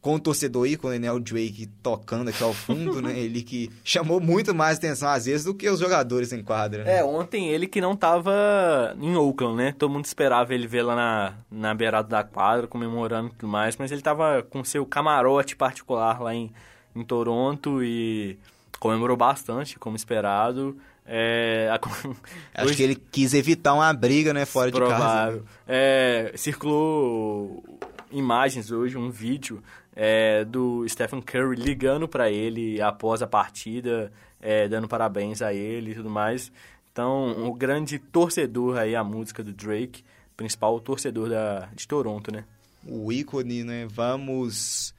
com 0.00 0.14
o 0.14 0.20
torcedor 0.20 0.66
ícone, 0.66 0.98
né, 0.98 1.12
o 1.12 1.20
Drake 1.20 1.66
tocando 1.82 2.30
aqui 2.30 2.42
ao 2.42 2.54
fundo, 2.54 3.02
né, 3.02 3.16
ele 3.20 3.42
que 3.42 3.70
chamou 3.84 4.18
muito 4.18 4.54
mais 4.54 4.78
atenção 4.78 5.08
às 5.08 5.26
vezes 5.26 5.44
do 5.44 5.54
que 5.54 5.68
os 5.68 5.78
jogadores 5.78 6.32
em 6.32 6.42
quadra. 6.42 6.84
Né? 6.84 6.98
É, 6.98 7.04
ontem 7.04 7.48
ele 7.48 7.66
que 7.66 7.80
não 7.80 7.94
tava 7.94 8.96
em 8.98 9.14
Oakland, 9.14 9.56
né, 9.56 9.74
todo 9.78 9.90
mundo 9.90 10.06
esperava 10.06 10.54
ele 10.54 10.66
ver 10.66 10.82
lá 10.82 10.96
na, 10.96 11.34
na 11.50 11.74
beirada 11.74 12.08
da 12.08 12.24
quadra, 12.24 12.66
comemorando 12.66 13.28
e 13.28 13.32
tudo 13.32 13.48
mais, 13.48 13.76
mas 13.76 13.92
ele 13.92 14.00
tava 14.00 14.42
com 14.42 14.64
seu 14.64 14.86
camarote 14.86 15.54
particular 15.54 16.20
lá 16.20 16.34
em, 16.34 16.50
em 16.96 17.04
Toronto 17.04 17.84
e 17.84 18.38
comemorou 18.80 19.16
bastante, 19.16 19.78
como 19.78 19.94
esperado. 19.94 20.76
É, 21.06 21.68
a... 21.70 21.74
Acho 22.54 22.66
Hoje... 22.66 22.76
que 22.76 22.82
ele 22.82 22.96
quis 22.96 23.34
evitar 23.34 23.74
uma 23.74 23.92
briga, 23.92 24.32
né, 24.32 24.44
fora 24.44 24.72
Provável. 24.72 24.98
de 24.98 25.38
casa. 25.38 25.44
É, 25.68 26.32
circulou 26.34 27.62
imagens 28.10 28.72
hoje, 28.72 28.96
um 28.96 29.10
vídeo 29.10 29.62
é, 29.94 30.44
do 30.44 30.88
Stephen 30.88 31.20
Curry 31.20 31.56
ligando 31.56 32.08
para 32.08 32.30
ele 32.30 32.80
após 32.80 33.22
a 33.22 33.26
partida, 33.26 34.10
é, 34.40 34.66
dando 34.66 34.88
parabéns 34.88 35.42
a 35.42 35.52
ele 35.52 35.92
e 35.92 35.94
tudo 35.94 36.10
mais. 36.10 36.50
Então, 36.92 37.46
o 37.46 37.54
grande 37.54 37.98
torcedor 37.98 38.78
aí, 38.78 38.96
a 38.96 39.04
música 39.04 39.44
do 39.44 39.52
Drake, 39.52 40.02
principal 40.36 40.80
torcedor 40.80 41.28
da, 41.28 41.68
de 41.74 41.86
Toronto, 41.86 42.32
né? 42.32 42.44
O 42.84 43.12
ícone, 43.12 43.62
né? 43.62 43.86
Vamos 43.88 44.94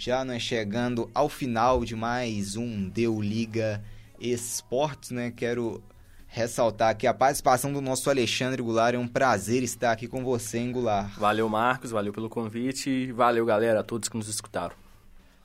já 0.00 0.24
nós 0.24 0.40
chegando 0.40 1.10
ao 1.14 1.28
final 1.28 1.84
de 1.84 1.94
mais 1.94 2.56
um 2.56 2.88
Deu 2.88 3.20
Liga 3.20 3.84
Esportes, 4.18 5.10
né? 5.10 5.30
Quero 5.30 5.82
ressaltar 6.26 6.88
aqui 6.88 7.06
a 7.06 7.12
participação 7.12 7.70
do 7.70 7.82
nosso 7.82 8.08
Alexandre 8.08 8.62
Goulart. 8.62 8.94
É 8.94 8.98
um 8.98 9.06
prazer 9.06 9.62
estar 9.62 9.92
aqui 9.92 10.08
com 10.08 10.24
você, 10.24 10.56
hein, 10.56 10.72
Goulart. 10.72 11.18
Valeu, 11.18 11.46
Marcos. 11.50 11.90
Valeu 11.90 12.14
pelo 12.14 12.30
convite. 12.30 13.12
Valeu, 13.12 13.44
galera, 13.44 13.80
a 13.80 13.82
todos 13.82 14.08
que 14.08 14.16
nos 14.16 14.26
escutaram. 14.26 14.74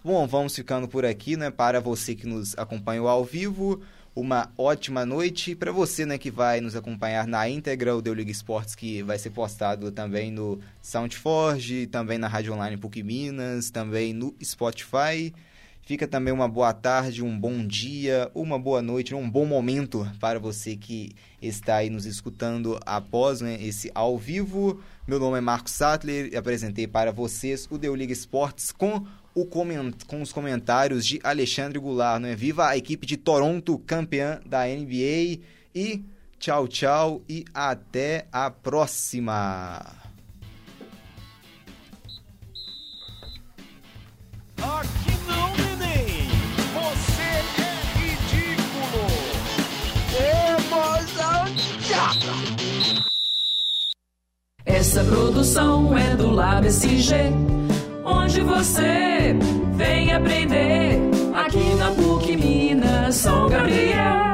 Bom, 0.01 0.25
vamos 0.25 0.55
ficando 0.55 0.87
por 0.87 1.05
aqui, 1.05 1.35
né? 1.35 1.51
Para 1.51 1.81
você 1.81 2.15
que 2.15 2.25
nos 2.25 2.57
acompanhou 2.57 3.09
ao 3.09 3.25
vivo, 3.25 3.81
uma 4.15 4.49
ótima 4.57 5.05
noite. 5.05 5.53
Para 5.53 5.71
você, 5.71 6.05
né, 6.05 6.17
que 6.17 6.31
vai 6.31 6.61
nos 6.61 6.75
acompanhar 6.75 7.27
na 7.27 7.47
íntegra, 7.49 7.95
o 7.95 8.01
Deu 8.01 8.13
Liga 8.13 8.31
Esportes, 8.31 8.73
que 8.73 9.03
vai 9.03 9.19
ser 9.19 9.31
postado 9.31 9.91
também 9.91 10.31
no 10.31 10.59
Soundforge, 10.81 11.85
também 11.87 12.17
na 12.17 12.27
Rádio 12.27 12.53
Online 12.53 12.77
PUC 12.77 13.03
Minas, 13.03 13.69
também 13.69 14.13
no 14.13 14.33
Spotify. 14.41 15.33
Fica 15.81 16.07
também 16.07 16.33
uma 16.33 16.47
boa 16.47 16.73
tarde, 16.73 17.23
um 17.23 17.37
bom 17.37 17.63
dia, 17.63 18.31
uma 18.33 18.57
boa 18.57 18.81
noite, 18.81 19.13
um 19.13 19.29
bom 19.29 19.45
momento 19.45 20.09
para 20.19 20.39
você 20.39 20.75
que 20.75 21.11
está 21.39 21.75
aí 21.75 21.91
nos 21.91 22.07
escutando 22.07 22.79
após 22.85 23.39
né, 23.41 23.61
esse 23.61 23.91
ao 23.93 24.17
vivo. 24.17 24.81
Meu 25.07 25.19
nome 25.19 25.37
é 25.37 25.41
Marcos 25.41 25.73
Sattler 25.73 26.33
e 26.33 26.35
apresentei 26.35 26.87
para 26.87 27.11
vocês 27.11 27.67
o 27.69 27.77
Deu 27.77 27.93
Liga 27.93 28.13
Esportes 28.13 28.71
com 28.71 29.05
o 29.35 29.45
coment... 29.45 29.91
com 30.07 30.21
os 30.21 30.31
comentários 30.31 31.05
de 31.05 31.19
Alexandre 31.21 31.77
Goulart. 31.77 32.21
Né? 32.21 32.33
Viva 32.33 32.69
a 32.69 32.77
equipe 32.77 33.05
de 33.05 33.17
Toronto, 33.17 33.77
campeã 33.79 34.39
da 34.45 34.65
NBA. 34.65 35.41
E 35.75 36.03
tchau, 36.39 36.67
tchau 36.67 37.21
e 37.27 37.43
até 37.53 38.27
a 38.31 38.49
próxima. 38.49 39.85
Aqui 44.57 45.11
não, 45.27 45.53
neném. 45.57 46.29
Você 46.73 47.21
é 47.21 47.83
ridículo. 47.99 49.05
Emoção 50.57 51.45
Essa 54.65 55.03
produção 55.03 55.97
é 55.97 56.15
do 56.15 56.31
Lab 56.31 56.65
SG 56.65 57.64
onde 58.05 58.41
você 58.41 59.35
vem 59.73 60.13
aprender. 60.13 60.99
Aqui 61.33 61.75
na 61.75 61.91
PUC 61.91 62.37
Minas 62.37 63.15
São 63.15 63.49
Gabriel. 63.49 64.24